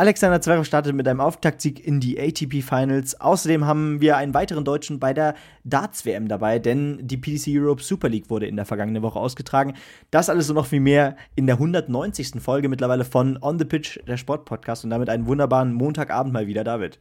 Alexander 0.00 0.40
Zverev 0.40 0.64
startet 0.64 0.94
mit 0.94 1.06
einem 1.06 1.20
Auftaktsieg 1.20 1.86
in 1.86 2.00
die 2.00 2.18
ATP 2.18 2.62
Finals. 2.62 3.20
Außerdem 3.20 3.66
haben 3.66 4.00
wir 4.00 4.16
einen 4.16 4.32
weiteren 4.32 4.64
Deutschen 4.64 4.98
bei 4.98 5.12
der 5.12 5.34
Darts 5.64 6.06
WM 6.06 6.26
dabei, 6.26 6.58
denn 6.58 7.06
die 7.06 7.18
PDC 7.18 7.48
Europe 7.48 7.82
Super 7.82 8.08
League 8.08 8.30
wurde 8.30 8.46
in 8.46 8.56
der 8.56 8.64
vergangenen 8.64 9.02
Woche 9.02 9.20
ausgetragen. 9.20 9.74
Das 10.10 10.30
alles 10.30 10.48
und 10.48 10.56
noch 10.56 10.64
viel 10.64 10.80
mehr 10.80 11.16
in 11.34 11.46
der 11.46 11.56
190. 11.56 12.40
Folge 12.40 12.70
mittlerweile 12.70 13.04
von 13.04 13.38
On 13.42 13.58
the 13.58 13.66
Pitch, 13.66 13.98
der 14.06 14.16
Sportpodcast 14.16 14.84
und 14.84 14.90
damit 14.90 15.10
einen 15.10 15.26
wunderbaren 15.26 15.74
Montagabend 15.74 16.32
mal 16.32 16.46
wieder, 16.46 16.64
David. 16.64 16.98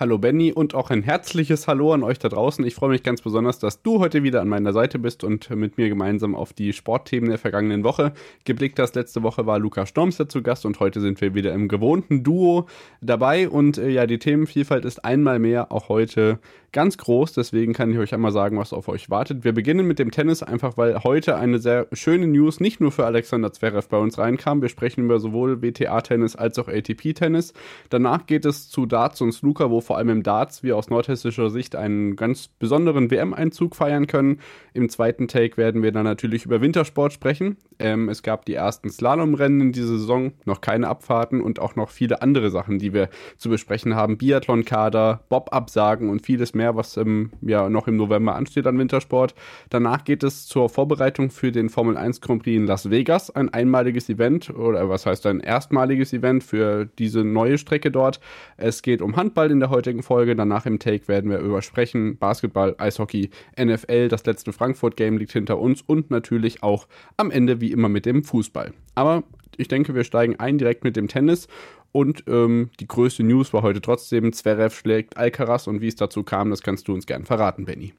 Hallo 0.00 0.16
Benny 0.16 0.50
und 0.50 0.74
auch 0.74 0.88
ein 0.88 1.02
herzliches 1.02 1.68
Hallo 1.68 1.92
an 1.92 2.02
euch 2.02 2.18
da 2.18 2.30
draußen. 2.30 2.64
Ich 2.64 2.74
freue 2.74 2.88
mich 2.88 3.02
ganz 3.02 3.20
besonders, 3.20 3.58
dass 3.58 3.82
du 3.82 3.98
heute 3.98 4.22
wieder 4.22 4.40
an 4.40 4.48
meiner 4.48 4.72
Seite 4.72 4.98
bist 4.98 5.24
und 5.24 5.50
mit 5.50 5.76
mir 5.76 5.90
gemeinsam 5.90 6.34
auf 6.34 6.54
die 6.54 6.72
Sportthemen 6.72 7.28
der 7.28 7.36
vergangenen 7.36 7.84
Woche 7.84 8.14
geblickt 8.46 8.78
hast. 8.78 8.94
Letzte 8.94 9.22
Woche 9.22 9.44
war 9.44 9.58
Luca 9.58 9.84
Stormster 9.84 10.26
zu 10.26 10.40
Gast 10.40 10.64
und 10.64 10.80
heute 10.80 11.02
sind 11.02 11.20
wir 11.20 11.34
wieder 11.34 11.52
im 11.52 11.68
gewohnten 11.68 12.24
Duo 12.24 12.66
dabei. 13.02 13.50
Und 13.50 13.76
äh, 13.76 13.90
ja, 13.90 14.06
die 14.06 14.18
Themenvielfalt 14.18 14.86
ist 14.86 15.04
einmal 15.04 15.38
mehr 15.38 15.70
auch 15.70 15.90
heute 15.90 16.38
ganz 16.72 16.96
groß. 16.98 17.32
Deswegen 17.32 17.72
kann 17.72 17.90
ich 17.92 17.98
euch 17.98 18.14
einmal 18.14 18.32
sagen, 18.32 18.58
was 18.58 18.72
auf 18.72 18.88
euch 18.88 19.10
wartet. 19.10 19.44
Wir 19.44 19.52
beginnen 19.52 19.86
mit 19.86 19.98
dem 19.98 20.10
Tennis, 20.10 20.42
einfach 20.42 20.76
weil 20.76 21.02
heute 21.02 21.36
eine 21.36 21.58
sehr 21.58 21.88
schöne 21.92 22.26
News 22.26 22.60
nicht 22.60 22.80
nur 22.80 22.92
für 22.92 23.04
Alexander 23.04 23.52
Zverev 23.52 23.88
bei 23.88 23.98
uns 23.98 24.18
reinkam. 24.18 24.62
Wir 24.62 24.68
sprechen 24.68 25.04
über 25.04 25.18
sowohl 25.20 25.62
WTA-Tennis 25.62 26.36
als 26.36 26.58
auch 26.58 26.68
ATP-Tennis. 26.68 27.52
Danach 27.90 28.26
geht 28.26 28.44
es 28.44 28.70
zu 28.70 28.86
Darts 28.86 29.20
und 29.20 29.32
Snooker, 29.32 29.70
wo 29.70 29.80
vor 29.90 29.98
allem 29.98 30.10
im 30.10 30.22
Darts 30.22 30.62
wir 30.62 30.76
aus 30.76 30.88
nordhessischer 30.88 31.50
Sicht 31.50 31.74
einen 31.74 32.14
ganz 32.14 32.46
besonderen 32.46 33.10
WM-Einzug 33.10 33.74
feiern 33.74 34.06
können. 34.06 34.38
Im 34.72 34.88
zweiten 34.88 35.26
Take 35.26 35.56
werden 35.56 35.82
wir 35.82 35.90
dann 35.90 36.04
natürlich 36.04 36.44
über 36.44 36.60
Wintersport 36.60 37.12
sprechen. 37.12 37.56
Ähm, 37.80 38.08
es 38.08 38.22
gab 38.22 38.44
die 38.44 38.54
ersten 38.54 38.88
Slalomrennen 38.88 39.60
in 39.60 39.72
dieser 39.72 39.98
Saison, 39.98 40.30
noch 40.44 40.60
keine 40.60 40.86
Abfahrten 40.86 41.40
und 41.40 41.58
auch 41.58 41.74
noch 41.74 41.90
viele 41.90 42.22
andere 42.22 42.50
Sachen, 42.50 42.78
die 42.78 42.92
wir 42.92 43.08
zu 43.36 43.48
besprechen 43.48 43.96
haben. 43.96 44.16
Biathlon-Kader, 44.16 45.24
Bob-Absagen 45.28 46.08
und 46.08 46.24
vieles 46.24 46.54
mehr 46.54 46.76
was 46.76 46.96
ähm, 46.96 47.32
ja 47.40 47.68
noch 47.68 47.88
im 47.88 47.96
November 47.96 48.36
ansteht 48.36 48.68
an 48.68 48.78
Wintersport. 48.78 49.34
Danach 49.70 50.04
geht 50.04 50.22
es 50.22 50.46
zur 50.46 50.68
Vorbereitung 50.68 51.30
für 51.30 51.50
den 51.50 51.68
Formel 51.68 51.96
1 51.96 52.20
Grand 52.20 52.44
Prix 52.44 52.56
in 52.56 52.66
Las 52.68 52.90
Vegas, 52.90 53.30
ein 53.30 53.52
einmaliges 53.52 54.08
Event 54.08 54.50
oder 54.50 54.88
was 54.88 55.04
heißt 55.04 55.26
ein 55.26 55.40
erstmaliges 55.40 56.12
Event 56.12 56.44
für 56.44 56.84
diese 56.84 57.24
neue 57.24 57.58
Strecke 57.58 57.90
dort. 57.90 58.20
Es 58.56 58.82
geht 58.82 59.02
um 59.02 59.16
Handball 59.16 59.50
in 59.50 59.58
der 59.58 59.70
heutigen 59.70 59.79
Folge. 60.02 60.36
Danach 60.36 60.66
im 60.66 60.78
Take 60.78 61.08
werden 61.08 61.30
wir 61.30 61.38
über 61.38 61.62
sprechen. 61.62 62.16
Basketball, 62.18 62.74
Eishockey, 62.78 63.30
NFL, 63.60 64.08
das 64.08 64.24
letzte 64.26 64.52
Frankfurt 64.52 64.96
Game 64.96 65.18
liegt 65.18 65.32
hinter 65.32 65.58
uns 65.58 65.82
und 65.82 66.10
natürlich 66.10 66.62
auch 66.62 66.86
am 67.16 67.30
Ende 67.30 67.60
wie 67.60 67.72
immer 67.72 67.88
mit 67.88 68.06
dem 68.06 68.22
Fußball. 68.24 68.72
Aber 68.94 69.24
ich 69.56 69.68
denke, 69.68 69.94
wir 69.94 70.04
steigen 70.04 70.36
ein 70.36 70.58
direkt 70.58 70.84
mit 70.84 70.96
dem 70.96 71.08
Tennis 71.08 71.48
und 71.92 72.24
ähm, 72.28 72.70
die 72.78 72.86
größte 72.86 73.22
News 73.22 73.52
war 73.52 73.62
heute 73.62 73.80
trotzdem, 73.80 74.32
Zverev 74.32 74.74
schlägt 74.74 75.16
Alcaraz 75.16 75.66
und 75.66 75.80
wie 75.80 75.88
es 75.88 75.96
dazu 75.96 76.22
kam, 76.22 76.50
das 76.50 76.62
kannst 76.62 76.88
du 76.88 76.94
uns 76.94 77.06
gern 77.06 77.24
verraten, 77.24 77.64
Benny. 77.64 77.92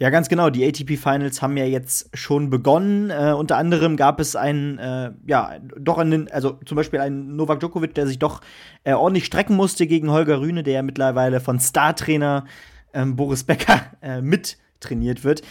Ja, 0.00 0.08
ganz 0.08 0.30
genau. 0.30 0.48
Die 0.48 0.66
ATP 0.66 0.96
Finals 0.96 1.42
haben 1.42 1.58
ja 1.58 1.66
jetzt 1.66 2.08
schon 2.16 2.48
begonnen. 2.48 3.10
Äh, 3.10 3.34
unter 3.36 3.58
anderem 3.58 3.98
gab 3.98 4.18
es 4.18 4.34
einen, 4.34 4.78
äh, 4.78 5.12
ja, 5.26 5.58
doch 5.78 5.98
einen, 5.98 6.30
also 6.30 6.52
zum 6.64 6.76
Beispiel 6.76 7.00
einen 7.00 7.36
Novak 7.36 7.60
Djokovic, 7.60 7.94
der 7.94 8.06
sich 8.06 8.18
doch 8.18 8.40
äh, 8.84 8.94
ordentlich 8.94 9.26
strecken 9.26 9.56
musste 9.56 9.86
gegen 9.86 10.10
Holger 10.10 10.40
Rühne, 10.40 10.62
der 10.62 10.72
ja 10.72 10.82
mittlerweile 10.82 11.38
von 11.38 11.60
Star-Trainer 11.60 12.46
ähm, 12.94 13.14
Boris 13.14 13.44
Becker 13.44 13.82
äh, 14.00 14.22
mit 14.22 14.56
trainiert 14.80 15.22
wird. 15.22 15.42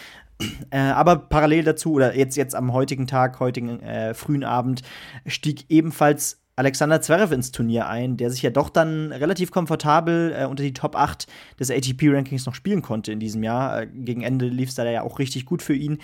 Äh, 0.71 0.79
aber 0.79 1.17
parallel 1.17 1.63
dazu, 1.63 1.93
oder 1.93 2.15
jetzt, 2.15 2.35
jetzt 2.35 2.55
am 2.55 2.73
heutigen 2.73 3.05
Tag, 3.05 3.39
heutigen 3.39 3.79
äh, 3.81 4.15
frühen 4.15 4.43
Abend, 4.43 4.81
stieg 5.27 5.65
ebenfalls 5.69 6.41
Alexander 6.59 6.99
Zverev 6.99 7.33
ins 7.33 7.53
Turnier 7.53 7.87
ein, 7.87 8.17
der 8.17 8.29
sich 8.29 8.41
ja 8.41 8.49
doch 8.49 8.69
dann 8.69 9.13
relativ 9.13 9.49
komfortabel 9.49 10.35
äh, 10.37 10.45
unter 10.45 10.61
die 10.61 10.73
Top 10.73 10.97
8 10.97 11.25
des 11.57 11.71
ATP-Rankings 11.71 12.45
noch 12.45 12.53
spielen 12.53 12.81
konnte 12.81 13.13
in 13.13 13.21
diesem 13.21 13.43
Jahr. 13.43 13.83
Äh, 13.83 13.87
gegen 13.87 14.23
Ende 14.23 14.47
lief 14.47 14.67
es 14.67 14.75
da 14.75 14.83
ja 14.83 15.03
auch 15.03 15.19
richtig 15.19 15.45
gut 15.45 15.61
für 15.61 15.73
ihn. 15.73 15.99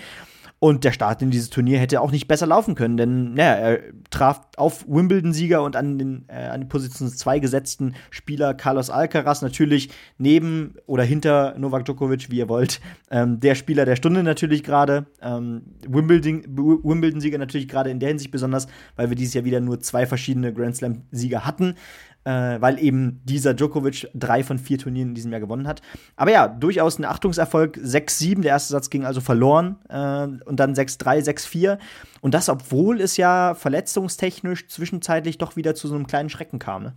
Und 0.60 0.84
der 0.84 0.94
Start 0.94 1.22
in 1.22 1.32
dieses 1.32 1.50
Turnier 1.50 1.80
hätte 1.80 2.00
auch 2.00 2.12
nicht 2.12 2.28
besser 2.28 2.48
laufen 2.48 2.76
können, 2.76 2.96
denn 2.96 3.34
naja, 3.34 3.56
er 3.56 3.80
traf 4.10 4.42
auf 4.56 4.86
Wimbledon-Sieger 4.88 5.62
und 5.62 5.76
an, 5.76 6.00
den, 6.00 6.26
äh, 6.30 6.48
an 6.48 6.62
die 6.62 6.68
Position 6.68 7.10
2 7.10 7.40
gesetzten 7.40 7.94
Spieler 8.10 8.54
Carlos 8.54 8.90
Alcaraz 8.90 9.42
natürlich 9.42 9.90
neben 10.18 10.76
oder 10.86 11.04
hinter 11.04 11.56
Novak 11.58 11.84
Djokovic, 11.86 12.32
wie 12.32 12.38
ihr 12.38 12.48
wollt. 12.50 12.80
Ähm, 13.12 13.42
der 13.42 13.56
Spieler 13.56 13.86
der 13.86 13.98
Stunde 13.98 14.24
natürlich 14.24 14.64
gerade. 14.64 15.08
Ähm, 15.22 15.64
Wimbledon-Sieger 15.88 17.38
natürlich 17.38 17.68
gerade 17.68 17.90
in 17.90 18.00
der 18.00 18.10
Hinsicht 18.10 18.32
besonders, 18.32 18.68
weil 18.96 19.10
wir 19.10 19.16
dieses 19.16 19.34
Jahr 19.34 19.44
wieder 19.44 19.60
nur 19.60 19.82
zwei 19.82 20.06
verschiedene 20.06 20.54
Grand 20.54 20.78
Slam-Sieger 20.78 21.46
hatten 21.46 21.76
äh, 22.26 22.60
weil 22.60 22.80
eben 22.80 23.22
dieser 23.24 23.54
Djokovic 23.54 24.10
drei 24.14 24.44
von 24.44 24.58
vier 24.58 24.78
Turnieren 24.78 25.10
in 25.10 25.16
diesem 25.16 25.32
Jahr 25.32 25.40
gewonnen 25.40 25.68
hat. 25.68 25.82
Aber 26.16 26.32
ja, 26.32 26.48
durchaus 26.48 27.00
ein 27.00 27.06
Achtungserfolg. 27.06 27.78
6-7, 27.78 28.42
der 28.42 28.52
erste 28.52 28.72
Satz 28.74 28.90
ging 28.90 29.06
also 29.06 29.22
verloren 29.22 29.78
äh, 29.90 30.28
und 30.46 30.60
dann 30.60 30.74
6-3, 30.74 31.24
6-4. 31.24 31.78
Und 32.22 32.34
das, 32.34 32.50
obwohl 32.50 33.00
es 33.00 33.18
ja 33.18 33.54
verletzungstechnisch 33.54 34.68
zwischenzeitlich 34.68 35.38
doch 35.38 35.56
wieder 35.56 35.76
zu 35.76 35.88
so 35.88 35.96
einem 35.96 36.08
kleinen 36.08 36.30
Schrecken 36.30 36.60
kam. 36.60 36.84
Ne? 36.84 36.94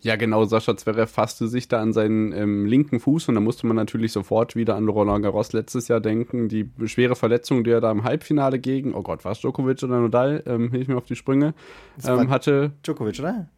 Ja, 0.00 0.16
genau, 0.16 0.44
Sascha 0.44 0.76
Zverev 0.76 1.10
fasste 1.10 1.48
sich 1.48 1.68
da 1.68 1.80
an 1.80 1.92
seinen 1.92 2.32
ähm, 2.32 2.66
linken 2.66 3.00
Fuß 3.00 3.28
und 3.28 3.34
da 3.34 3.40
musste 3.40 3.66
man 3.66 3.76
natürlich 3.76 4.12
sofort 4.12 4.54
wieder 4.54 4.76
an 4.76 4.88
Roland 4.88 5.24
Garros 5.24 5.52
letztes 5.52 5.88
Jahr 5.88 6.00
denken. 6.00 6.48
Die 6.48 6.70
schwere 6.84 7.16
Verletzung, 7.16 7.64
die 7.64 7.70
er 7.70 7.80
da 7.80 7.90
im 7.90 8.04
Halbfinale 8.04 8.58
gegen, 8.58 8.94
oh 8.94 9.02
Gott, 9.02 9.24
war 9.24 9.32
es 9.32 9.40
Djokovic 9.40 9.82
oder 9.82 10.00
Nadal, 10.00 10.42
ähm, 10.46 10.70
hilf 10.70 10.88
mir 10.88 10.96
auf 10.96 11.06
die 11.06 11.16
Sprünge, 11.16 11.54
ähm, 12.06 12.28
hatte. 12.28 12.72
Djokovic, 12.84 13.18
oder? 13.20 13.48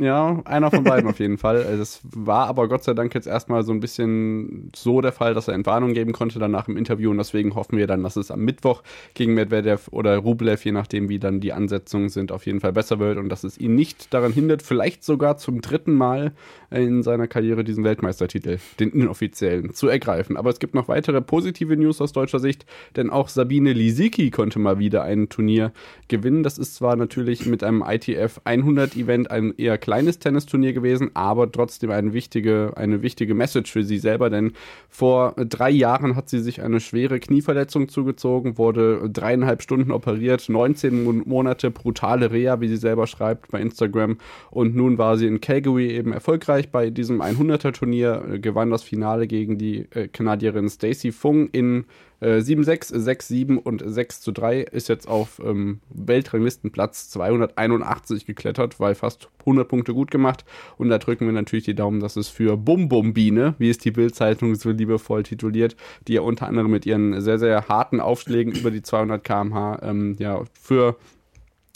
Ja, 0.00 0.40
einer 0.44 0.70
von 0.70 0.84
beiden 0.84 1.10
auf 1.10 1.18
jeden 1.18 1.38
Fall. 1.38 1.56
Es 1.56 2.00
war 2.04 2.46
aber 2.46 2.68
Gott 2.68 2.84
sei 2.84 2.94
Dank 2.94 3.14
jetzt 3.14 3.26
erstmal 3.26 3.64
so 3.64 3.72
ein 3.72 3.80
bisschen 3.80 4.70
so 4.74 5.00
der 5.00 5.10
Fall, 5.10 5.34
dass 5.34 5.48
er 5.48 5.54
Entwarnung 5.54 5.92
geben 5.92 6.12
konnte 6.12 6.38
danach 6.38 6.68
im 6.68 6.76
Interview 6.76 7.10
und 7.10 7.18
deswegen 7.18 7.56
hoffen 7.56 7.76
wir 7.76 7.88
dann, 7.88 8.04
dass 8.04 8.14
es 8.14 8.30
am 8.30 8.44
Mittwoch 8.44 8.84
gegen 9.14 9.34
Medvedev 9.34 9.88
oder 9.90 10.16
Rublev, 10.18 10.64
je 10.64 10.70
nachdem 10.70 11.08
wie 11.08 11.18
dann 11.18 11.40
die 11.40 11.52
Ansetzungen 11.52 12.10
sind, 12.10 12.30
auf 12.30 12.46
jeden 12.46 12.60
Fall 12.60 12.72
besser 12.72 13.00
wird 13.00 13.18
und 13.18 13.28
dass 13.28 13.42
es 13.42 13.58
ihn 13.58 13.74
nicht 13.74 14.14
daran 14.14 14.32
hindert, 14.32 14.62
vielleicht 14.62 15.02
sogar 15.02 15.36
zum 15.36 15.62
dritten 15.62 15.94
Mal 15.94 16.32
in 16.70 17.02
seiner 17.02 17.26
Karriere 17.26 17.64
diesen 17.64 17.82
Weltmeistertitel, 17.82 18.58
den 18.78 18.90
inoffiziellen, 18.90 19.74
zu 19.74 19.88
ergreifen. 19.88 20.36
Aber 20.36 20.50
es 20.50 20.60
gibt 20.60 20.74
noch 20.74 20.86
weitere 20.86 21.20
positive 21.20 21.76
News 21.76 22.00
aus 22.00 22.12
deutscher 22.12 22.38
Sicht, 22.38 22.66
denn 22.94 23.10
auch 23.10 23.28
Sabine 23.28 23.72
Lisicki 23.72 24.30
konnte 24.30 24.60
mal 24.60 24.78
wieder 24.78 25.02
ein 25.02 25.28
Turnier 25.28 25.72
gewinnen. 26.06 26.44
Das 26.44 26.56
ist 26.56 26.76
zwar 26.76 26.94
natürlich 26.94 27.46
mit 27.46 27.64
einem 27.64 27.82
ITF 27.84 28.40
100 28.44 28.96
Event 28.96 29.32
ein 29.32 29.54
eher 29.56 29.76
kleines 29.88 30.18
Tennisturnier 30.18 30.74
gewesen, 30.74 31.12
aber 31.14 31.50
trotzdem 31.50 31.90
eine 31.90 32.12
wichtige, 32.12 32.74
eine 32.76 33.00
wichtige 33.00 33.32
Message 33.32 33.72
für 33.72 33.84
sie 33.84 33.96
selber, 33.96 34.28
denn 34.28 34.52
vor 34.90 35.34
drei 35.38 35.70
Jahren 35.70 36.14
hat 36.14 36.28
sie 36.28 36.40
sich 36.40 36.60
eine 36.60 36.78
schwere 36.78 37.18
Knieverletzung 37.18 37.88
zugezogen, 37.88 38.58
wurde 38.58 39.08
dreieinhalb 39.10 39.62
Stunden 39.62 39.90
operiert, 39.90 40.46
19 40.46 41.22
Monate 41.26 41.70
brutale 41.70 42.30
Reha, 42.30 42.60
wie 42.60 42.68
sie 42.68 42.76
selber 42.76 43.06
schreibt 43.06 43.50
bei 43.50 43.62
Instagram. 43.62 44.18
Und 44.50 44.76
nun 44.76 44.98
war 44.98 45.16
sie 45.16 45.26
in 45.26 45.40
Calgary 45.40 45.90
eben 45.92 46.12
erfolgreich 46.12 46.70
bei 46.70 46.90
diesem 46.90 47.22
100er 47.22 47.72
Turnier, 47.72 48.38
gewann 48.42 48.70
das 48.70 48.82
Finale 48.82 49.26
gegen 49.26 49.56
die 49.56 49.86
äh, 49.92 50.08
Kanadierin 50.08 50.68
Stacey 50.68 51.12
Fung 51.12 51.48
in 51.48 51.86
7-6, 52.20 52.94
äh, 52.94 52.98
6-7 52.98 53.56
und 53.56 53.82
6 53.84 54.20
zu 54.20 54.32
3 54.32 54.60
ist 54.60 54.88
jetzt 54.88 55.06
auf 55.06 55.40
ähm, 55.44 55.80
Weltranglistenplatz 55.90 57.10
281 57.10 58.26
geklettert, 58.26 58.80
weil 58.80 58.94
fast 58.94 59.28
100 59.40 59.68
Punkte 59.68 59.94
gut 59.94 60.10
gemacht. 60.10 60.44
Und 60.76 60.88
da 60.88 60.98
drücken 60.98 61.26
wir 61.26 61.32
natürlich 61.32 61.64
die 61.64 61.74
Daumen, 61.74 62.00
dass 62.00 62.16
es 62.16 62.28
für 62.28 62.56
Bum 62.56 62.88
Bum 62.88 63.14
Biene, 63.14 63.54
wie 63.58 63.70
es 63.70 63.78
die 63.78 63.92
Bildzeitung 63.92 64.54
so 64.56 64.70
liebevoll 64.70 65.22
tituliert, 65.22 65.76
die 66.08 66.14
ja 66.14 66.22
unter 66.22 66.48
anderem 66.48 66.70
mit 66.70 66.86
ihren 66.86 67.20
sehr, 67.20 67.38
sehr 67.38 67.68
harten 67.68 68.00
Aufschlägen 68.00 68.52
über 68.52 68.70
die 68.70 68.82
200 68.82 69.22
km/h 69.22 69.78
ähm, 69.82 70.16
ja, 70.18 70.42
für 70.60 70.96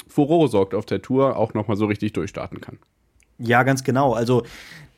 Furore 0.09 0.49
sorgt 0.49 0.75
auf 0.75 0.87
der 0.87 1.03
Tour, 1.03 1.37
auch 1.37 1.55
nochmal 1.55 1.77
so 1.77 1.87
richtig 1.87 2.13
durchstarten 2.13 2.61
kann. 2.61 2.79
Ja, 3.39 3.63
ganz 3.63 3.83
genau. 3.83 4.13
Also 4.13 4.45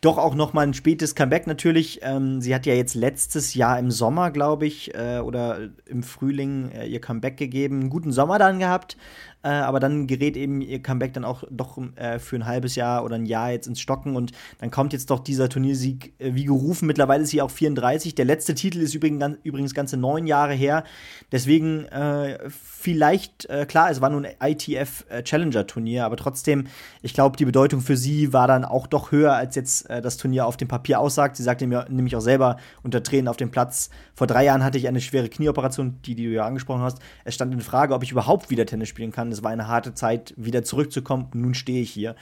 doch 0.04 0.18
auch 0.18 0.34
noch 0.34 0.52
mal 0.52 0.62
ein 0.62 0.74
spätes 0.74 1.14
Comeback 1.14 1.46
natürlich. 1.46 2.00
Ähm, 2.02 2.40
sie 2.40 2.54
hat 2.54 2.66
ja 2.66 2.74
jetzt 2.74 2.94
letztes 2.94 3.54
Jahr 3.54 3.78
im 3.78 3.90
Sommer, 3.90 4.30
glaube 4.30 4.66
ich, 4.66 4.94
äh, 4.94 5.18
oder 5.18 5.70
im 5.86 6.02
Frühling 6.02 6.70
äh, 6.72 6.86
ihr 6.86 7.00
Comeback 7.00 7.36
gegeben. 7.36 7.80
Einen 7.80 7.90
guten 7.90 8.12
Sommer 8.12 8.38
dann 8.38 8.58
gehabt. 8.58 8.96
Äh, 9.44 9.48
aber 9.48 9.78
dann 9.78 10.06
gerät 10.06 10.36
eben 10.38 10.62
ihr 10.62 10.82
Comeback 10.82 11.12
dann 11.12 11.24
auch 11.24 11.44
doch 11.50 11.78
äh, 11.96 12.18
für 12.18 12.36
ein 12.36 12.46
halbes 12.46 12.76
Jahr 12.76 13.04
oder 13.04 13.16
ein 13.16 13.26
Jahr 13.26 13.50
jetzt 13.50 13.66
ins 13.66 13.78
Stocken 13.78 14.16
und 14.16 14.32
dann 14.58 14.70
kommt 14.70 14.94
jetzt 14.94 15.10
doch 15.10 15.20
dieser 15.20 15.50
Turniersieg 15.50 16.14
äh, 16.18 16.34
wie 16.34 16.44
gerufen. 16.44 16.86
Mittlerweile 16.86 17.24
ist 17.24 17.30
sie 17.30 17.42
auch 17.42 17.50
34. 17.50 18.14
Der 18.14 18.24
letzte 18.24 18.54
Titel 18.54 18.80
ist 18.80 18.94
übrigens, 18.94 19.36
übrigens 19.42 19.74
ganze 19.74 19.98
neun 19.98 20.26
Jahre 20.26 20.54
her. 20.54 20.84
Deswegen 21.30 21.84
äh, 21.86 22.38
vielleicht, 22.48 23.44
äh, 23.50 23.66
klar, 23.66 23.90
es 23.90 24.00
war 24.00 24.08
nun 24.08 24.24
ein 24.24 24.52
ITF 24.52 25.04
äh, 25.10 25.22
Challenger 25.22 25.66
Turnier, 25.66 26.06
aber 26.06 26.16
trotzdem, 26.16 26.66
ich 27.02 27.12
glaube, 27.12 27.36
die 27.36 27.44
Bedeutung 27.44 27.82
für 27.82 27.98
sie 27.98 28.32
war 28.32 28.48
dann 28.48 28.64
auch 28.64 28.86
doch 28.86 29.12
höher, 29.12 29.34
als 29.34 29.56
jetzt 29.56 29.90
das 29.90 30.16
Turnier 30.16 30.46
auf 30.46 30.56
dem 30.56 30.68
Papier 30.68 31.00
aussagt. 31.00 31.36
Sie 31.36 31.42
sagte 31.42 31.66
mir 31.66 31.86
nämlich 31.90 32.16
auch 32.16 32.20
selber 32.20 32.56
unter 32.82 33.02
Tränen 33.02 33.28
auf 33.28 33.36
dem 33.36 33.50
Platz, 33.50 33.90
vor 34.14 34.26
drei 34.26 34.44
Jahren 34.44 34.64
hatte 34.64 34.78
ich 34.78 34.88
eine 34.88 35.00
schwere 35.00 35.28
Knieoperation, 35.28 35.98
die, 36.04 36.14
die 36.14 36.24
du 36.24 36.30
ja 36.30 36.46
angesprochen 36.46 36.82
hast. 36.82 36.98
Es 37.24 37.34
stand 37.34 37.52
in 37.52 37.60
Frage, 37.60 37.94
ob 37.94 38.02
ich 38.02 38.12
überhaupt 38.12 38.48
wieder 38.48 38.64
Tennis 38.64 38.88
spielen 38.88 39.12
kann 39.12 39.33
es 39.34 39.42
war 39.42 39.50
eine 39.50 39.68
harte 39.68 39.94
Zeit, 39.94 40.34
wieder 40.36 40.64
zurückzukommen. 40.64 41.28
Nun 41.34 41.54
stehe 41.54 41.82
ich 41.82 41.90
hier. 41.90 42.16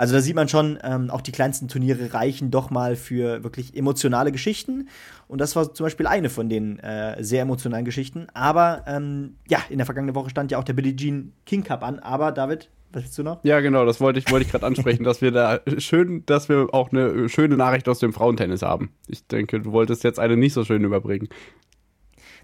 Also 0.00 0.14
da 0.14 0.22
sieht 0.22 0.34
man 0.34 0.48
schon, 0.48 0.78
ähm, 0.82 1.10
auch 1.10 1.20
die 1.20 1.30
kleinsten 1.30 1.68
Turniere 1.68 2.14
reichen 2.14 2.50
doch 2.50 2.70
mal 2.70 2.96
für 2.96 3.44
wirklich 3.44 3.76
emotionale 3.76 4.32
Geschichten. 4.32 4.88
Und 5.28 5.42
das 5.42 5.56
war 5.56 5.74
zum 5.74 5.84
Beispiel 5.84 6.06
eine 6.06 6.30
von 6.30 6.48
den 6.48 6.78
äh, 6.78 7.22
sehr 7.22 7.42
emotionalen 7.42 7.84
Geschichten. 7.84 8.26
Aber 8.32 8.82
ähm, 8.86 9.36
ja, 9.46 9.58
in 9.68 9.76
der 9.76 9.84
vergangenen 9.84 10.14
Woche 10.14 10.30
stand 10.30 10.52
ja 10.52 10.58
auch 10.58 10.64
der 10.64 10.72
Billie 10.72 10.96
Jean 10.96 11.34
King 11.44 11.64
Cup 11.64 11.82
an. 11.82 11.98
Aber 11.98 12.32
David, 12.32 12.70
was 12.92 13.02
willst 13.02 13.18
du 13.18 13.22
noch? 13.24 13.44
Ja, 13.44 13.60
genau, 13.60 13.84
das 13.84 14.00
wollte 14.00 14.18
ich, 14.20 14.30
wollte 14.30 14.46
ich 14.46 14.50
gerade 14.50 14.64
ansprechen, 14.64 15.04
dass 15.04 15.20
wir 15.20 15.32
da 15.32 15.60
schön, 15.76 16.24
dass 16.24 16.48
wir 16.48 16.68
auch 16.72 16.92
eine 16.92 17.28
schöne 17.28 17.58
Nachricht 17.58 17.86
aus 17.86 17.98
dem 17.98 18.14
Frauentennis 18.14 18.62
haben. 18.62 18.90
Ich 19.06 19.26
denke, 19.26 19.60
du 19.60 19.72
wolltest 19.72 20.02
jetzt 20.02 20.18
eine 20.18 20.36
nicht 20.36 20.54
so 20.54 20.64
schön 20.64 20.82
überbringen. 20.82 21.28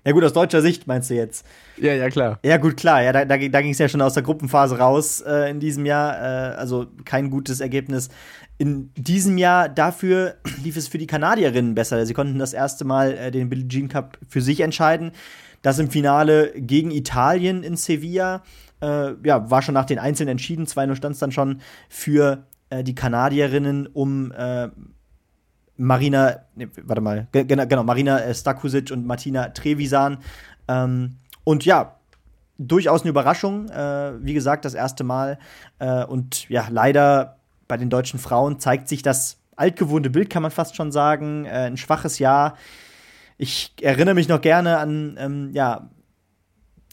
Ja 0.07 0.13
gut, 0.13 0.23
aus 0.23 0.33
deutscher 0.33 0.63
Sicht 0.63 0.87
meinst 0.87 1.11
du 1.11 1.15
jetzt? 1.15 1.45
Ja, 1.79 1.93
ja, 1.93 2.09
klar. 2.09 2.39
Ja, 2.45 2.59
gut, 2.59 2.77
klar. 2.77 3.03
Ja, 3.03 3.13
da, 3.13 3.25
da, 3.25 3.37
da 3.37 3.61
ging 3.61 3.73
es 3.73 3.79
ja 3.79 3.89
schon 3.89 4.01
aus 4.01 4.15
der 4.15 4.23
Gruppenphase 4.23 4.79
raus 4.79 5.21
äh, 5.21 5.51
in 5.51 5.59
diesem 5.59 5.85
Jahr. 5.85 6.17
Äh, 6.17 6.55
also 6.55 6.87
kein 7.05 7.29
gutes 7.29 7.59
Ergebnis. 7.59 8.09
In 8.57 8.93
diesem 8.95 9.37
Jahr 9.37 9.69
dafür 9.69 10.37
lief 10.63 10.77
es 10.77 10.87
für 10.87 10.99
die 10.99 11.09
Kanadierinnen 11.09 11.75
besser. 11.75 12.07
Sie 12.07 12.15
konnten 12.15 12.39
das 12.39 12.53
erste 12.53 12.85
Mal 12.85 13.15
äh, 13.15 13.31
den 13.33 13.49
Billie 13.49 13.67
Jean 13.67 13.89
Cup 13.89 14.17
für 14.29 14.41
sich 14.41 14.61
entscheiden. 14.61 15.11
Das 15.63 15.81
im 15.81 15.91
Finale 15.91 16.53
gegen 16.55 16.93
Italien 16.93 17.65
in 17.65 17.75
Sevilla. 17.75 18.45
Äh, 18.81 19.15
ja, 19.25 19.51
war 19.51 19.61
schon 19.61 19.75
nach 19.75 19.87
den 19.87 19.99
Einzelnen 19.99 20.29
entschieden. 20.29 20.67
2-0 20.67 20.95
stand 20.95 21.15
es 21.15 21.19
dann 21.19 21.33
schon 21.33 21.61
für 21.89 22.47
äh, 22.71 22.85
die 22.85 22.95
Kanadierinnen 22.95 23.89
um 23.89 24.31
äh, 24.31 24.69
Marina, 25.77 26.41
nee, 26.55 26.69
warte 26.83 27.01
mal, 27.01 27.29
genau, 27.33 27.67
genau 27.67 27.83
Marina 27.83 28.21
äh, 28.21 28.35
Stakusic 28.35 28.91
und 28.91 29.07
Martina 29.07 29.49
Trevisan. 29.51 30.19
Ähm, 30.69 31.17
und 31.45 31.65
ja, 31.65 31.97
durchaus 32.59 33.03
eine 33.03 33.11
Überraschung. 33.11 33.69
Äh, 33.69 34.25
wie 34.25 34.35
gesagt, 34.35 34.65
das 34.65 34.75
erste 34.75 35.05
Mal. 35.05 35.39
Äh, 35.79 36.05
und 36.05 36.49
ja, 36.49 36.67
leider 36.71 37.37
bei 37.69 37.77
den 37.77 37.91
deutschen 37.91 38.19
Frauen 38.19 38.59
zeigt 38.59 38.89
sich 38.89 39.03
das 39.03 39.39
altgewohnte 39.57 40.11
Bild, 40.11 40.31
kann 40.31 40.43
man 40.43 40.51
fast 40.51 40.77
schon 40.77 40.93
sagen. 40.93 41.45
Äh, 41.45 41.67
ein 41.67 41.77
schwaches 41.77 42.19
Jahr. 42.19 42.57
Ich 43.39 43.75
erinnere 43.83 44.15
mich 44.15 44.29
noch 44.29 44.41
gerne 44.41 44.79
an, 44.79 45.17
ähm, 45.19 45.51
ja, 45.53 45.91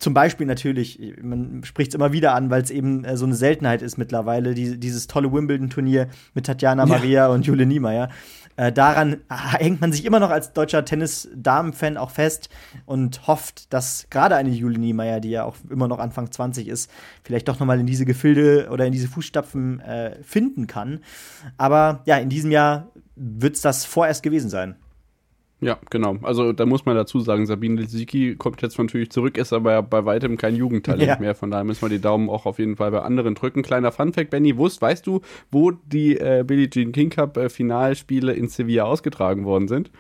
zum 0.04 0.14
Beispiel 0.14 0.46
natürlich, 0.46 1.00
man 1.22 1.64
spricht 1.64 1.92
es 1.92 1.96
immer 1.96 2.12
wieder 2.12 2.36
an, 2.36 2.50
weil 2.50 2.62
es 2.62 2.72
eben 2.72 3.06
äh, 3.06 3.16
so 3.16 3.26
eine 3.26 3.36
Seltenheit 3.36 3.82
ist 3.82 3.98
mittlerweile, 3.98 4.54
die, 4.54 4.78
dieses 4.78 5.08
tolle 5.08 5.32
Wimbledon-Turnier 5.32 6.10
mit 6.34 6.46
Tatjana 6.46 6.86
Maria 6.86 7.28
ja. 7.28 7.28
und 7.28 7.46
Jule 7.46 7.66
Niemeyer. 7.66 8.10
Äh, 8.56 8.72
daran 8.72 9.22
hängt 9.30 9.82
man 9.82 9.92
sich 9.92 10.06
immer 10.06 10.20
noch 10.20 10.30
als 10.30 10.54
deutscher 10.54 10.86
Tennis-Damen-Fan 10.86 11.98
auch 11.98 12.12
fest 12.12 12.50
und 12.86 13.28
hofft, 13.28 13.74
dass 13.74 14.08
gerade 14.10 14.36
eine 14.36 14.50
Julie 14.50 14.80
Niemeyer, 14.80 15.20
die 15.20 15.32
ja 15.32 15.44
auch 15.44 15.56
immer 15.70 15.88
noch 15.88 16.00
Anfang 16.00 16.32
20 16.32 16.68
ist, 16.68 16.90
vielleicht 17.24 17.48
doch 17.48 17.60
nochmal 17.60 17.80
in 17.80 17.86
diese 17.86 18.06
Gefilde 18.06 18.70
oder 18.72 18.86
in 18.86 18.92
diese 18.92 19.08
Fußstapfen 19.08 19.80
äh, 19.80 20.24
finden 20.24 20.68
kann. 20.68 21.00
Aber 21.58 22.02
ja, 22.06 22.18
in 22.18 22.30
diesem 22.30 22.52
Jahr 22.52 22.92
wird 23.16 23.56
es 23.56 23.62
das 23.62 23.86
vorerst 23.86 24.24
gewesen 24.24 24.50
sein. 24.50 24.76
Ja, 25.63 25.80
genau. 25.89 26.18
Also 26.21 26.54
da 26.54 26.65
muss 26.65 26.86
man 26.86 26.95
dazu 26.95 27.19
sagen, 27.19 27.45
Sabine 27.45 27.81
Lisicki 27.81 28.36
kommt 28.36 28.62
jetzt 28.62 28.77
natürlich 28.77 29.12
zurück, 29.12 29.38
ist 29.38 29.54
aber 29.54 29.81
bei 29.81 30.06
weitem 30.06 30.38
kein 30.38 30.56
Jugendtalent 30.56 31.07
ja. 31.07 31.19
mehr. 31.19 31.36
Von 31.36 31.51
daher 31.51 31.63
müssen 31.63 31.81
wir 31.81 31.89
die 31.89 32.01
Daumen 32.01 32.30
auch 32.30 32.45
auf 32.45 32.60
jeden 32.60 32.75
Fall 32.75 32.92
bei 32.92 33.01
anderen 33.01 33.36
drücken. 33.36 33.62
Kleiner 33.62 33.92
Funfact, 33.92 34.30
Benny, 34.30 34.57
wusst, 34.57 34.81
weißt 34.81 35.06
du, 35.07 35.21
wo 35.51 35.71
die 35.71 36.18
äh, 36.18 36.44
Billie 36.45 36.69
Jean 36.69 36.92
King 36.92 37.10
Cup 37.10 37.38
äh, 37.38 37.50
Finalspiele 37.50 38.33
in 38.33 38.48
Sevilla 38.48 38.83
ausgetragen 38.83 39.45
worden 39.45 39.68
sind? 39.68 39.92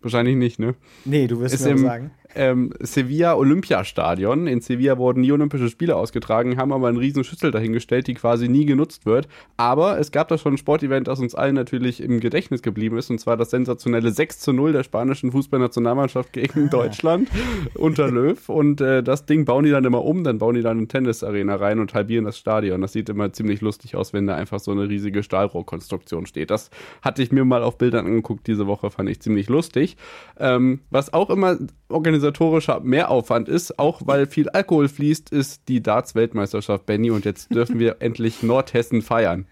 Wahrscheinlich 0.00 0.36
nicht, 0.36 0.58
ne? 0.58 0.74
Nee, 1.04 1.28
du 1.28 1.38
wirst 1.40 1.54
es 1.54 1.64
mir 1.64 1.70
im, 1.70 1.78
sagen 1.78 2.10
ähm, 2.34 2.72
Sevilla 2.80 3.34
Olympiastadion. 3.34 4.46
In 4.46 4.60
Sevilla 4.60 4.98
wurden 4.98 5.20
nie 5.20 5.32
Olympische 5.32 5.68
Spiele 5.68 5.96
ausgetragen, 5.96 6.56
haben 6.56 6.72
aber 6.72 6.88
einen 6.88 6.96
riesen 6.96 7.24
Schüssel 7.24 7.50
dahingestellt, 7.50 8.06
die 8.06 8.14
quasi 8.14 8.48
nie 8.48 8.66
genutzt 8.66 9.06
wird. 9.06 9.28
Aber 9.56 9.98
es 9.98 10.12
gab 10.12 10.28
da 10.28 10.38
schon 10.38 10.54
ein 10.54 10.58
Sportevent, 10.58 11.08
das 11.08 11.20
uns 11.20 11.34
allen 11.34 11.54
natürlich 11.54 12.02
im 12.02 12.20
Gedächtnis 12.20 12.62
geblieben 12.62 12.96
ist, 12.98 13.10
und 13.10 13.18
zwar 13.18 13.36
das 13.36 13.50
sensationelle 13.50 14.10
6 14.10 14.40
zu 14.40 14.52
0 14.52 14.72
der 14.72 14.82
spanischen 14.82 15.32
Fußballnationalmannschaft 15.32 16.32
gegen 16.32 16.66
ah. 16.66 16.70
Deutschland 16.70 17.28
unter 17.74 18.10
Löw. 18.10 18.48
Und 18.48 18.80
äh, 18.80 19.02
das 19.02 19.26
Ding 19.26 19.44
bauen 19.44 19.64
die 19.64 19.70
dann 19.70 19.84
immer 19.84 20.04
um, 20.04 20.24
dann 20.24 20.38
bauen 20.38 20.54
die 20.54 20.62
dann 20.62 20.78
eine 20.78 20.88
Tennisarena 20.88 21.56
rein 21.56 21.78
und 21.78 21.94
halbieren 21.94 22.24
das 22.24 22.38
Stadion. 22.38 22.80
Das 22.80 22.92
sieht 22.92 23.08
immer 23.08 23.32
ziemlich 23.32 23.60
lustig 23.60 23.96
aus, 23.96 24.12
wenn 24.12 24.26
da 24.26 24.34
einfach 24.34 24.60
so 24.60 24.70
eine 24.70 24.88
riesige 24.88 25.22
Stahlrohrkonstruktion 25.22 26.26
steht. 26.26 26.50
Das 26.50 26.70
hatte 27.02 27.22
ich 27.22 27.32
mir 27.32 27.44
mal 27.44 27.62
auf 27.62 27.78
Bildern 27.78 28.06
angeguckt 28.06 28.46
diese 28.46 28.66
Woche, 28.66 28.90
fand 28.90 29.08
ich 29.08 29.20
ziemlich 29.20 29.48
lustig. 29.48 29.96
Ähm, 30.38 30.80
was 30.90 31.12
auch 31.12 31.30
immer 31.30 31.58
organisatorischer 31.92 32.80
Mehraufwand 32.80 33.48
ist, 33.48 33.78
auch 33.78 34.02
weil 34.04 34.26
viel 34.26 34.48
Alkohol 34.48 34.88
fließt, 34.88 35.30
ist 35.30 35.68
die 35.68 35.82
Darts-Weltmeisterschaft, 35.82 36.86
Benny. 36.86 37.10
Und 37.10 37.24
jetzt 37.24 37.54
dürfen 37.54 37.78
wir 37.78 37.96
endlich 38.00 38.42
Nordhessen 38.42 39.02
feiern. 39.02 39.46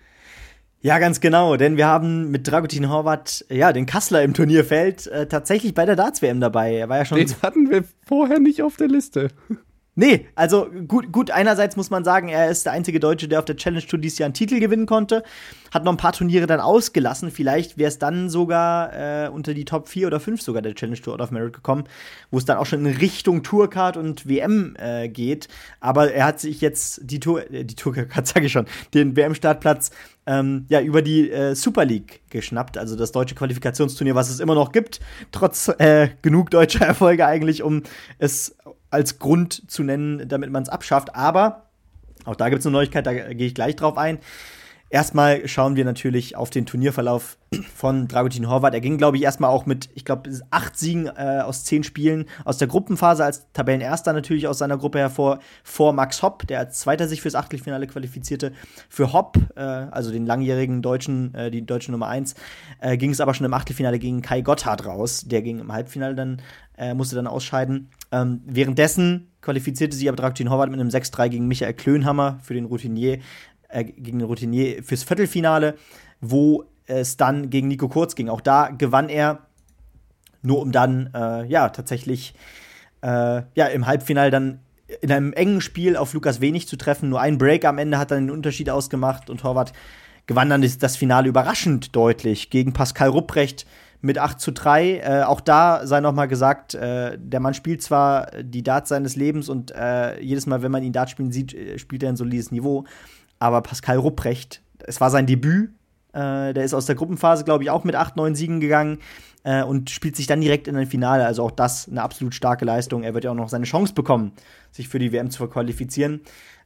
Ja, 0.82 0.98
ganz 0.98 1.20
genau, 1.20 1.56
denn 1.56 1.76
wir 1.76 1.87
haben 1.87 2.31
mit 2.31 2.50
Dragutin 2.50 2.88
Horvath, 2.88 3.44
ja, 3.50 3.70
den 3.72 3.84
Kassler 3.84 4.22
im 4.22 4.32
Turnierfeld 4.32 5.06
äh, 5.08 5.26
tatsächlich 5.26 5.75
bei 5.75 5.84
der 5.84 5.94
Darts-WM 5.94 6.40
dabei. 6.40 6.75
Er 6.75 6.88
war 6.88 6.96
ja 6.96 7.04
schon. 7.04 7.19
Den 7.19 7.31
hatten 7.42 7.70
wir 7.70 7.84
vorher 8.06 8.38
nicht 8.38 8.62
auf 8.62 8.76
der 8.76 8.88
Liste. 8.88 9.28
Nee, 9.96 10.28
also 10.37 10.70
gut, 10.87 11.10
gut, 11.10 11.32
einerseits 11.32 11.76
muss 11.76 11.90
man 11.90 12.04
sagen, 12.04 12.28
er 12.28 12.48
ist 12.48 12.64
der 12.64 12.72
einzige 12.72 13.00
Deutsche, 13.00 13.26
der 13.26 13.40
auf 13.40 13.44
der 13.44 13.56
Challenge 13.56 13.84
Tour 13.84 13.98
dieses 13.98 14.19
Jahr 14.19 14.26
einen 14.26 14.34
Titel 14.34 14.60
gewinnen 14.60 14.87
konnte. 14.87 15.25
Hat 15.72 15.84
noch 15.84 15.92
ein 15.92 15.96
paar 15.96 16.12
Turniere 16.12 16.46
dann 16.46 16.60
ausgelassen. 16.60 17.31
Vielleicht 17.32 17.76
wäre 17.76 17.88
es 17.88 17.98
dann 17.98 18.31
sogar 18.31 18.92
äh, 18.94 19.28
unter 19.28 19.52
die 19.52 19.64
Top 19.64 19.88
4 19.88 20.06
oder 20.06 20.20
5 20.20 20.40
sogar 20.40 20.62
der 20.62 20.75
Challenge 20.75 21.00
Tour 21.00 21.19
of 21.19 21.32
Merit 21.32 21.52
gekommen, 21.52 21.84
wo 22.31 22.38
es 22.38 22.44
dann 22.44 22.58
auch 22.58 22.66
schon 22.66 22.87
in 22.87 22.96
Richtung 22.96 23.42
Tourcard 23.42 23.96
und 23.96 24.28
WM 24.28 24.76
äh, 24.78 25.08
geht. 25.08 25.48
Aber 25.81 26.12
er 26.12 26.25
hat 26.25 26.38
sich 26.40 26.60
jetzt 26.60 27.00
die 27.02 27.19
Tour, 27.19 27.50
äh, 27.50 27.64
die 27.64 27.75
Tourcard, 27.75 28.26
sage 28.26 28.46
ich 28.46 28.52
schon, 28.52 28.66
den 28.94 29.16
WM-Startplatz 29.16 29.90
ähm, 30.26 30.66
ja, 30.69 30.81
über 30.81 31.02
die 31.02 31.31
äh, 31.31 31.54
Super 31.56 31.84
League 31.84 32.20
geschnappt, 32.31 32.78
also 32.78 32.94
das 32.94 33.10
deutsche 33.10 33.34
Qualifikationsturnier, 33.34 34.14
was 34.14 34.31
es 34.31 34.38
immer 34.38 34.54
noch 34.54 34.70
gibt, 34.70 35.00
trotz 35.32 35.69
äh, 35.78 36.10
genug 36.22 36.50
deutscher 36.50 36.84
Erfolge 36.87 37.26
eigentlich, 37.26 37.62
um 37.62 37.82
es 38.19 38.56
als 38.90 39.19
Grund 39.19 39.70
zu 39.70 39.82
nennen, 39.82 40.28
damit 40.28 40.50
man 40.50 40.62
es 40.62 40.69
abschafft. 40.69 41.14
Aber 41.14 41.66
auch 42.25 42.37
da 42.37 42.48
gibt 42.48 42.60
es 42.60 42.66
eine 42.66 42.72
Neuigkeit, 42.75 43.06
da 43.06 43.12
gehe 43.12 43.46
ich 43.46 43.54
gleich 43.54 43.76
drauf 43.76 43.96
ein. 43.96 44.19
Erstmal 44.92 45.47
schauen 45.47 45.76
wir 45.76 45.85
natürlich 45.85 46.35
auf 46.35 46.50
den 46.50 46.66
Turnierverlauf 46.66 47.38
von 47.76 48.09
Dragutin 48.09 48.49
Horvath. 48.49 48.75
Er 48.75 48.80
ging, 48.80 48.99
glaube 48.99 49.16
ich, 49.16 49.23
erstmal 49.23 49.50
auch 49.50 49.64
mit, 49.64 49.88
ich 49.94 50.04
glaube, 50.04 50.28
acht 50.50 50.76
Siegen 50.76 51.06
äh, 51.06 51.42
aus 51.44 51.62
zehn 51.62 51.85
Spielen 51.85 52.25
aus 52.44 52.59
der 52.59 52.66
Gruppenphase 52.66 53.25
als 53.25 53.47
Tabellenerster 53.52 54.12
natürlich 54.12 54.49
aus 54.49 54.59
seiner 54.59 54.76
Gruppe 54.76 54.99
hervor, 54.99 55.38
vor 55.62 55.92
Max 55.92 56.23
Hopp, 56.23 56.44
der 56.49 56.59
als 56.59 56.80
Zweiter 56.80 57.06
sich 57.06 57.23
fürs 57.23 57.37
Achtelfinale 57.37 57.87
qualifizierte. 57.87 58.52
Für 58.88 59.12
Hopp, 59.12 59.38
äh, 59.54 59.61
also 59.61 60.11
den 60.11 60.26
langjährigen 60.26 60.82
Deutschen, 60.82 61.37
äh, 61.37 61.52
die 61.52 61.64
deutsche 61.64 61.92
Nummer 61.92 62.09
eins, 62.09 62.35
äh, 62.80 62.97
ging 62.97 63.12
es 63.12 63.20
aber 63.20 63.35
schon 63.35 63.47
im 63.47 63.54
Achtelfinale 63.54 64.00
gegen 64.00 64.23
Kai 64.23 64.40
Gotthard 64.40 64.87
raus. 64.87 65.23
Der 65.25 65.42
ging 65.42 65.61
im 65.61 65.73
Halbfinale 65.73 66.16
dann, 66.16 66.42
äh, 66.76 66.94
musste 66.94 67.14
dann 67.14 67.28
ausscheiden. 67.28 67.90
Ähm, 68.12 68.43
währenddessen 68.45 69.31
qualifizierte 69.40 69.97
sich 69.97 70.09
aber 70.09 70.17
Dragutin 70.17 70.50
Horvath 70.50 70.71
mit 70.71 70.81
einem 70.81 70.90
6-3 70.90 71.29
gegen 71.29 71.47
Michael 71.47 71.75
Klönhammer 71.75 72.38
für 72.43 72.55
den 72.55 72.64
Routinier 72.64 73.19
äh, 73.69 73.85
gegen 73.85 74.19
den 74.19 74.26
Routinier 74.26 74.83
fürs 74.83 75.05
Viertelfinale, 75.05 75.76
wo 76.21 76.64
es 76.87 77.17
dann 77.17 77.50
gegen 77.50 77.69
Nico 77.69 77.88
Kurz 77.88 78.14
ging. 78.14 78.29
Auch 78.29 78.40
da 78.40 78.69
gewann 78.69 79.09
er, 79.09 79.47
nur 80.43 80.61
um 80.61 80.73
dann 80.73 81.11
äh, 81.14 81.47
ja 81.47 81.69
tatsächlich 81.69 82.35
äh, 83.02 83.43
ja 83.55 83.67
im 83.73 83.87
Halbfinale 83.87 84.31
dann 84.31 84.61
in 85.00 85.12
einem 85.12 85.33
engen 85.33 85.61
Spiel 85.61 85.97
auf 85.97 86.12
Lukas 86.14 86.40
Wenig 86.40 86.67
zu 86.67 86.76
treffen. 86.76 87.09
Nur 87.11 87.21
ein 87.21 87.38
Break 87.38 87.64
am 87.64 87.79
Ende 87.79 87.99
hat 87.99 88.11
dann 88.11 88.26
den 88.26 88.31
Unterschied 88.31 88.71
ausgemacht 88.71 89.31
und 89.31 89.45
Horvath 89.45 89.73
gewann 90.26 90.50
dann 90.50 90.62
das 90.79 90.97
Finale 90.97 91.29
überraschend 91.29 91.95
deutlich 91.95 92.50
gegen 92.50 92.73
Pascal 92.73 93.09
Rupprecht 93.09 93.67
mit 94.00 94.19
8 94.19 94.40
zu 94.40 94.52
3. 94.52 94.99
Äh, 94.99 95.23
auch 95.25 95.40
da 95.40 95.87
sei 95.87 96.00
noch 96.00 96.12
mal 96.12 96.26
gesagt, 96.26 96.75
äh, 96.75 97.19
der 97.19 97.40
Mann 97.40 97.54
spielt 97.54 97.83
zwar 97.83 98.30
die 98.42 98.62
Darts 98.62 98.88
seines 98.88 99.16
Lebens 99.16 99.49
und 99.49 99.73
äh, 99.75 100.21
jedes 100.21 100.47
Mal, 100.47 100.62
wenn 100.62 100.73
man 100.73 100.83
ihn 100.83 100.92
Darts 100.92 101.12
spielen 101.12 101.33
sieht, 101.33 101.54
äh, 101.54 101.78
spielt 101.78 102.02
er 102.02 102.09
ein 102.11 102.16
solides 102.16 102.50
Niveau. 102.50 102.85
Aber 103.38 103.62
Pascal 103.62 103.99
Rupprecht, 103.99 104.62
es 104.78 105.00
war 105.00 105.11
sein 105.11 105.26
Debüt. 105.26 105.71
Äh, 106.12 106.52
der 106.54 106.64
ist 106.64 106.75
aus 106.75 106.87
der 106.87 106.97
Gruppenphase, 106.97 107.45
glaube 107.45 107.62
ich, 107.64 107.71
auch 107.71 107.85
mit 107.85 107.95
8, 107.95 108.16
9 108.16 108.35
Siegen 108.35 108.61
gegangen 108.61 108.99
äh, 109.45 109.62
und 109.62 109.90
spielt 109.90 110.16
sich 110.16 110.26
dann 110.26 110.40
direkt 110.40 110.66
in 110.66 110.76
ein 110.76 110.87
Finale. 110.87 111.25
Also 111.25 111.45
auch 111.45 111.50
das 111.50 111.88
eine 111.88 112.02
absolut 112.02 112.35
starke 112.35 112.64
Leistung. 112.64 113.02
Er 113.02 113.14
wird 113.14 113.25
ja 113.25 113.30
auch 113.30 113.37
noch 113.37 113.49
seine 113.49 113.64
Chance 113.64 113.95
bekommen, 113.95 114.33
sich 114.73 114.88
für 114.88 114.99
die 114.99 115.12
WM 115.12 115.30
zu 115.30 115.47
qualifizieren. 115.47 116.21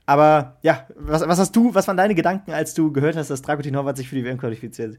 Aber 0.07 0.59
ja, 0.63 0.87
was, 0.97 1.27
was 1.27 1.39
hast 1.39 1.57
du, 1.57 1.75
was 1.75 1.89
waren 1.89 1.97
deine 1.97 2.15
Gedanken, 2.15 2.53
als 2.53 2.75
du 2.75 2.93
gehört 2.93 3.17
hast, 3.17 3.31
dass 3.31 3.43
Dragutin 3.43 3.77
Horvath 3.77 3.97
sich 3.97 4.09
für 4.09 4.17
die 4.17 4.25
WM 4.25 4.39
qualifiziert? 4.39 4.99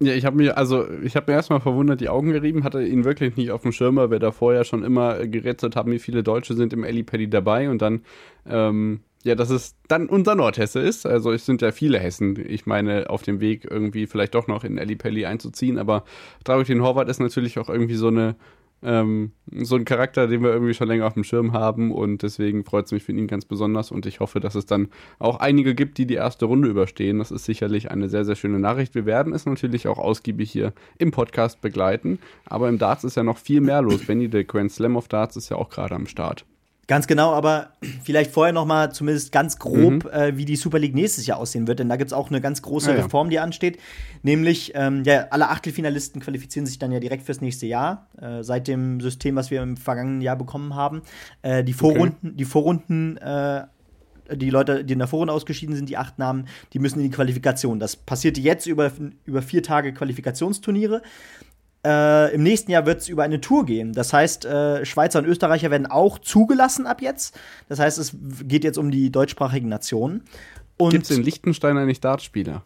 Ja, 0.00 0.12
ich 0.14 0.24
habe 0.24 0.36
mir, 0.36 0.56
also 0.56 0.88
ich 1.02 1.16
habe 1.16 1.32
mir 1.32 1.36
erstmal 1.36 1.60
verwundert 1.60 2.00
die 2.00 2.08
Augen 2.08 2.30
gerieben, 2.30 2.62
hatte 2.62 2.82
ihn 2.84 3.04
wirklich 3.04 3.36
nicht 3.36 3.50
auf 3.50 3.62
dem 3.62 3.72
Schirm, 3.72 3.96
weil 3.96 4.12
wir 4.12 4.20
da 4.20 4.30
vorher 4.30 4.62
schon 4.62 4.84
immer 4.84 5.26
gerätselt 5.26 5.74
haben, 5.74 5.90
wie 5.90 5.98
viele 5.98 6.22
Deutsche 6.22 6.54
sind 6.54 6.72
im 6.72 6.84
Paddy 7.04 7.28
dabei 7.28 7.68
und 7.68 7.82
dann, 7.82 8.02
ähm, 8.46 9.00
ja, 9.24 9.34
dass 9.34 9.50
es 9.50 9.74
dann 9.88 10.08
unser 10.08 10.36
Nordhesse 10.36 10.78
ist. 10.78 11.04
Also 11.04 11.32
es 11.32 11.46
sind 11.46 11.62
ja 11.62 11.72
viele 11.72 11.98
Hessen, 11.98 12.38
ich 12.48 12.64
meine, 12.64 13.10
auf 13.10 13.22
dem 13.22 13.40
Weg 13.40 13.66
irgendwie 13.68 14.06
vielleicht 14.06 14.36
doch 14.36 14.46
noch 14.46 14.62
in 14.62 14.76
Pelli 14.98 15.26
einzuziehen, 15.26 15.78
aber 15.78 16.04
Dragutin 16.44 16.80
Horvath 16.80 17.08
ist 17.08 17.18
natürlich 17.18 17.58
auch 17.58 17.68
irgendwie 17.68 17.96
so 17.96 18.06
eine 18.06 18.36
ähm, 18.82 19.32
so 19.50 19.76
ein 19.76 19.84
Charakter, 19.84 20.26
den 20.26 20.42
wir 20.42 20.50
irgendwie 20.50 20.74
schon 20.74 20.88
länger 20.88 21.06
auf 21.06 21.14
dem 21.14 21.24
Schirm 21.24 21.52
haben 21.52 21.90
und 21.90 22.22
deswegen 22.22 22.64
freut 22.64 22.86
es 22.86 22.92
mich 22.92 23.02
für 23.02 23.12
ihn 23.12 23.26
ganz 23.26 23.44
besonders 23.44 23.90
und 23.90 24.06
ich 24.06 24.20
hoffe, 24.20 24.40
dass 24.40 24.54
es 24.54 24.66
dann 24.66 24.88
auch 25.18 25.40
einige 25.40 25.74
gibt, 25.74 25.98
die 25.98 26.06
die 26.06 26.14
erste 26.14 26.44
Runde 26.44 26.68
überstehen. 26.68 27.18
Das 27.18 27.30
ist 27.30 27.44
sicherlich 27.44 27.90
eine 27.90 28.08
sehr, 28.08 28.24
sehr 28.24 28.36
schöne 28.36 28.58
Nachricht. 28.58 28.94
Wir 28.94 29.06
werden 29.06 29.32
es 29.32 29.46
natürlich 29.46 29.88
auch 29.88 29.98
ausgiebig 29.98 30.50
hier 30.50 30.72
im 30.98 31.10
Podcast 31.10 31.60
begleiten, 31.60 32.18
aber 32.44 32.68
im 32.68 32.78
Darts 32.78 33.04
ist 33.04 33.16
ja 33.16 33.22
noch 33.22 33.38
viel 33.38 33.60
mehr 33.60 33.82
los. 33.82 34.06
Benny, 34.06 34.28
der 34.28 34.44
Grand 34.44 34.70
Slam 34.70 34.96
of 34.96 35.08
Darts 35.08 35.36
ist 35.36 35.48
ja 35.48 35.56
auch 35.56 35.70
gerade 35.70 35.94
am 35.94 36.06
Start. 36.06 36.44
Ganz 36.88 37.06
genau, 37.06 37.32
aber 37.34 37.74
vielleicht 38.02 38.30
vorher 38.30 38.54
noch 38.54 38.64
mal 38.64 38.90
zumindest 38.90 39.30
ganz 39.30 39.58
grob, 39.58 40.04
mhm. 40.04 40.10
äh, 40.10 40.36
wie 40.38 40.46
die 40.46 40.56
Super 40.56 40.78
League 40.78 40.94
nächstes 40.94 41.26
Jahr 41.26 41.38
aussehen 41.38 41.68
wird, 41.68 41.80
denn 41.80 41.88
da 41.90 41.96
gibt 41.96 42.08
es 42.08 42.12
auch 42.14 42.30
eine 42.30 42.40
ganz 42.40 42.62
große 42.62 42.90
ja, 42.90 42.96
ja. 42.96 43.04
Reform, 43.04 43.28
die 43.28 43.38
ansteht. 43.38 43.78
Nämlich, 44.22 44.72
ähm, 44.74 45.04
ja, 45.04 45.26
alle 45.28 45.50
Achtelfinalisten 45.50 46.22
qualifizieren 46.22 46.64
sich 46.64 46.78
dann 46.78 46.90
ja 46.90 46.98
direkt 46.98 47.24
fürs 47.24 47.42
nächste 47.42 47.66
Jahr, 47.66 48.08
äh, 48.18 48.42
seit 48.42 48.68
dem 48.68 49.02
System, 49.02 49.36
was 49.36 49.50
wir 49.50 49.62
im 49.62 49.76
vergangenen 49.76 50.22
Jahr 50.22 50.36
bekommen 50.36 50.74
haben. 50.74 51.02
Äh, 51.42 51.62
die 51.62 51.74
Vorrunden, 51.74 52.28
okay. 52.28 52.36
die 52.36 52.44
Vorrunden 52.46 53.18
äh, 53.18 53.66
die 54.34 54.50
Leute, 54.50 54.84
die 54.84 54.92
in 54.92 54.98
der 54.98 55.08
Vorrunde 55.08 55.32
ausgeschieden 55.32 55.74
sind, 55.74 55.88
die 55.88 55.96
acht 55.96 56.18
Namen, 56.18 56.48
die 56.72 56.78
müssen 56.78 56.98
in 57.00 57.04
die 57.04 57.14
Qualifikation. 57.14 57.78
Das 57.78 57.96
passierte 57.96 58.40
jetzt 58.40 58.66
über, 58.66 58.92
über 59.24 59.42
vier 59.42 59.62
Tage 59.62 59.92
Qualifikationsturniere. 59.92 61.02
Äh, 61.86 62.34
Im 62.34 62.42
nächsten 62.42 62.70
Jahr 62.70 62.86
wird 62.86 63.00
es 63.00 63.08
über 63.08 63.22
eine 63.22 63.40
Tour 63.40 63.64
gehen. 63.64 63.92
Das 63.92 64.12
heißt, 64.12 64.44
äh, 64.44 64.84
Schweizer 64.84 65.20
und 65.20 65.26
Österreicher 65.26 65.70
werden 65.70 65.86
auch 65.86 66.18
zugelassen 66.18 66.86
ab 66.86 67.00
jetzt. 67.00 67.38
Das 67.68 67.78
heißt, 67.78 67.98
es 67.98 68.16
geht 68.44 68.64
jetzt 68.64 68.78
um 68.78 68.90
die 68.90 69.10
deutschsprachigen 69.10 69.68
Nationen. 69.68 70.24
Gibt 70.90 71.04
es 71.04 71.16
in 71.16 71.22
Liechtenstein 71.22 71.76
eigentlich 71.76 72.00
Dartspieler? 72.00 72.64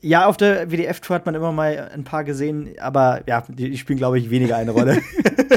Ja, 0.00 0.26
auf 0.26 0.36
der 0.36 0.70
WDF-Tour 0.70 1.16
hat 1.16 1.26
man 1.26 1.34
immer 1.34 1.52
mal 1.52 1.90
ein 1.92 2.04
paar 2.04 2.22
gesehen, 2.22 2.74
aber 2.78 3.22
ja, 3.26 3.44
die, 3.48 3.70
die 3.70 3.78
spielen, 3.78 3.98
glaube 3.98 4.18
ich, 4.18 4.30
weniger 4.30 4.56
eine 4.56 4.70
Rolle. 4.70 5.00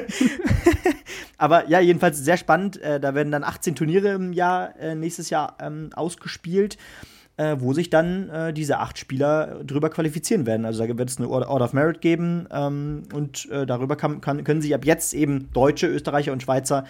aber 1.38 1.68
ja, 1.70 1.80
jedenfalls 1.80 2.18
sehr 2.20 2.38
spannend. 2.38 2.82
Äh, 2.82 3.00
da 3.00 3.14
werden 3.14 3.32
dann 3.32 3.44
18 3.44 3.76
Turniere 3.76 4.10
im 4.10 4.34
Jahr, 4.34 4.76
äh, 4.80 4.96
nächstes 4.96 5.30
Jahr 5.30 5.58
ähm, 5.60 5.90
ausgespielt 5.94 6.78
äh, 7.40 7.56
wo 7.62 7.72
sich 7.72 7.90
dann 7.90 8.30
äh, 8.30 8.54
diese 8.54 8.80
acht 8.80 8.98
Spieler 8.98 9.64
drüber 9.64 9.90
qualifizieren 9.90 10.46
werden. 10.46 10.66
Also 10.66 10.86
da 10.86 10.98
wird 10.98 11.10
es 11.10 11.18
eine 11.20 11.30
Order 11.30 11.64
of 11.64 11.72
Merit 11.72 12.02
geben 12.02 12.48
ähm, 12.52 13.04
und 13.14 13.50
äh, 13.50 13.66
darüber 13.66 13.96
kann, 13.96 14.20
kann, 14.20 14.44
können 14.44 14.62
sich 14.62 14.76
ab 14.76 14.84
jetzt 14.84 15.14
eben 15.14 15.50
Deutsche, 15.54 15.88
Österreicher 15.88 16.34
und 16.34 16.44
Schweizer 16.44 16.84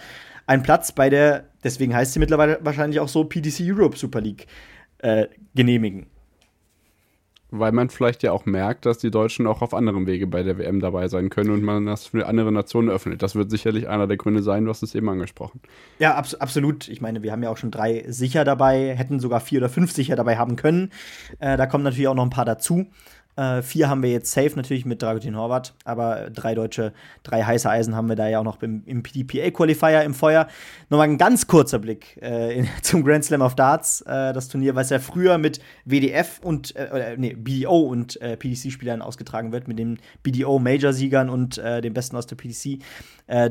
einen 0.48 0.64
Platz 0.64 0.90
bei 0.90 1.08
der, 1.08 1.44
deswegen 1.62 1.94
heißt 1.94 2.14
sie 2.14 2.18
mittlerweile 2.18 2.58
wahrscheinlich 2.62 2.98
auch 2.98 3.08
so 3.08 3.22
PDC 3.22 3.60
Europe 3.60 3.96
Super 3.96 4.20
League 4.20 4.48
äh, 4.98 5.28
genehmigen 5.54 6.06
weil 7.50 7.72
man 7.72 7.90
vielleicht 7.90 8.22
ja 8.22 8.32
auch 8.32 8.46
merkt, 8.46 8.86
dass 8.86 8.98
die 8.98 9.10
Deutschen 9.10 9.46
auch 9.46 9.62
auf 9.62 9.74
anderem 9.74 10.06
Wege 10.06 10.26
bei 10.26 10.42
der 10.42 10.58
WM 10.58 10.80
dabei 10.80 11.08
sein 11.08 11.30
können 11.30 11.50
und 11.50 11.62
man 11.62 11.86
das 11.86 12.06
für 12.06 12.26
andere 12.26 12.52
Nationen 12.52 12.88
öffnet. 12.88 13.22
Das 13.22 13.34
wird 13.34 13.50
sicherlich 13.50 13.88
einer 13.88 14.06
der 14.06 14.16
Gründe 14.16 14.42
sein, 14.42 14.64
du 14.64 14.70
hast 14.70 14.82
es 14.82 14.94
eben 14.94 15.08
angesprochen. 15.08 15.60
Ja, 15.98 16.14
abs 16.14 16.34
absolut. 16.34 16.88
Ich 16.88 17.00
meine, 17.00 17.22
wir 17.22 17.32
haben 17.32 17.42
ja 17.42 17.50
auch 17.50 17.56
schon 17.56 17.70
drei 17.70 18.04
sicher 18.08 18.44
dabei, 18.44 18.94
hätten 18.94 19.20
sogar 19.20 19.40
vier 19.40 19.60
oder 19.60 19.68
fünf 19.68 19.92
sicher 19.92 20.16
dabei 20.16 20.36
haben 20.36 20.56
können. 20.56 20.90
Äh, 21.38 21.56
da 21.56 21.66
kommen 21.66 21.84
natürlich 21.84 22.08
auch 22.08 22.14
noch 22.14 22.24
ein 22.24 22.30
paar 22.30 22.44
dazu. 22.44 22.86
Äh, 23.36 23.62
vier 23.62 23.88
haben 23.88 24.02
wir 24.02 24.10
jetzt 24.10 24.32
safe 24.32 24.52
natürlich 24.56 24.84
mit 24.84 25.00
Dragutin 25.02 25.36
Horvath, 25.36 25.72
aber 25.84 26.30
drei 26.30 26.54
deutsche, 26.54 26.92
drei 27.22 27.42
heiße 27.42 27.68
Eisen 27.68 27.94
haben 27.94 28.08
wir 28.08 28.16
da 28.16 28.28
ja 28.28 28.40
auch 28.40 28.44
noch 28.44 28.62
im, 28.62 28.82
im 28.86 29.02
PDPA-Qualifier 29.02 30.02
im 30.02 30.14
Feuer. 30.14 30.48
Nochmal 30.88 31.08
ein 31.08 31.18
ganz 31.18 31.46
kurzer 31.46 31.78
Blick 31.78 32.18
äh, 32.20 32.58
in, 32.58 32.68
zum 32.82 33.04
Grand 33.04 33.24
Slam 33.24 33.40
of 33.40 33.54
Darts, 33.54 34.02
äh, 34.02 34.32
das 34.32 34.48
Turnier, 34.48 34.74
was 34.74 34.90
ja 34.90 34.98
früher 34.98 35.38
mit 35.38 35.60
WDF 35.84 36.40
und, 36.42 36.74
äh, 36.76 37.16
nee, 37.16 37.34
BDO 37.34 37.78
und 37.80 38.20
äh, 38.20 38.36
PDC-Spielern 38.36 39.00
ausgetragen 39.00 39.52
wird, 39.52 39.68
mit 39.68 39.78
den 39.78 40.00
BDO-Major-Siegern 40.22 41.30
und 41.30 41.58
äh, 41.58 41.80
dem 41.80 41.94
Besten 41.94 42.16
aus 42.16 42.26
der 42.26 42.36
PDC. 42.36 42.80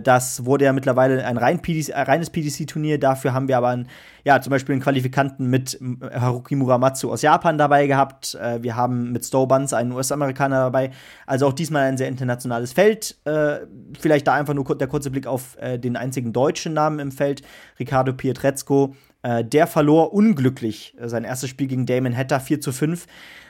das 0.04 0.46
wurde 0.46 0.66
ja 0.66 0.74
mittlerweile 0.74 1.26
ein 1.26 1.38
rein 1.38 1.62
PDC, 1.62 1.94
reines 1.96 2.30
PDC-Turnier, 2.30 3.00
dafür 3.00 3.34
haben 3.34 3.48
wir 3.48 3.58
aber 3.58 3.70
ein 3.70 3.88
ja, 4.26 4.42
zum 4.42 4.52
Beispiel 4.52 4.74
einen 4.74 4.82
Qualifikanten 4.82 5.50
mit 5.50 5.80
Haruki 6.14 6.56
Muramatsu 6.56 7.10
aus 7.12 7.22
Japan 7.22 7.58
dabei 7.58 7.88
gehabt. 7.88 8.38
Wir 8.60 8.76
haben 8.76 9.12
mit 9.12 9.26
Stowe 9.26 9.48
Buns 9.70 9.74
einen 9.74 9.92
US-Amerikaner 9.92 10.58
dabei. 10.58 10.92
Also 11.26 11.48
auch 11.48 11.54
diesmal 11.54 11.84
ein 11.84 11.98
sehr 11.98 12.08
internationales 12.08 12.74
Feld. 12.74 13.18
Äh, 13.26 13.60
vielleicht 14.00 14.28
da 14.28 14.34
einfach 14.34 14.54
nur 14.54 14.66
der 14.78 14.88
kurze 14.88 15.12
Blick 15.12 15.28
auf 15.28 15.58
äh, 15.60 15.78
den 15.78 15.96
einzigen 15.96 16.34
deutschen 16.34 16.74
Namen 16.74 17.00
im 17.00 17.12
Feld, 17.12 17.42
Ricardo 17.80 18.14
Pietrezco. 18.14 18.96
Äh, 19.22 19.44
der 19.44 19.68
verlor 19.68 20.14
unglücklich 20.14 20.96
äh, 21.00 21.08
sein 21.08 21.24
erstes 21.24 21.50
Spiel 21.50 21.68
gegen 21.68 21.86
Damon 21.86 22.16
Hatter 22.16 22.40
4 22.40 22.62
zu 22.62 22.72
5. 22.72 23.06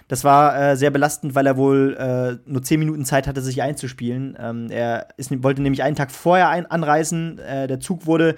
Das 0.07 0.23
war 0.23 0.59
äh, 0.59 0.75
sehr 0.75 0.89
belastend, 0.89 1.35
weil 1.35 1.45
er 1.45 1.55
wohl 1.55 1.95
äh, 1.99 2.49
nur 2.49 2.63
10 2.63 2.79
Minuten 2.79 3.05
Zeit 3.05 3.27
hatte, 3.27 3.41
sich 3.41 3.61
einzuspielen. 3.61 4.35
Ähm, 4.39 4.67
er 4.71 5.09
ist, 5.17 5.31
wollte 5.43 5.61
nämlich 5.61 5.83
einen 5.83 5.95
Tag 5.95 6.09
vorher 6.11 6.49
ein 6.49 6.65
anreisen. 6.65 7.37
Äh, 7.37 7.67
der 7.67 7.79
Zug 7.79 8.07
wurde 8.07 8.35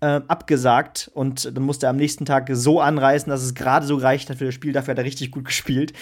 äh, 0.00 0.22
abgesagt 0.28 1.10
und 1.12 1.54
dann 1.54 1.62
musste 1.62 1.86
er 1.86 1.90
am 1.90 1.96
nächsten 1.96 2.24
Tag 2.24 2.48
so 2.50 2.80
anreißen, 2.80 3.28
dass 3.28 3.42
es 3.42 3.54
gerade 3.54 3.84
so 3.84 3.98
gereicht 3.98 4.30
hat 4.30 4.38
für 4.38 4.46
das 4.46 4.54
Spiel. 4.54 4.72
Dafür 4.72 4.92
hat 4.92 4.98
er 4.98 5.04
richtig 5.04 5.30
gut 5.30 5.44
gespielt. 5.44 5.92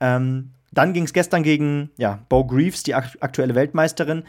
Ähm, 0.00 0.52
dann 0.72 0.92
ging 0.92 1.04
es 1.04 1.12
gestern 1.12 1.42
gegen 1.42 1.90
ja, 1.96 2.24
Bo 2.28 2.44
Greaves, 2.44 2.82
die 2.82 2.94
aktuelle 2.94 3.54
Weltmeisterin. 3.54 4.24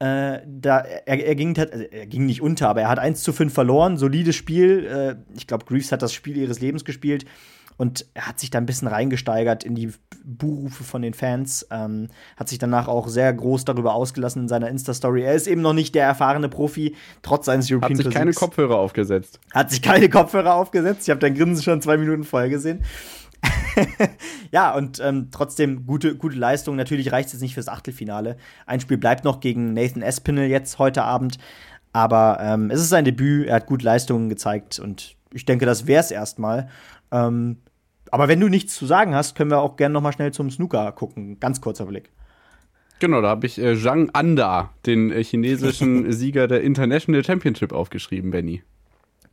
Äh, 0.00 0.40
da, 0.46 0.80
er, 0.80 1.24
er, 1.24 1.34
ging, 1.36 1.56
also 1.56 1.84
er 1.84 2.06
ging 2.06 2.26
nicht 2.26 2.42
unter, 2.42 2.68
aber 2.68 2.82
er 2.82 2.88
hat 2.88 2.98
1 2.98 3.22
zu 3.22 3.32
5 3.32 3.52
verloren. 3.52 3.96
Solides 3.96 4.34
Spiel. 4.34 4.86
Äh, 4.86 5.36
ich 5.36 5.46
glaube, 5.46 5.64
Greaves 5.64 5.92
hat 5.92 6.02
das 6.02 6.12
Spiel 6.12 6.36
ihres 6.36 6.60
Lebens 6.60 6.84
gespielt. 6.84 7.24
Und 7.76 8.06
er 8.14 8.28
hat 8.28 8.38
sich 8.38 8.50
da 8.50 8.58
ein 8.58 8.66
bisschen 8.66 8.86
reingesteigert 8.86 9.64
in 9.64 9.74
die 9.74 9.92
Buhrufe 10.24 10.84
von 10.84 11.02
den 11.02 11.12
Fans. 11.12 11.66
Ähm, 11.70 12.08
hat 12.36 12.48
sich 12.48 12.58
danach 12.58 12.86
auch 12.86 13.08
sehr 13.08 13.32
groß 13.32 13.64
darüber 13.64 13.94
ausgelassen 13.94 14.42
in 14.42 14.48
seiner 14.48 14.68
Insta-Story. 14.68 15.22
Er 15.22 15.34
ist 15.34 15.48
eben 15.48 15.60
noch 15.60 15.72
nicht 15.72 15.94
der 15.94 16.04
erfahrene 16.04 16.48
Profi, 16.48 16.94
trotz 17.22 17.46
seines 17.46 17.70
European 17.70 17.98
Hat 17.98 18.04
sich 18.04 18.14
keine 18.14 18.32
Kopfhörer 18.32 18.76
aufgesetzt. 18.76 19.40
Hat 19.52 19.70
sich 19.70 19.82
keine 19.82 20.08
Kopfhörer 20.08 20.54
aufgesetzt. 20.54 21.02
Ich 21.02 21.10
habe 21.10 21.20
dein 21.20 21.34
Grinsen 21.34 21.64
schon 21.64 21.80
zwei 21.82 21.96
Minuten 21.96 22.22
vorher 22.22 22.48
gesehen. 22.48 22.84
ja, 24.52 24.74
und 24.74 25.00
ähm, 25.00 25.28
trotzdem 25.30 25.86
gute, 25.86 26.16
gute 26.16 26.36
Leistung. 26.36 26.76
Natürlich 26.76 27.12
reicht 27.12 27.28
es 27.28 27.34
jetzt 27.34 27.42
nicht 27.42 27.54
fürs 27.54 27.68
Achtelfinale. 27.68 28.36
Ein 28.66 28.80
Spiel 28.80 28.96
bleibt 28.96 29.24
noch 29.24 29.40
gegen 29.40 29.74
Nathan 29.74 30.02
Espinel 30.02 30.48
jetzt 30.48 30.78
heute 30.78 31.02
Abend. 31.02 31.38
Aber 31.92 32.38
ähm, 32.40 32.70
es 32.70 32.80
ist 32.80 32.88
sein 32.88 33.04
Debüt. 33.04 33.46
Er 33.46 33.56
hat 33.56 33.66
gute 33.66 33.84
Leistungen 33.84 34.28
gezeigt 34.28 34.78
und 34.78 35.16
ich 35.32 35.44
denke, 35.44 35.66
das 35.66 35.86
wäre 35.86 36.00
es 36.00 36.10
erstmal. 36.10 36.68
Ähm, 37.10 37.58
aber 38.10 38.28
wenn 38.28 38.40
du 38.40 38.48
nichts 38.48 38.76
zu 38.76 38.86
sagen 38.86 39.14
hast, 39.14 39.34
können 39.34 39.50
wir 39.50 39.60
auch 39.60 39.76
gerne 39.76 39.92
noch 39.92 40.00
mal 40.00 40.12
schnell 40.12 40.32
zum 40.32 40.50
Snooker 40.50 40.92
gucken. 40.92 41.40
Ganz 41.40 41.60
kurzer 41.60 41.86
Blick. 41.86 42.10
Genau, 43.00 43.20
da 43.20 43.28
habe 43.28 43.46
ich 43.46 43.58
äh, 43.58 43.76
Zhang 43.76 44.10
Anda, 44.12 44.70
den 44.86 45.10
äh, 45.10 45.22
chinesischen 45.22 46.12
Sieger 46.12 46.46
der 46.46 46.62
International 46.62 47.24
Championship, 47.24 47.72
aufgeschrieben, 47.72 48.30
Benny. 48.30 48.62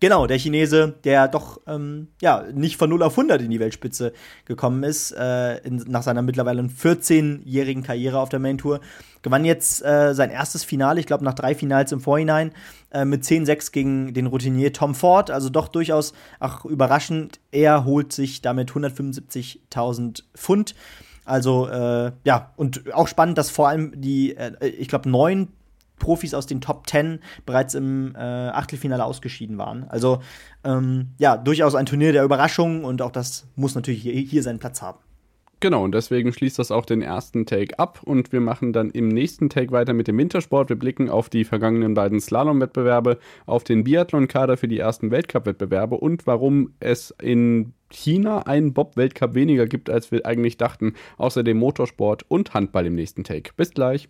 Genau, 0.01 0.25
der 0.25 0.39
Chinese, 0.39 0.95
der 1.03 1.27
doch 1.27 1.61
ähm, 1.67 2.07
ja 2.23 2.43
nicht 2.51 2.77
von 2.77 2.89
0 2.89 3.03
auf 3.03 3.13
100 3.13 3.39
in 3.39 3.51
die 3.51 3.59
Weltspitze 3.59 4.13
gekommen 4.45 4.81
ist, 4.81 5.11
äh, 5.11 5.57
in, 5.59 5.75
nach 5.87 6.01
seiner 6.01 6.23
mittlerweile 6.23 6.63
14-jährigen 6.63 7.83
Karriere 7.83 8.19
auf 8.19 8.29
der 8.29 8.39
Main 8.39 8.57
Tour, 8.57 8.79
gewann 9.21 9.45
jetzt 9.45 9.85
äh, 9.85 10.15
sein 10.15 10.31
erstes 10.31 10.63
Finale, 10.63 10.99
ich 10.99 11.05
glaube 11.05 11.23
nach 11.23 11.35
drei 11.35 11.53
Finals 11.53 11.91
im 11.91 12.01
Vorhinein, 12.01 12.51
äh, 12.91 13.05
mit 13.05 13.23
10-6 13.23 13.71
gegen 13.71 14.13
den 14.15 14.25
Routinier 14.25 14.73
Tom 14.73 14.95
Ford, 14.95 15.29
also 15.29 15.49
doch 15.49 15.67
durchaus 15.67 16.13
auch 16.39 16.65
überraschend. 16.65 17.39
Er 17.51 17.85
holt 17.85 18.11
sich 18.11 18.41
damit 18.41 18.71
175.000 18.71 20.23
Pfund. 20.35 20.73
Also 21.25 21.67
äh, 21.67 22.11
ja, 22.23 22.51
und 22.55 22.91
auch 22.91 23.07
spannend, 23.07 23.37
dass 23.37 23.51
vor 23.51 23.67
allem 23.67 23.93
die, 24.01 24.35
äh, 24.35 24.67
ich 24.67 24.87
glaube, 24.87 25.07
neun 25.09 25.49
Profis 26.01 26.33
aus 26.33 26.45
den 26.45 26.59
Top 26.59 26.87
10 26.87 27.19
bereits 27.45 27.75
im 27.75 28.13
äh, 28.15 28.19
Achtelfinale 28.19 29.05
ausgeschieden 29.05 29.57
waren. 29.57 29.85
Also 29.87 30.19
ähm, 30.65 31.11
ja, 31.17 31.37
durchaus 31.37 31.75
ein 31.75 31.85
Turnier 31.85 32.11
der 32.11 32.25
Überraschung 32.25 32.83
und 32.83 33.01
auch 33.01 33.11
das 33.11 33.47
muss 33.55 33.75
natürlich 33.75 34.01
hier, 34.01 34.13
hier 34.13 34.43
seinen 34.43 34.59
Platz 34.59 34.81
haben. 34.81 34.99
Genau, 35.61 35.83
und 35.83 35.93
deswegen 35.93 36.33
schließt 36.33 36.57
das 36.57 36.71
auch 36.71 36.87
den 36.87 37.03
ersten 37.03 37.45
Take 37.45 37.77
ab 37.77 38.01
und 38.03 38.31
wir 38.31 38.41
machen 38.41 38.73
dann 38.73 38.89
im 38.89 39.09
nächsten 39.09 39.47
Take 39.47 39.71
weiter 39.71 39.93
mit 39.93 40.07
dem 40.07 40.17
Wintersport. 40.17 40.69
Wir 40.69 40.75
blicken 40.75 41.07
auf 41.07 41.29
die 41.29 41.43
vergangenen 41.43 41.93
beiden 41.93 42.19
Slalom-Wettbewerbe, 42.19 43.19
auf 43.45 43.63
den 43.63 43.83
Biathlon-Kader 43.83 44.57
für 44.57 44.67
die 44.67 44.79
ersten 44.79 45.11
Weltcup-Wettbewerbe 45.11 45.97
und 45.97 46.25
warum 46.25 46.73
es 46.79 47.13
in 47.21 47.73
China 47.91 48.47
einen 48.47 48.73
Bob-Weltcup 48.73 49.35
weniger 49.35 49.67
gibt, 49.67 49.91
als 49.91 50.11
wir 50.11 50.25
eigentlich 50.25 50.57
dachten. 50.57 50.95
Außerdem 51.19 51.57
Motorsport 51.57 52.25
und 52.27 52.55
Handball 52.55 52.87
im 52.87 52.95
nächsten 52.95 53.23
Take. 53.23 53.51
Bis 53.55 53.69
gleich. 53.69 54.09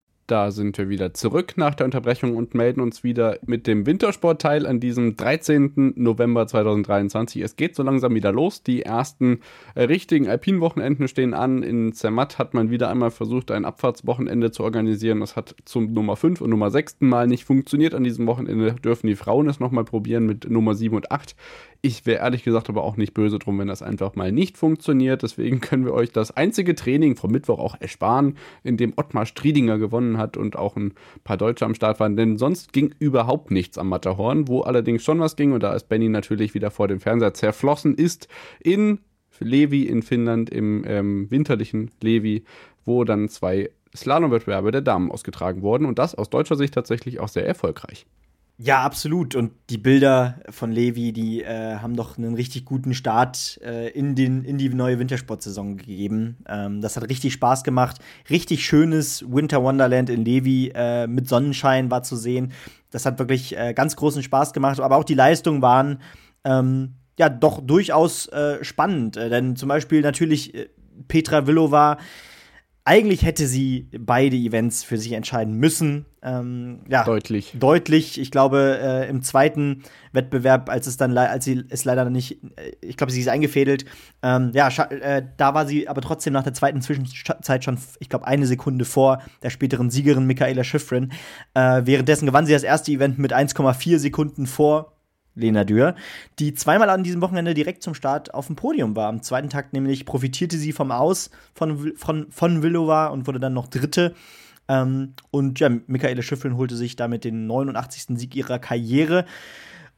Da 0.31 0.49
sind 0.49 0.77
wir 0.77 0.87
wieder 0.87 1.13
zurück 1.13 1.55
nach 1.57 1.75
der 1.75 1.83
Unterbrechung 1.83 2.37
und 2.37 2.55
melden 2.55 2.79
uns 2.79 3.03
wieder 3.03 3.37
mit 3.45 3.67
dem 3.67 3.85
Wintersportteil 3.85 4.65
an 4.65 4.79
diesem 4.79 5.17
13. 5.17 5.95
November 5.97 6.47
2023. 6.47 7.41
Es 7.41 7.57
geht 7.57 7.75
so 7.75 7.83
langsam 7.83 8.15
wieder 8.15 8.31
los. 8.31 8.63
Die 8.63 8.83
ersten 8.83 9.41
äh, 9.75 9.83
richtigen 9.83 10.29
Alpinwochenenden 10.29 11.09
stehen 11.09 11.33
an. 11.33 11.63
In 11.63 11.91
Zermatt 11.91 12.39
hat 12.39 12.53
man 12.53 12.69
wieder 12.69 12.89
einmal 12.89 13.11
versucht, 13.11 13.51
ein 13.51 13.65
Abfahrtswochenende 13.65 14.51
zu 14.51 14.63
organisieren. 14.63 15.19
Das 15.19 15.35
hat 15.35 15.53
zum 15.65 15.91
Nummer 15.91 16.15
5 16.15 16.39
und 16.39 16.49
Nummer 16.49 16.71
6. 16.71 17.01
Mal 17.01 17.27
nicht 17.27 17.43
funktioniert. 17.43 17.93
An 17.93 18.05
diesem 18.05 18.25
Wochenende 18.25 18.75
dürfen 18.75 19.07
die 19.07 19.17
Frauen 19.17 19.49
es 19.49 19.59
nochmal 19.59 19.83
probieren 19.83 20.25
mit 20.25 20.49
Nummer 20.49 20.75
7 20.75 20.95
und 20.95 21.11
8. 21.11 21.35
Ich 21.83 22.05
wäre 22.05 22.19
ehrlich 22.19 22.43
gesagt 22.43 22.69
aber 22.69 22.83
auch 22.83 22.95
nicht 22.95 23.15
böse 23.15 23.39
drum, 23.39 23.57
wenn 23.57 23.67
das 23.67 23.81
einfach 23.81 24.15
mal 24.15 24.31
nicht 24.31 24.55
funktioniert. 24.55 25.23
Deswegen 25.23 25.61
können 25.61 25.83
wir 25.83 25.93
euch 25.93 26.11
das 26.11 26.29
einzige 26.29 26.75
Training 26.75 27.15
vom 27.15 27.31
Mittwoch 27.31 27.57
auch 27.57 27.75
ersparen, 27.79 28.37
in 28.63 28.77
dem 28.77 28.93
Ottmar 28.97 29.25
Striedinger 29.25 29.79
gewonnen 29.79 30.17
hat 30.19 30.37
und 30.37 30.55
auch 30.55 30.75
ein 30.75 30.93
paar 31.23 31.37
Deutsche 31.37 31.65
am 31.65 31.73
Start 31.73 31.99
waren. 31.99 32.15
Denn 32.15 32.37
sonst 32.37 32.71
ging 32.71 32.93
überhaupt 32.99 33.49
nichts 33.49 33.79
am 33.79 33.89
Matterhorn, 33.89 34.47
wo 34.47 34.61
allerdings 34.61 35.03
schon 35.03 35.19
was 35.19 35.35
ging. 35.35 35.53
Und 35.53 35.63
da 35.63 35.73
ist 35.73 35.89
Benny 35.89 36.07
natürlich 36.07 36.53
wieder 36.53 36.69
vor 36.69 36.87
dem 36.87 36.99
Fernseher 36.99 37.33
zerflossen 37.33 37.95
ist 37.95 38.27
in 38.59 38.99
Levi 39.39 39.83
in 39.83 40.03
Finnland, 40.03 40.51
im 40.51 40.83
ähm, 40.85 41.31
winterlichen 41.31 41.89
Levi, 41.99 42.43
wo 42.85 43.03
dann 43.05 43.27
zwei 43.27 43.71
Slalomwettbewerbe 43.95 44.69
der 44.71 44.81
Damen 44.81 45.09
ausgetragen 45.09 45.63
wurden. 45.63 45.85
Und 45.85 45.97
das 45.97 46.13
aus 46.13 46.29
deutscher 46.29 46.57
Sicht 46.57 46.75
tatsächlich 46.75 47.19
auch 47.19 47.27
sehr 47.27 47.47
erfolgreich. 47.47 48.05
Ja, 48.63 48.83
absolut. 48.83 49.33
Und 49.33 49.53
die 49.71 49.79
Bilder 49.79 50.39
von 50.51 50.71
Levi, 50.71 51.13
die 51.13 51.41
äh, 51.41 51.77
haben 51.77 51.95
doch 51.95 52.19
einen 52.19 52.35
richtig 52.35 52.63
guten 52.63 52.93
Start 52.93 53.59
äh, 53.63 53.89
in, 53.89 54.13
den, 54.13 54.43
in 54.43 54.59
die 54.59 54.69
neue 54.69 54.99
Wintersportsaison 54.99 55.77
gegeben. 55.77 56.37
Ähm, 56.47 56.79
das 56.79 56.95
hat 56.95 57.09
richtig 57.09 57.33
Spaß 57.33 57.63
gemacht. 57.63 57.97
Richtig 58.29 58.63
schönes 58.63 59.25
Winter 59.27 59.63
Wonderland 59.63 60.11
in 60.11 60.23
Levi 60.23 60.71
äh, 60.75 61.07
mit 61.07 61.27
Sonnenschein 61.27 61.89
war 61.89 62.03
zu 62.03 62.15
sehen. 62.15 62.51
Das 62.91 63.07
hat 63.07 63.17
wirklich 63.17 63.57
äh, 63.57 63.73
ganz 63.73 63.95
großen 63.95 64.21
Spaß 64.21 64.53
gemacht. 64.53 64.79
Aber 64.79 64.97
auch 64.97 65.05
die 65.05 65.15
Leistungen 65.15 65.63
waren 65.63 65.97
ähm, 66.43 66.97
ja 67.17 67.29
doch 67.29 67.61
durchaus 67.61 68.27
äh, 68.27 68.63
spannend. 68.63 69.17
Äh, 69.17 69.31
denn 69.31 69.55
zum 69.55 69.69
Beispiel 69.69 70.01
natürlich 70.01 70.53
Petra 71.07 71.47
Villova 71.47 71.97
eigentlich 72.83 73.23
hätte 73.23 73.45
sie 73.45 73.87
beide 73.97 74.35
Events 74.35 74.83
für 74.83 74.97
sich 74.97 75.11
entscheiden 75.11 75.53
müssen. 75.53 76.07
Ähm, 76.23 76.81
ja, 76.89 77.03
deutlich. 77.03 77.53
Deutlich. 77.57 78.19
Ich 78.19 78.31
glaube, 78.31 78.79
äh, 78.81 79.09
im 79.09 79.21
zweiten 79.21 79.83
Wettbewerb, 80.13 80.69
als 80.69 80.87
es 80.87 80.97
dann, 80.97 81.15
als 81.15 81.45
sie 81.45 81.63
es 81.69 81.85
leider 81.85 82.09
nicht, 82.09 82.43
äh, 82.55 82.71
ich 82.81 82.97
glaube, 82.97 83.11
sie 83.11 83.21
ist 83.21 83.27
eingefädelt. 83.27 83.85
Ähm, 84.23 84.51
ja, 84.53 84.67
äh, 84.89 85.23
da 85.37 85.53
war 85.53 85.67
sie 85.67 85.87
aber 85.87 86.01
trotzdem 86.01 86.33
nach 86.33 86.43
der 86.43 86.53
zweiten 86.53 86.81
Zwischenzeit 86.81 87.63
schon, 87.63 87.77
ich 87.99 88.09
glaube, 88.09 88.25
eine 88.25 88.47
Sekunde 88.47 88.85
vor 88.85 89.21
der 89.43 89.51
späteren 89.51 89.91
Siegerin 89.91 90.25
Michaela 90.25 90.63
Schifrin. 90.63 91.11
Äh, 91.53 91.81
währenddessen 91.85 92.25
gewann 92.25 92.47
sie 92.47 92.53
das 92.53 92.63
erste 92.63 92.91
Event 92.91 93.19
mit 93.19 93.33
1,4 93.33 93.99
Sekunden 93.99 94.47
vor 94.47 94.97
Lena 95.35 95.63
Dürr, 95.63 95.95
die 96.39 96.53
zweimal 96.53 96.89
an 96.89 97.03
diesem 97.03 97.21
Wochenende 97.21 97.53
direkt 97.53 97.83
zum 97.83 97.93
Start 97.93 98.33
auf 98.33 98.47
dem 98.47 98.55
Podium 98.55 98.95
war. 98.95 99.07
Am 99.07 99.21
zweiten 99.21 99.49
Tag 99.49 99.73
nämlich 99.73 100.05
profitierte 100.05 100.57
sie 100.57 100.73
vom 100.73 100.91
Aus 100.91 101.29
von, 101.53 101.93
von, 101.95 102.31
von 102.31 102.63
Villova 102.63 103.07
und 103.07 103.27
wurde 103.27 103.39
dann 103.39 103.53
noch 103.53 103.67
Dritte. 103.67 104.13
Ähm, 104.67 105.13
und 105.31 105.59
ja, 105.59 105.69
Michaela 105.87 106.21
Schifflin 106.21 106.57
holte 106.57 106.75
sich 106.75 106.95
damit 106.95 107.23
den 107.23 107.47
89. 107.47 108.17
Sieg 108.17 108.35
ihrer 108.35 108.59
Karriere. 108.59 109.25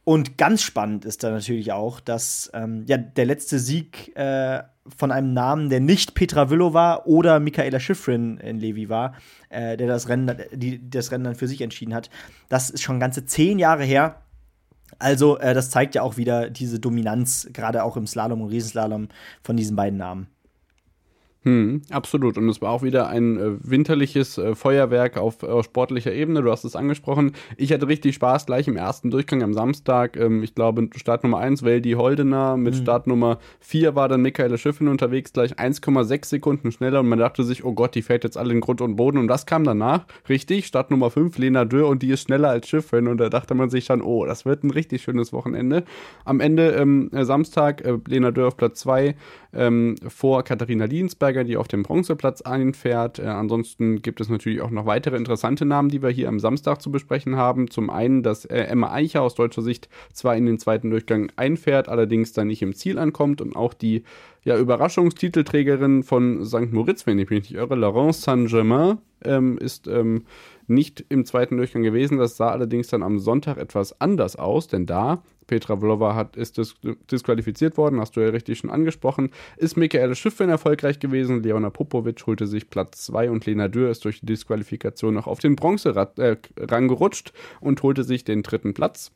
Und 0.04 0.36
ganz 0.36 0.62
spannend 0.62 1.06
ist 1.06 1.24
da 1.24 1.30
natürlich 1.30 1.72
auch, 1.72 1.98
dass 1.98 2.50
ähm, 2.52 2.84
ja, 2.86 2.98
der 2.98 3.24
letzte 3.24 3.58
Sieg 3.58 4.14
äh, 4.16 4.62
von 4.98 5.10
einem 5.10 5.32
Namen, 5.32 5.70
der 5.70 5.80
nicht 5.80 6.14
Petra 6.14 6.50
Villova 6.50 7.04
oder 7.06 7.40
Michaela 7.40 7.80
Schifrin 7.80 8.36
in 8.36 8.58
Levi 8.58 8.90
war, 8.90 9.14
äh, 9.48 9.78
der 9.78 9.86
das 9.86 10.08
Rennen, 10.10 10.36
die, 10.52 10.90
das 10.90 11.10
Rennen 11.10 11.24
dann 11.24 11.34
für 11.34 11.48
sich 11.48 11.62
entschieden 11.62 11.94
hat. 11.94 12.10
Das 12.50 12.68
ist 12.68 12.82
schon 12.82 13.00
ganze 13.00 13.24
zehn 13.24 13.58
Jahre 13.58 13.84
her. 13.84 14.20
Also, 14.98 15.38
äh, 15.38 15.54
das 15.54 15.70
zeigt 15.70 15.94
ja 15.94 16.02
auch 16.02 16.16
wieder 16.16 16.50
diese 16.50 16.80
Dominanz, 16.80 17.48
gerade 17.52 17.84
auch 17.84 17.96
im 17.96 18.06
Slalom 18.06 18.42
und 18.42 18.50
Riesenslalom 18.50 19.08
von 19.42 19.56
diesen 19.56 19.76
beiden 19.76 19.98
Namen. 19.98 20.33
Hm, 21.44 21.82
absolut. 21.90 22.38
Und 22.38 22.48
es 22.48 22.62
war 22.62 22.70
auch 22.70 22.82
wieder 22.82 23.08
ein 23.08 23.36
äh, 23.36 23.50
winterliches 23.62 24.38
äh, 24.38 24.54
Feuerwerk 24.54 25.18
auf 25.18 25.42
äh, 25.42 25.62
sportlicher 25.62 26.10
Ebene. 26.10 26.42
Du 26.42 26.50
hast 26.50 26.64
es 26.64 26.74
angesprochen. 26.74 27.32
Ich 27.58 27.70
hatte 27.70 27.86
richtig 27.86 28.14
Spaß 28.14 28.46
gleich 28.46 28.66
im 28.66 28.78
ersten 28.78 29.10
Durchgang 29.10 29.42
am 29.42 29.52
Samstag. 29.52 30.16
Ähm, 30.16 30.42
ich 30.42 30.54
glaube, 30.54 30.88
Start 30.96 31.22
Nummer 31.22 31.38
1 31.38 31.62
Weldi 31.62 31.92
Holdener. 31.92 32.56
Mit 32.56 32.74
mhm. 32.74 32.78
Start 32.78 33.06
Nummer 33.06 33.38
4 33.60 33.94
war 33.94 34.08
dann 34.08 34.22
Michaela 34.22 34.56
Schiffen 34.56 34.88
unterwegs, 34.88 35.34
gleich 35.34 35.58
1,6 35.58 36.24
Sekunden 36.24 36.72
schneller. 36.72 37.00
Und 37.00 37.10
man 37.10 37.18
dachte 37.18 37.44
sich, 37.44 37.62
oh 37.62 37.74
Gott, 37.74 37.94
die 37.94 38.02
fährt 38.02 38.24
jetzt 38.24 38.38
alle 38.38 38.54
in 38.54 38.62
Grund 38.62 38.80
und 38.80 38.96
Boden. 38.96 39.18
Und 39.18 39.28
das 39.28 39.44
kam 39.44 39.64
danach. 39.64 40.06
Richtig. 40.30 40.64
Start 40.64 40.90
Nummer 40.90 41.10
5, 41.10 41.36
Lena 41.36 41.66
Dürr. 41.66 41.88
Und 41.88 42.02
die 42.02 42.08
ist 42.08 42.22
schneller 42.22 42.48
als 42.48 42.68
Schiffen. 42.68 43.06
Und 43.06 43.18
da 43.18 43.28
dachte 43.28 43.54
man 43.54 43.68
sich 43.68 43.84
dann, 43.86 44.00
oh, 44.00 44.24
das 44.24 44.46
wird 44.46 44.64
ein 44.64 44.70
richtig 44.70 45.02
schönes 45.02 45.30
Wochenende. 45.34 45.84
Am 46.24 46.40
Ende 46.40 46.70
ähm, 46.70 47.10
Samstag, 47.12 47.84
äh, 47.84 47.98
Lena 48.08 48.30
Dürr 48.30 48.48
auf 48.48 48.56
Platz 48.56 48.80
2 48.80 49.14
ähm, 49.52 49.96
vor 50.08 50.42
Katharina 50.42 50.86
Liensberger, 51.34 51.44
die 51.44 51.56
auf 51.56 51.68
dem 51.68 51.82
Bronzeplatz 51.82 52.42
einfährt. 52.42 53.18
Äh, 53.18 53.24
ansonsten 53.24 54.02
gibt 54.02 54.20
es 54.20 54.28
natürlich 54.28 54.60
auch 54.60 54.70
noch 54.70 54.86
weitere 54.86 55.16
interessante 55.16 55.64
Namen, 55.64 55.88
die 55.88 56.02
wir 56.02 56.10
hier 56.10 56.28
am 56.28 56.38
Samstag 56.38 56.80
zu 56.80 56.90
besprechen 56.90 57.36
haben. 57.36 57.70
Zum 57.70 57.90
einen, 57.90 58.22
dass 58.22 58.44
äh, 58.44 58.58
Emma 58.58 58.92
Eicher 58.92 59.22
aus 59.22 59.34
deutscher 59.34 59.62
Sicht 59.62 59.88
zwar 60.12 60.36
in 60.36 60.46
den 60.46 60.58
zweiten 60.58 60.90
Durchgang 60.90 61.32
einfährt, 61.36 61.88
allerdings 61.88 62.32
dann 62.32 62.46
nicht 62.46 62.62
im 62.62 62.74
Ziel 62.74 62.98
ankommt 62.98 63.40
und 63.40 63.56
auch 63.56 63.74
die 63.74 64.04
ja, 64.44 64.56
Überraschungstitelträgerin 64.58 66.02
von 66.02 66.44
St. 66.44 66.72
Moritz, 66.72 67.06
wenn 67.06 67.18
ich 67.18 67.30
mich 67.30 67.50
nicht 67.50 67.54
irre, 67.54 67.74
Laurence 67.74 68.22
Saint-Germain, 68.22 68.98
ähm, 69.24 69.58
ist 69.58 69.88
ähm, 69.88 70.24
nicht 70.66 71.04
im 71.08 71.24
zweiten 71.24 71.56
Durchgang 71.56 71.82
gewesen. 71.82 72.18
Das 72.18 72.36
sah 72.36 72.50
allerdings 72.50 72.88
dann 72.88 73.02
am 73.02 73.18
Sonntag 73.18 73.58
etwas 73.58 74.00
anders 74.00 74.36
aus, 74.36 74.68
denn 74.68 74.86
da 74.86 75.22
Petra 75.46 75.76
Vlova 75.76 76.14
hat, 76.14 76.36
ist 76.36 76.58
dis 76.58 76.74
disqualifiziert 77.10 77.76
worden, 77.76 78.00
hast 78.00 78.16
du 78.16 78.20
ja 78.20 78.28
richtig 78.28 78.58
schon 78.58 78.70
angesprochen. 78.70 79.30
Ist 79.56 79.76
Michaela 79.76 80.14
Schiffrin 80.14 80.48
erfolgreich 80.48 80.98
gewesen, 80.98 81.42
Leona 81.42 81.70
Popovic 81.70 82.26
holte 82.26 82.46
sich 82.46 82.70
Platz 82.70 83.04
2 83.06 83.30
und 83.30 83.46
Lena 83.46 83.68
Dürr 83.68 83.90
ist 83.90 84.04
durch 84.04 84.20
die 84.20 84.26
Disqualifikation 84.26 85.14
noch 85.14 85.26
auf 85.26 85.40
den 85.40 85.56
Bronzerang 85.56 86.08
äh, 86.16 86.36
gerutscht 86.56 87.32
und 87.60 87.82
holte 87.82 88.04
sich 88.04 88.24
den 88.24 88.42
dritten 88.42 88.74
Platz. 88.74 89.12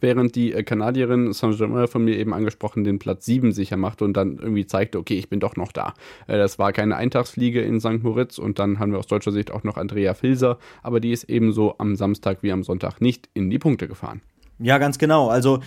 Während 0.00 0.34
die 0.34 0.52
äh, 0.52 0.62
Kanadierin 0.62 1.32
Saint-Germain 1.32 1.88
von 1.88 2.04
mir 2.04 2.16
eben 2.16 2.34
angesprochen 2.34 2.84
den 2.84 2.98
Platz 2.98 3.26
7 3.26 3.52
sicher 3.52 3.76
machte 3.76 4.04
und 4.04 4.16
dann 4.16 4.38
irgendwie 4.38 4.66
zeigte, 4.66 4.98
okay, 4.98 5.18
ich 5.18 5.28
bin 5.28 5.40
doch 5.40 5.56
noch 5.56 5.72
da. 5.72 5.94
Äh, 6.26 6.38
das 6.38 6.58
war 6.58 6.72
keine 6.72 6.96
Eintagsfliege 6.96 7.60
in 7.60 7.80
St. 7.80 8.02
Moritz 8.02 8.38
und 8.38 8.58
dann 8.58 8.78
haben 8.78 8.92
wir 8.92 8.98
aus 8.98 9.06
deutscher 9.06 9.32
Sicht 9.32 9.50
auch 9.50 9.64
noch 9.64 9.76
Andrea 9.76 10.14
Filser, 10.14 10.58
aber 10.82 11.00
die 11.00 11.12
ist 11.12 11.24
ebenso 11.24 11.76
am 11.78 11.96
Samstag 11.96 12.42
wie 12.42 12.52
am 12.52 12.62
Sonntag 12.62 13.00
nicht 13.00 13.28
in 13.34 13.50
die 13.50 13.58
Punkte 13.58 13.88
gefahren. 13.88 14.20
Ja, 14.58 14.78
ganz 14.78 14.98
genau. 14.98 15.28
Also, 15.28 15.60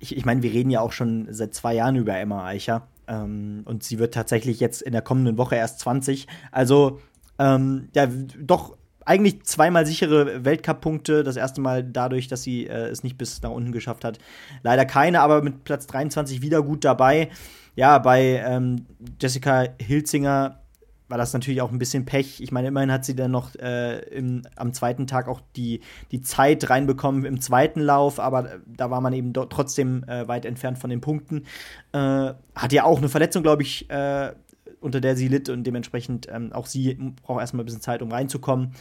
ich, 0.00 0.16
ich 0.16 0.24
meine, 0.24 0.42
wir 0.42 0.52
reden 0.52 0.70
ja 0.70 0.80
auch 0.80 0.92
schon 0.92 1.28
seit 1.30 1.54
zwei 1.54 1.74
Jahren 1.74 1.96
über 1.96 2.16
Emma 2.16 2.46
Eicher. 2.46 2.88
Ähm, 3.08 3.62
und 3.66 3.84
sie 3.84 3.98
wird 3.98 4.14
tatsächlich 4.14 4.58
jetzt 4.58 4.82
in 4.82 4.92
der 4.92 5.02
kommenden 5.02 5.36
Woche 5.38 5.56
erst 5.56 5.80
20. 5.80 6.26
Also, 6.50 7.00
ähm, 7.38 7.88
ja, 7.94 8.06
doch 8.06 8.76
eigentlich 9.06 9.44
zweimal 9.44 9.86
sichere 9.86 10.44
Weltcup-Punkte. 10.44 11.22
Das 11.22 11.36
erste 11.36 11.60
Mal 11.60 11.84
dadurch, 11.84 12.28
dass 12.28 12.42
sie 12.42 12.66
äh, 12.66 12.88
es 12.88 13.02
nicht 13.02 13.16
bis 13.16 13.40
nach 13.42 13.50
unten 13.50 13.72
geschafft 13.72 14.04
hat. 14.04 14.18
Leider 14.62 14.84
keine, 14.84 15.20
aber 15.20 15.42
mit 15.42 15.64
Platz 15.64 15.86
23 15.86 16.42
wieder 16.42 16.62
gut 16.62 16.84
dabei. 16.84 17.30
Ja, 17.76 17.98
bei 17.98 18.42
ähm, 18.44 18.86
Jessica 19.20 19.66
Hilzinger 19.80 20.60
war 21.08 21.18
das 21.18 21.32
natürlich 21.32 21.60
auch 21.62 21.70
ein 21.70 21.78
bisschen 21.78 22.04
Pech. 22.04 22.40
Ich 22.40 22.50
meine, 22.50 22.68
immerhin 22.68 22.90
hat 22.90 23.04
sie 23.04 23.14
dann 23.14 23.30
noch 23.30 23.54
äh, 23.56 23.98
im, 24.08 24.42
am 24.56 24.72
zweiten 24.72 25.06
Tag 25.06 25.28
auch 25.28 25.40
die, 25.54 25.80
die 26.10 26.20
Zeit 26.20 26.68
reinbekommen 26.68 27.24
im 27.24 27.40
zweiten 27.40 27.80
Lauf, 27.80 28.18
aber 28.18 28.58
da 28.66 28.90
war 28.90 29.00
man 29.00 29.12
eben 29.12 29.32
trotzdem 29.32 30.02
äh, 30.08 30.26
weit 30.26 30.44
entfernt 30.44 30.78
von 30.78 30.90
den 30.90 31.00
Punkten. 31.00 31.44
Äh, 31.92 32.32
hat 32.54 32.72
ja 32.72 32.84
auch 32.84 32.98
eine 32.98 33.08
Verletzung, 33.08 33.42
glaube 33.44 33.62
ich, 33.62 33.88
äh, 33.88 34.32
unter 34.80 35.00
der 35.00 35.16
sie 35.16 35.28
litt 35.28 35.48
und 35.48 35.64
dementsprechend 35.64 36.28
ähm, 36.30 36.52
auch 36.52 36.66
sie 36.66 36.94
braucht 37.22 37.40
erstmal 37.40 37.62
ein 37.62 37.66
bisschen 37.66 37.80
Zeit, 37.80 38.02
um 38.02 38.10
reinzukommen. 38.10 38.72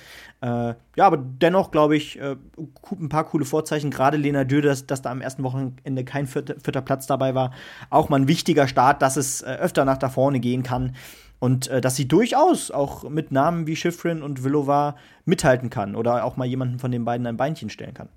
Äh, 0.42 0.48
ja, 0.96 1.06
aber 1.06 1.18
dennoch 1.18 1.72
glaube 1.72 1.96
ich, 1.96 2.20
äh, 2.20 2.36
ein 2.92 3.10
paar 3.10 3.26
coole 3.26 3.46
Vorzeichen. 3.46 3.92
Gerade 3.92 4.18
Lena 4.18 4.44
Dürr, 4.44 4.62
dass, 4.62 4.86
dass 4.86 5.02
da 5.02 5.12
am 5.12 5.22
ersten 5.22 5.44
Wochenende 5.44 6.04
kein 6.04 6.28
vierter, 6.28 6.56
vierter 6.60 6.82
Platz 6.82 7.08
dabei 7.08 7.36
war. 7.36 7.52
Auch 7.90 8.10
mal 8.10 8.20
ein 8.20 8.28
wichtiger 8.28 8.68
Start, 8.68 9.02
dass 9.02 9.18
es 9.18 9.42
äh, 9.42 9.46
öfter 9.46 9.86
nach 9.86 9.98
da 9.98 10.10
vorne 10.10 10.40
gehen 10.40 10.64
kann. 10.64 10.96
Und 11.40 11.68
äh, 11.68 11.82
dass 11.82 11.96
sie 11.96 12.08
durchaus 12.08 12.72
auch 12.72 13.10
mit 13.10 13.32
Namen 13.32 13.68
wie 13.68 13.76
Schifrin 13.76 14.22
und 14.24 14.44
Villova 14.44 14.96
mithalten 15.26 15.70
kann 15.70 15.96
oder 15.96 16.24
auch 16.24 16.38
mal 16.38 16.46
jemanden 16.46 16.80
von 16.80 16.92
den 16.92 17.06
beiden 17.06 17.28
ein 17.28 17.38
Beinchen 17.38 17.70
stellen 17.70 17.94
kann. 17.94 18.10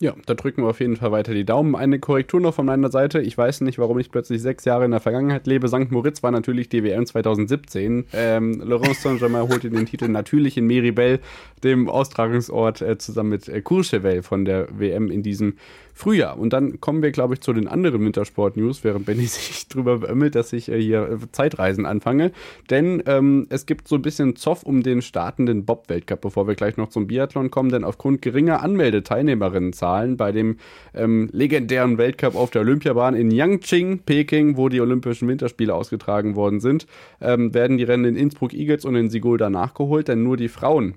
Ja, 0.00 0.14
da 0.26 0.34
drücken 0.34 0.62
wir 0.62 0.68
auf 0.68 0.78
jeden 0.78 0.94
Fall 0.94 1.10
weiter 1.10 1.34
die 1.34 1.44
Daumen. 1.44 1.74
Eine 1.74 1.98
Korrektur 1.98 2.40
noch 2.40 2.54
von 2.54 2.66
meiner 2.66 2.88
Seite. 2.88 3.20
Ich 3.20 3.36
weiß 3.36 3.62
nicht, 3.62 3.78
warum 3.78 3.98
ich 3.98 4.12
plötzlich 4.12 4.40
sechs 4.40 4.64
Jahre 4.64 4.84
in 4.84 4.92
der 4.92 5.00
Vergangenheit 5.00 5.48
lebe. 5.48 5.66
St. 5.66 5.90
Moritz 5.90 6.22
war 6.22 6.30
natürlich 6.30 6.68
die 6.68 6.84
WM 6.84 7.04
2017. 7.04 8.06
Ähm, 8.12 8.62
Laurence 8.64 9.02
Saint-Germain 9.02 9.48
holte 9.48 9.70
den 9.70 9.86
Titel 9.86 10.06
natürlich 10.06 10.56
in 10.56 10.68
Meribel, 10.68 11.18
dem 11.64 11.88
Austragungsort, 11.88 12.80
äh, 12.80 12.96
zusammen 12.98 13.30
mit 13.30 13.48
äh, 13.48 13.60
Courchevel 13.60 14.22
von 14.22 14.44
der 14.44 14.68
WM 14.70 15.10
in 15.10 15.24
diesem 15.24 15.54
Frühjahr. 15.98 16.38
Und 16.38 16.52
dann 16.52 16.80
kommen 16.80 17.02
wir, 17.02 17.10
glaube 17.10 17.34
ich, 17.34 17.40
zu 17.40 17.52
den 17.52 17.66
anderen 17.66 18.04
Wintersport-News, 18.04 18.84
während 18.84 19.04
Benny 19.04 19.22
sich 19.26 19.66
drüber 19.66 19.98
beömmelt, 19.98 20.36
dass 20.36 20.52
ich 20.52 20.70
äh, 20.70 20.80
hier 20.80 21.10
äh, 21.10 21.32
Zeitreisen 21.32 21.86
anfange. 21.86 22.30
Denn 22.70 23.02
ähm, 23.06 23.48
es 23.50 23.66
gibt 23.66 23.88
so 23.88 23.96
ein 23.96 24.02
bisschen 24.02 24.36
Zoff 24.36 24.62
um 24.62 24.84
den 24.84 25.02
startenden 25.02 25.64
Bob-Weltcup, 25.64 26.20
bevor 26.20 26.46
wir 26.46 26.54
gleich 26.54 26.76
noch 26.76 26.88
zum 26.90 27.08
Biathlon 27.08 27.50
kommen. 27.50 27.70
Denn 27.70 27.82
aufgrund 27.82 28.22
geringer 28.22 28.62
Anmeldeteilnehmerinnenzahlen 28.62 30.16
bei 30.16 30.30
dem 30.30 30.58
ähm, 30.94 31.30
legendären 31.32 31.98
Weltcup 31.98 32.36
auf 32.36 32.50
der 32.50 32.62
Olympiabahn 32.62 33.16
in 33.16 33.32
Yangqing, 33.32 33.98
Peking, 34.06 34.56
wo 34.56 34.68
die 34.68 34.80
Olympischen 34.80 35.26
Winterspiele 35.26 35.74
ausgetragen 35.74 36.36
worden 36.36 36.60
sind, 36.60 36.86
ähm, 37.20 37.52
werden 37.54 37.76
die 37.76 37.84
Rennen 37.84 38.04
in 38.04 38.16
Innsbruck 38.16 38.54
Eagles 38.54 38.84
und 38.84 38.94
in 38.94 39.10
Sigulda 39.10 39.50
nachgeholt, 39.50 40.06
denn 40.06 40.22
nur 40.22 40.36
die 40.36 40.48
Frauen 40.48 40.94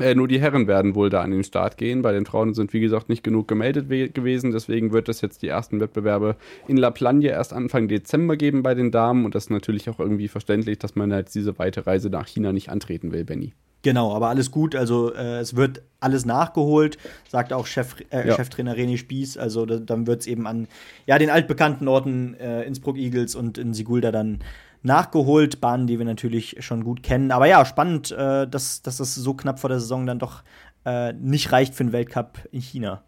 äh, 0.00 0.14
nur 0.14 0.26
die 0.26 0.40
Herren 0.40 0.66
werden 0.66 0.94
wohl 0.94 1.08
da 1.08 1.22
an 1.22 1.30
den 1.30 1.44
Start 1.44 1.76
gehen. 1.78 2.02
Bei 2.02 2.12
den 2.12 2.26
Frauen 2.26 2.54
sind, 2.54 2.72
wie 2.72 2.80
gesagt, 2.80 3.08
nicht 3.08 3.22
genug 3.22 3.46
gemeldet 3.46 3.88
gewesen. 4.14 4.50
Deswegen 4.50 4.92
wird 4.92 5.08
es 5.08 5.20
jetzt 5.20 5.42
die 5.42 5.48
ersten 5.48 5.80
Wettbewerbe 5.80 6.36
in 6.66 6.76
La 6.76 6.90
Plagne 6.90 7.28
erst 7.28 7.52
Anfang 7.52 7.86
Dezember 7.86 8.36
geben 8.36 8.62
bei 8.62 8.74
den 8.74 8.90
Damen. 8.90 9.24
Und 9.24 9.34
das 9.34 9.44
ist 9.44 9.50
natürlich 9.50 9.88
auch 9.88 10.00
irgendwie 10.00 10.28
verständlich, 10.28 10.78
dass 10.78 10.96
man 10.96 11.10
jetzt 11.12 11.34
diese 11.34 11.58
weite 11.58 11.86
Reise 11.86 12.10
nach 12.10 12.26
China 12.26 12.52
nicht 12.52 12.70
antreten 12.70 13.12
will, 13.12 13.24
Benny. 13.24 13.52
Genau, 13.82 14.14
aber 14.14 14.30
alles 14.30 14.50
gut. 14.50 14.74
Also 14.74 15.12
äh, 15.12 15.40
es 15.40 15.56
wird 15.56 15.82
alles 16.00 16.24
nachgeholt, 16.24 16.96
sagt 17.28 17.52
auch 17.52 17.66
Chef, 17.66 17.96
äh, 18.10 18.26
ja. 18.26 18.34
Cheftrainer 18.34 18.74
René 18.74 18.96
Spieß. 18.96 19.36
Also 19.36 19.66
da, 19.66 19.76
dann 19.76 20.06
wird 20.06 20.22
es 20.22 20.26
eben 20.26 20.46
an 20.46 20.68
ja, 21.06 21.18
den 21.18 21.28
altbekannten 21.28 21.86
Orten 21.86 22.34
äh, 22.34 22.62
Innsbruck 22.62 22.96
Eagles 22.96 23.34
und 23.34 23.58
in 23.58 23.74
Sigulda 23.74 24.10
dann 24.10 24.40
nachgeholt. 24.84 25.60
Bahnen, 25.60 25.86
die 25.86 25.98
wir 25.98 26.06
natürlich 26.06 26.56
schon 26.60 26.84
gut 26.84 27.02
kennen. 27.02 27.30
Aber 27.30 27.46
ja, 27.46 27.64
spannend, 27.64 28.12
äh, 28.12 28.46
dass, 28.46 28.82
dass 28.82 28.98
das 28.98 29.14
so 29.14 29.34
knapp 29.34 29.58
vor 29.58 29.68
der 29.68 29.80
Saison 29.80 30.06
dann 30.06 30.18
doch 30.18 30.42
äh, 30.84 31.12
nicht 31.14 31.52
reicht 31.52 31.74
für 31.74 31.82
einen 31.82 31.92
Weltcup 31.92 32.38
in 32.52 32.60
China. 32.60 33.02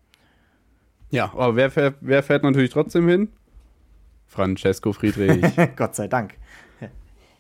Ja, 1.11 1.27
aber 1.33 1.57
wer 1.57 1.71
fährt, 1.71 1.97
wer 2.01 2.23
fährt 2.23 2.43
natürlich 2.43 2.71
trotzdem 2.71 3.09
hin? 3.09 3.29
Francesco 4.27 4.93
Friedrich. 4.93 5.45
Gott 5.77 5.95
sei 5.95 6.09
Dank. 6.09 6.35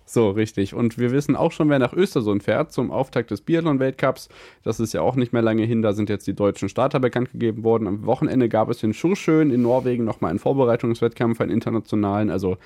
So, 0.09 0.31
richtig. 0.31 0.73
Und 0.73 0.99
wir 0.99 1.11
wissen 1.11 1.35
auch 1.35 1.51
schon, 1.51 1.69
wer 1.69 1.81
nach 1.81 1.93
Östersund 1.93 2.45
fährt 2.45 2.71
zum 2.71 2.93
Auftakt 2.93 3.33
des 3.33 3.41
Biathlon-Weltcups. 3.41 4.29
Das 4.63 4.79
ist 4.79 4.95
ja 4.95 5.01
auch 5.01 5.17
nicht 5.17 5.33
mehr 5.33 5.43
lange 5.43 5.65
hin. 5.65 5.83
Da 5.83 5.93
sind 5.93 6.09
jetzt 6.09 6.29
die 6.29 6.35
deutschen 6.35 6.69
Starter 6.69 7.01
bekannt 7.01 7.33
gegeben 7.33 7.65
worden. 7.65 7.89
Am 7.89 8.07
Wochenende 8.07 8.49
gab 8.49 8.71
es 8.71 8.85
in 8.85 8.95
Schurschön 8.95 9.51
in 9.51 9.63
Norwegen 9.63 10.05
nochmal 10.05 10.31
einen 10.31 10.39
Vorbereitungswettkampf, 10.39 11.41
einen 11.41 11.51
internationalen. 11.51 12.31
Also 12.31 12.57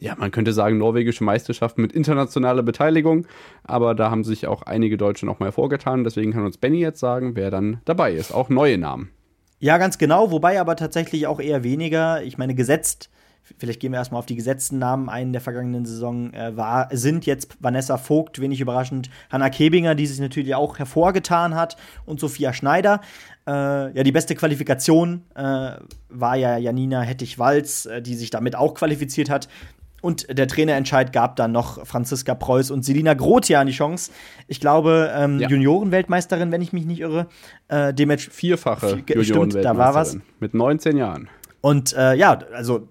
ja, 0.00 0.14
man 0.16 0.30
könnte 0.30 0.52
sagen, 0.52 0.78
norwegische 0.78 1.22
Meisterschaften 1.22 1.82
mit 1.82 1.92
internationaler 1.92 2.62
Beteiligung. 2.62 3.26
Aber 3.64 3.94
da 3.94 4.10
haben 4.10 4.24
sich 4.24 4.46
auch 4.46 4.62
einige 4.62 4.96
Deutsche 4.96 5.26
noch 5.26 5.38
mal 5.38 5.52
vorgetan. 5.52 6.04
Deswegen 6.04 6.32
kann 6.32 6.44
uns 6.44 6.56
Benny 6.56 6.80
jetzt 6.80 7.00
sagen, 7.00 7.36
wer 7.36 7.50
dann 7.50 7.80
dabei 7.84 8.14
ist. 8.14 8.32
Auch 8.32 8.48
neue 8.48 8.78
Namen. 8.78 9.10
Ja, 9.58 9.76
ganz 9.76 9.98
genau. 9.98 10.30
Wobei 10.30 10.58
aber 10.58 10.74
tatsächlich 10.74 11.26
auch 11.26 11.38
eher 11.38 11.62
weniger. 11.62 12.22
Ich 12.22 12.38
meine, 12.38 12.54
gesetzt 12.54 13.10
vielleicht 13.58 13.80
gehen 13.80 13.92
wir 13.92 13.98
erstmal 13.98 14.18
auf 14.18 14.26
die 14.26 14.36
gesetzten 14.36 14.78
Namen 14.78 15.08
ein 15.08 15.32
der 15.32 15.40
vergangenen 15.40 15.84
Saison, 15.84 16.32
äh, 16.32 16.56
war, 16.56 16.88
sind 16.92 17.26
jetzt 17.26 17.56
Vanessa 17.60 17.98
Vogt, 17.98 18.40
wenig 18.40 18.60
überraschend, 18.60 19.10
Hanna 19.30 19.50
Kebinger, 19.50 19.94
die 19.94 20.06
sich 20.06 20.20
natürlich 20.20 20.54
auch 20.54 20.78
hervorgetan 20.78 21.54
hat, 21.54 21.76
und 22.04 22.20
Sophia 22.20 22.52
Schneider. 22.52 23.00
Äh, 23.46 23.52
ja, 23.96 24.02
die 24.02 24.12
beste 24.12 24.34
Qualifikation 24.34 25.24
äh, 25.34 25.72
war 26.08 26.36
ja 26.36 26.56
Janina 26.58 27.02
Hettich-Walz, 27.02 27.86
äh, 27.86 28.02
die 28.02 28.14
sich 28.14 28.30
damit 28.30 28.56
auch 28.56 28.74
qualifiziert 28.74 29.30
hat. 29.30 29.48
Und 30.00 30.26
der 30.36 30.48
Trainerentscheid 30.48 31.12
gab 31.12 31.36
dann 31.36 31.52
noch 31.52 31.86
Franziska 31.86 32.34
Preuß 32.34 32.70
und 32.70 32.84
Selina 32.84 33.14
Grotian 33.14 33.66
die 33.66 33.72
Chance. 33.72 34.10
Ich 34.46 34.60
glaube, 34.60 35.12
ähm, 35.14 35.38
ja. 35.38 35.48
Juniorenweltmeisterin, 35.48 36.52
wenn 36.52 36.62
ich 36.62 36.72
mich 36.72 36.86
nicht 36.86 37.00
irre. 37.00 37.26
Äh, 37.68 37.92
Vierfache 38.18 39.02
Juniorenweltmeisterin. 39.06 39.62
Da 39.62 39.76
war 39.76 39.94
was. 39.94 40.18
Mit 40.40 40.54
19 40.54 40.96
Jahren. 40.96 41.28
Und 41.60 41.92
äh, 41.92 42.14
ja, 42.14 42.38
also 42.54 42.88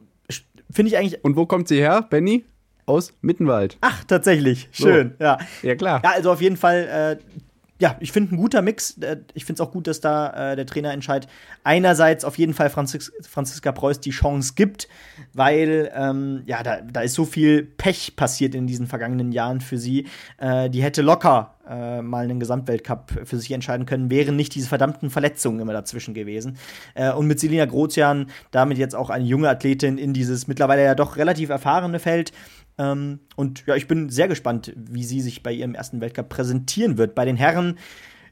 finde 0.71 0.91
ich 0.91 0.97
eigentlich. 0.97 1.23
Und 1.23 1.35
wo 1.35 1.45
kommt 1.45 1.67
sie 1.67 1.77
her, 1.77 2.05
Benny? 2.09 2.45
Aus 2.85 3.13
Mittenwald. 3.21 3.77
Ach, 3.81 4.03
tatsächlich. 4.05 4.67
Schön, 4.71 5.13
so. 5.19 5.23
ja. 5.23 5.37
Ja, 5.61 5.75
klar. 5.75 6.01
Ja, 6.03 6.11
also 6.11 6.31
auf 6.31 6.41
jeden 6.41 6.57
Fall 6.57 7.19
äh, 7.21 7.39
ja, 7.79 7.95
ich 8.01 8.11
finde 8.11 8.35
ein 8.35 8.37
guter 8.37 8.61
Mix. 8.61 8.97
Äh, 8.97 9.17
ich 9.33 9.45
finde 9.45 9.63
es 9.63 9.67
auch 9.67 9.71
gut, 9.71 9.87
dass 9.87 10.01
da 10.01 10.51
äh, 10.51 10.55
der 10.55 10.65
Trainerentscheid 10.65 11.27
einerseits 11.63 12.25
auf 12.25 12.37
jeden 12.37 12.53
Fall 12.53 12.69
Franzis 12.69 13.11
Franziska 13.21 13.71
Preuß 13.71 14.01
die 14.01 14.11
Chance 14.11 14.53
gibt, 14.55 14.89
weil 15.33 15.89
ähm, 15.95 16.43
ja, 16.45 16.61
da, 16.61 16.81
da 16.81 17.01
ist 17.01 17.13
so 17.13 17.25
viel 17.25 17.63
Pech 17.63 18.15
passiert 18.17 18.53
in 18.53 18.67
diesen 18.67 18.87
vergangenen 18.87 19.31
Jahren 19.31 19.61
für 19.61 19.77
sie. 19.77 20.07
Äh, 20.37 20.69
die 20.69 20.83
hätte 20.83 21.01
locker 21.01 21.55
äh, 21.69 22.01
mal 22.01 22.25
einen 22.25 22.39
Gesamtweltcup 22.39 23.21
für 23.23 23.37
sich 23.37 23.51
entscheiden 23.51 23.85
können, 23.85 24.09
wären 24.09 24.35
nicht 24.35 24.55
diese 24.55 24.67
verdammten 24.67 25.09
Verletzungen 25.09 25.61
immer 25.61 25.73
dazwischen 25.73 26.13
gewesen. 26.13 26.57
Äh, 26.95 27.13
und 27.13 27.27
mit 27.27 27.39
Selina 27.39 27.65
Grozian 27.65 28.27
damit 28.51 28.77
jetzt 28.77 28.95
auch 28.95 29.09
eine 29.09 29.23
junge 29.23 29.47
Athletin 29.47 29.97
in 29.97 30.13
dieses 30.13 30.47
mittlerweile 30.47 30.83
ja 30.83 30.95
doch 30.95 31.15
relativ 31.15 31.49
erfahrene 31.49 31.99
Feld 31.99 32.33
ähm, 32.79 33.19
und 33.35 33.65
ja, 33.67 33.75
ich 33.75 33.87
bin 33.87 34.09
sehr 34.09 34.27
gespannt, 34.27 34.73
wie 34.75 35.03
sie 35.03 35.21
sich 35.21 35.43
bei 35.43 35.51
ihrem 35.51 35.75
ersten 35.75 36.01
Weltcup 36.01 36.29
präsentieren 36.29 36.97
wird. 36.97 37.13
Bei 37.13 37.25
den 37.25 37.35
Herren 37.35 37.77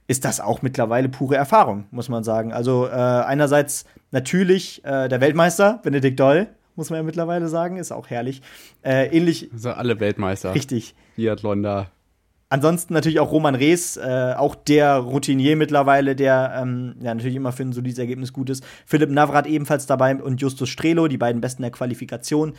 ist 0.07 0.23
das 0.23 0.39
auch 0.39 0.61
mittlerweile 0.61 1.09
pure 1.09 1.35
Erfahrung, 1.35 1.85
muss 1.91 2.07
man 2.07 2.23
sagen. 2.23 2.53
Also 2.53 2.87
äh, 2.87 2.91
einerseits 2.91 3.85
natürlich 4.11 4.83
äh, 4.85 5.09
der 5.09 5.19
Weltmeister, 5.19 5.81
Benedikt 5.83 6.19
Doll, 6.19 6.47
muss 6.75 6.89
man 6.89 6.97
ja 6.97 7.03
mittlerweile 7.03 7.49
sagen, 7.49 7.77
ist 7.77 7.91
auch 7.91 8.09
herrlich. 8.09 8.41
Äh, 8.83 9.07
ähnlich. 9.07 9.49
Also 9.51 9.71
alle 9.71 9.99
Weltmeister. 9.99 10.55
Richtig. 10.55 10.95
Biathlon 11.17 11.61
da. 11.61 11.91
Ansonsten 12.49 12.93
natürlich 12.93 13.19
auch 13.19 13.31
Roman 13.31 13.55
Rees, 13.55 13.97
äh, 13.97 14.33
auch 14.37 14.55
der 14.55 14.95
Routinier 14.95 15.57
mittlerweile, 15.57 16.15
der 16.15 16.53
ähm, 16.61 16.95
ja 17.01 17.13
natürlich 17.13 17.35
immer 17.35 17.51
für 17.51 17.63
ein 17.63 17.73
solides 17.73 17.99
Ergebnis 17.99 18.31
gut 18.31 18.49
ist. 18.49 18.63
Philipp 18.85 19.09
Navrat 19.09 19.47
ebenfalls 19.47 19.85
dabei 19.85 20.15
und 20.15 20.39
Justus 20.39 20.69
Strelo, 20.69 21.09
die 21.09 21.17
beiden 21.17 21.41
besten 21.41 21.63
der 21.63 21.71
Qualifikation. 21.71 22.53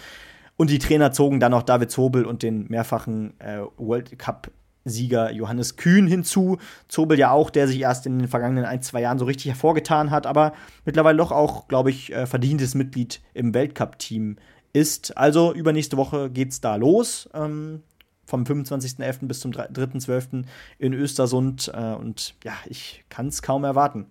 Und 0.58 0.70
die 0.70 0.80
Trainer 0.80 1.12
zogen 1.12 1.38
dann 1.38 1.52
noch 1.52 1.62
David 1.62 1.90
Zobel 1.90 2.26
und 2.26 2.42
den 2.42 2.66
mehrfachen 2.68 3.38
äh, 3.40 3.60
World 3.76 4.18
Cup 4.18 4.50
Sieger 4.84 5.30
Johannes 5.30 5.76
Kühn 5.76 6.08
hinzu. 6.08 6.58
Zobel 6.88 7.16
ja 7.18 7.30
auch, 7.30 7.50
der 7.50 7.68
sich 7.68 7.80
erst 7.80 8.06
in 8.06 8.18
den 8.18 8.28
vergangenen 8.28 8.64
ein, 8.64 8.82
zwei 8.82 9.00
Jahren 9.00 9.18
so 9.18 9.24
richtig 9.24 9.46
hervorgetan 9.46 10.10
hat, 10.10 10.26
aber 10.26 10.52
mittlerweile 10.84 11.18
doch 11.18 11.30
auch, 11.30 11.68
glaube 11.68 11.90
ich, 11.90 12.12
äh, 12.12 12.26
verdientes 12.26 12.74
Mitglied 12.74 13.20
im 13.34 13.54
Weltcup-Team 13.54 14.36
ist. 14.72 15.16
Also 15.16 15.54
übernächste 15.54 15.96
Woche 15.96 16.28
geht's 16.28 16.60
da 16.60 16.74
los. 16.74 17.28
Ähm, 17.34 17.82
vom 18.24 18.42
25.11. 18.44 19.26
bis 19.26 19.40
zum 19.40 19.52
3.12. 19.52 20.44
in 20.78 20.92
Östersund. 20.92 21.70
Äh, 21.72 21.94
und 21.94 22.34
ja, 22.44 22.52
ich 22.66 23.04
kann 23.08 23.28
es 23.28 23.42
kaum 23.42 23.64
erwarten. 23.64 24.06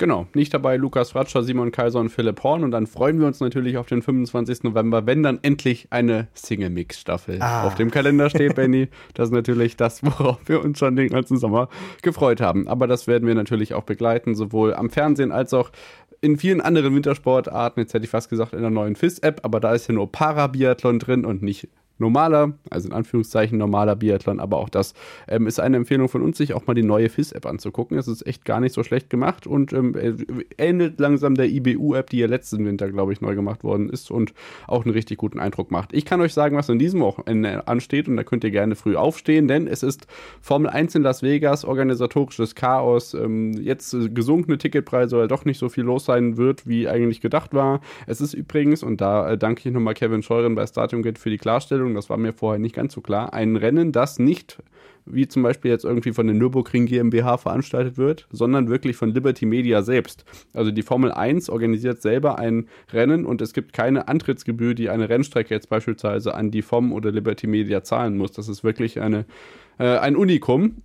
Genau, 0.00 0.26
nicht 0.32 0.54
dabei 0.54 0.78
Lukas 0.78 1.10
Fratscher, 1.10 1.42
Simon 1.42 1.72
Kaiser 1.72 2.00
und 2.00 2.08
Philipp 2.08 2.42
Horn. 2.42 2.64
Und 2.64 2.70
dann 2.70 2.86
freuen 2.86 3.20
wir 3.20 3.26
uns 3.26 3.38
natürlich 3.40 3.76
auf 3.76 3.86
den 3.86 4.00
25. 4.00 4.62
November, 4.62 5.04
wenn 5.04 5.22
dann 5.22 5.40
endlich 5.42 5.88
eine 5.90 6.28
Single-Mix-Staffel 6.32 7.42
ah. 7.42 7.66
auf 7.66 7.74
dem 7.74 7.90
Kalender 7.90 8.30
steht, 8.30 8.54
Benny. 8.54 8.88
Das 9.12 9.28
ist 9.28 9.34
natürlich 9.34 9.76
das, 9.76 10.02
worauf 10.02 10.38
wir 10.46 10.64
uns 10.64 10.78
schon 10.78 10.96
den 10.96 11.10
ganzen 11.10 11.36
Sommer 11.36 11.68
gefreut 12.00 12.40
haben. 12.40 12.66
Aber 12.66 12.86
das 12.86 13.08
werden 13.08 13.28
wir 13.28 13.34
natürlich 13.34 13.74
auch 13.74 13.82
begleiten, 13.82 14.34
sowohl 14.34 14.72
am 14.72 14.88
Fernsehen 14.88 15.32
als 15.32 15.52
auch 15.52 15.70
in 16.22 16.38
vielen 16.38 16.62
anderen 16.62 16.94
Wintersportarten. 16.94 17.82
Jetzt 17.82 17.92
hätte 17.92 18.06
ich 18.06 18.10
fast 18.10 18.30
gesagt 18.30 18.54
in 18.54 18.62
der 18.62 18.70
neuen 18.70 18.96
FIS-App, 18.96 19.40
aber 19.42 19.60
da 19.60 19.74
ist 19.74 19.86
ja 19.88 19.94
nur 19.94 20.10
Parabiathlon 20.10 20.98
drin 20.98 21.26
und 21.26 21.42
nicht 21.42 21.68
normaler, 22.00 22.54
also 22.70 22.88
in 22.88 22.94
Anführungszeichen 22.94 23.58
normaler 23.58 23.96
Biathlon, 23.96 24.40
aber 24.40 24.58
auch 24.58 24.68
das 24.68 24.94
ähm, 25.28 25.46
ist 25.46 25.60
eine 25.60 25.76
Empfehlung 25.76 26.08
von 26.08 26.22
uns, 26.22 26.38
sich 26.38 26.54
auch 26.54 26.66
mal 26.66 26.74
die 26.74 26.82
neue 26.82 27.08
FIS-App 27.08 27.46
anzugucken. 27.46 27.98
Es 27.98 28.08
ist 28.08 28.26
echt 28.26 28.44
gar 28.44 28.60
nicht 28.60 28.74
so 28.74 28.82
schlecht 28.82 29.10
gemacht 29.10 29.46
und 29.46 29.72
ähm, 29.72 29.94
ähnelt 30.58 30.98
langsam 30.98 31.34
der 31.34 31.48
IBU-App, 31.48 32.10
die 32.10 32.18
ja 32.18 32.26
letzten 32.26 32.64
Winter, 32.64 32.90
glaube 32.90 33.12
ich, 33.12 33.20
neu 33.20 33.34
gemacht 33.34 33.64
worden 33.64 33.90
ist 33.90 34.10
und 34.10 34.32
auch 34.66 34.84
einen 34.84 34.92
richtig 34.92 35.18
guten 35.18 35.38
Eindruck 35.38 35.70
macht. 35.70 35.92
Ich 35.92 36.04
kann 36.04 36.20
euch 36.20 36.34
sagen, 36.34 36.56
was 36.56 36.68
in 36.68 36.78
diesem 36.78 37.00
Wochenende 37.00 37.68
ansteht 37.68 38.08
und 38.08 38.16
da 38.16 38.24
könnt 38.24 38.44
ihr 38.44 38.50
gerne 38.50 38.74
früh 38.74 38.96
aufstehen, 38.96 39.48
denn 39.48 39.66
es 39.66 39.82
ist 39.82 40.06
Formel 40.40 40.70
1 40.70 40.94
in 40.94 41.02
Las 41.02 41.22
Vegas, 41.22 41.64
organisatorisches 41.64 42.54
Chaos, 42.54 43.14
ähm, 43.14 43.52
jetzt 43.52 43.96
gesunkene 44.14 44.58
Ticketpreise, 44.58 45.16
weil 45.16 45.28
doch 45.28 45.44
nicht 45.44 45.58
so 45.58 45.68
viel 45.68 45.84
los 45.84 46.04
sein 46.04 46.36
wird, 46.36 46.66
wie 46.66 46.88
eigentlich 46.88 47.20
gedacht 47.20 47.54
war. 47.54 47.80
Es 48.06 48.20
ist 48.20 48.34
übrigens, 48.34 48.82
und 48.82 49.00
da 49.00 49.30
äh, 49.30 49.38
danke 49.38 49.68
ich 49.68 49.74
nochmal 49.74 49.94
Kevin 49.94 50.22
Scheuren 50.22 50.54
bei 50.54 50.66
Stadium 50.66 51.02
Gate 51.02 51.18
für 51.18 51.30
die 51.30 51.38
Klarstellung, 51.38 51.89
Entscheidung, 51.90 51.94
das 51.94 52.10
war 52.10 52.16
mir 52.16 52.32
vorher 52.32 52.58
nicht 52.58 52.74
ganz 52.74 52.94
so 52.94 53.00
klar, 53.00 53.32
ein 53.32 53.56
Rennen, 53.56 53.92
das 53.92 54.18
nicht 54.18 54.58
wie 55.06 55.26
zum 55.26 55.42
Beispiel 55.42 55.70
jetzt 55.70 55.84
irgendwie 55.84 56.12
von 56.12 56.26
der 56.26 56.36
Nürburgring 56.36 56.86
GmbH 56.86 57.38
veranstaltet 57.38 57.96
wird, 57.96 58.28
sondern 58.30 58.68
wirklich 58.68 58.96
von 58.96 59.12
Liberty 59.12 59.46
Media 59.46 59.82
selbst. 59.82 60.24
Also 60.52 60.70
die 60.70 60.82
Formel 60.82 61.10
1 61.10 61.48
organisiert 61.48 62.02
selber 62.02 62.38
ein 62.38 62.68
Rennen 62.92 63.24
und 63.24 63.40
es 63.40 63.52
gibt 63.52 63.72
keine 63.72 64.08
Antrittsgebühr, 64.08 64.74
die 64.74 64.90
eine 64.90 65.08
Rennstrecke 65.08 65.54
jetzt 65.54 65.68
beispielsweise 65.68 66.34
an 66.34 66.50
die 66.50 66.62
FOM 66.62 66.92
oder 66.92 67.10
Liberty 67.10 67.46
Media 67.46 67.82
zahlen 67.82 68.18
muss. 68.18 68.32
Das 68.32 68.48
ist 68.48 68.62
wirklich 68.62 69.00
eine, 69.00 69.24
äh, 69.78 69.96
ein 69.98 70.16
Unikum. 70.16 70.82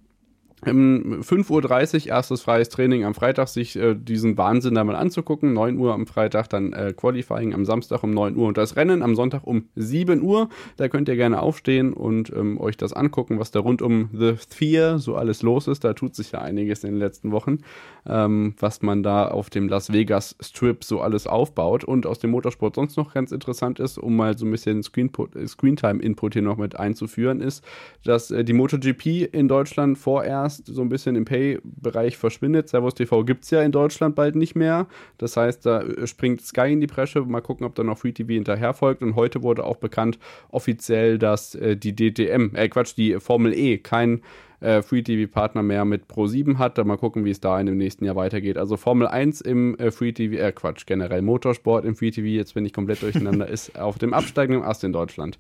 Um 0.66 1.22
5.30 1.22 2.06
Uhr 2.06 2.08
erstes 2.08 2.42
freies 2.42 2.70
Training 2.70 3.04
am 3.04 3.14
Freitag, 3.14 3.48
sich 3.48 3.76
äh, 3.76 3.96
diesen 3.96 4.38
Wahnsinn 4.38 4.76
da 4.76 4.84
mal 4.84 4.96
anzugucken. 4.96 5.54
9 5.54 5.78
Uhr 5.78 5.94
am 5.94 6.08
Freitag 6.08 6.50
dann 6.50 6.74
äh, 6.74 6.94
Qualifying 6.96 7.54
am 7.54 7.66
Samstag 7.66 8.04
um 8.04 8.12
9 8.12 8.36
Uhr 8.36 8.48
und 8.48 8.58
das 8.58 8.76
Rennen 8.76 9.04
am 9.04 9.16
Sonntag 9.16 9.46
um 9.46 9.66
7 9.76 10.22
Uhr. 10.22 10.50
Da 10.78 10.88
könnt 10.88 11.08
ihr 11.08 11.16
gerne 11.16 11.42
aufstehen 11.42 11.94
und 11.94 12.32
ähm, 12.36 12.60
euch 12.60 12.78
das 12.78 12.94
angucken, 12.94 13.40
was 13.40 13.52
da 13.52 13.60
rund 13.60 13.82
um 13.82 14.10
The 14.14 14.36
Sphere 14.38 15.00
so 15.00 15.16
alles 15.16 15.44
los 15.44 15.68
ist. 15.68 15.84
Da 15.84 15.94
tut 15.94 16.16
sich 16.16 16.32
ja 16.32 16.40
einiges 16.40 16.84
in 16.84 16.92
den 16.92 17.00
letzten 17.00 17.32
Wochen, 17.32 17.60
ähm, 18.08 18.56
was 18.60 18.82
man 18.82 19.04
da 19.04 19.28
auf 19.28 19.50
dem 19.50 19.70
Las 19.70 19.94
Vegas 19.94 20.36
Strip 20.40 20.84
so 20.84 21.02
alles 21.02 21.28
aufbaut. 21.28 21.84
Und 21.84 22.08
aus 22.08 22.20
dem 22.20 22.32
Motorsport 22.32 22.76
sonst 22.76 22.98
noch 22.98 23.14
ganz 23.14 23.32
interessant 23.32 23.80
ist, 23.80 23.98
um 23.98 24.16
mal 24.16 24.38
so 24.38 24.46
ein 24.46 24.52
bisschen 24.52 24.82
Screentime-Input 24.84 26.34
hier 26.34 26.42
noch 26.42 26.58
mit 26.58 26.80
einzuführen, 26.80 27.42
ist, 27.42 27.64
dass 28.04 28.32
äh, 28.32 28.44
die 28.44 28.54
MotoGP 28.54 29.32
in 29.32 29.48
Deutschland 29.48 29.98
vorerst 29.98 30.55
erst 30.56 30.68
so 30.68 30.82
ein 30.82 30.90
bisschen 30.90 31.16
im 31.16 31.26
Pay-Bereich 31.26 32.18
verschwindet. 32.18 32.70
Servus 32.70 32.96
TV 32.96 33.24
gibt 33.24 33.44
es 33.44 33.52
ja 33.52 33.62
in 33.62 33.72
Deutschland 33.72 34.16
bald 34.16 34.36
nicht 34.36 34.56
mehr. 34.56 34.88
Das 35.18 35.38
heißt, 35.38 35.66
da 35.66 35.82
äh, 35.82 36.08
springt 36.08 36.42
Sky 36.42 36.74
in 36.74 36.82
die 36.82 36.88
Bresche. 36.88 37.22
Mal 37.22 37.42
gucken, 37.42 37.66
ob 37.66 37.76
da 37.76 37.84
noch 37.84 37.98
Free 37.98 38.12
TV 38.12 38.34
hinterher 38.34 38.74
folgt. 38.74 39.02
Und 39.02 39.16
heute 39.16 39.44
wurde 39.44 39.64
auch 39.64 39.78
bekannt 39.78 40.20
offiziell, 40.50 41.18
dass 41.18 41.56
äh, 41.56 41.76
die 41.78 41.96
DTM, 41.96 42.56
äh 42.56 42.70
Quatsch, 42.70 42.96
die 42.98 43.20
Formel 43.20 43.54
E 43.54 43.78
kein 43.78 44.22
äh, 44.62 44.82
Free 44.82 45.02
TV-Partner 45.02 45.64
mehr 45.64 45.86
mit 45.86 46.06
Pro7 46.08 46.58
hat. 46.58 46.78
Da 46.78 46.84
mal 46.84 46.98
gucken, 46.98 47.26
wie 47.26 47.32
es 47.32 47.40
da 47.40 47.60
in 47.60 47.66
dem 47.66 47.78
nächsten 47.78 48.06
Jahr 48.06 48.16
weitergeht. 48.16 48.58
Also 48.58 48.78
Formel 48.78 49.08
1 49.08 49.42
im 49.42 49.78
äh, 49.78 49.92
Free 49.92 50.14
TV, 50.14 50.42
äh 50.42 50.52
Quatsch, 50.52 50.86
generell 50.86 51.22
Motorsport 51.22 51.86
im 51.86 51.96
Free 51.96 52.12
TV, 52.12 52.28
jetzt 52.28 52.54
bin 52.54 52.66
ich 52.66 52.74
komplett 52.74 53.02
durcheinander, 53.02 53.48
ist 53.50 53.78
auf 53.80 53.98
dem 53.98 54.14
absteigenden 54.14 54.64
Ast 54.64 54.84
in 54.84 54.94
Deutschland. 54.94 55.38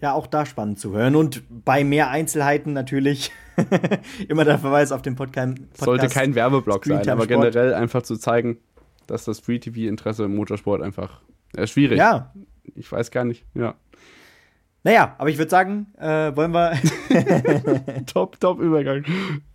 Ja, 0.00 0.12
auch 0.12 0.26
da 0.26 0.44
spannend 0.44 0.78
zu 0.78 0.92
hören. 0.92 1.16
Und 1.16 1.42
bei 1.64 1.84
mehr 1.84 2.10
Einzelheiten 2.10 2.72
natürlich 2.72 3.32
immer 4.28 4.44
der 4.44 4.58
Verweis 4.58 4.92
auf 4.92 5.02
den 5.02 5.16
Podcast. 5.16 5.58
Sollte 5.74 6.08
kein 6.08 6.34
Werbeblock 6.34 6.84
sein, 6.84 7.08
aber 7.08 7.26
generell 7.26 7.74
einfach 7.74 8.02
zu 8.02 8.16
zeigen, 8.16 8.58
dass 9.06 9.24
das 9.24 9.40
Free-TV-Interesse 9.40 10.24
im 10.24 10.36
Motorsport 10.36 10.82
einfach 10.82 11.20
äh, 11.56 11.66
schwierig. 11.66 11.98
Ja. 11.98 12.32
Ich 12.74 12.90
weiß 12.90 13.10
gar 13.10 13.24
nicht, 13.24 13.44
ja. 13.54 13.74
Naja, 14.86 15.16
aber 15.18 15.30
ich 15.30 15.36
würde 15.36 15.50
sagen, 15.50 15.88
äh, 15.98 16.36
wollen 16.36 16.52
wir. 16.52 16.78
top, 18.06 18.38
top 18.38 18.60
Übergang. 18.60 19.04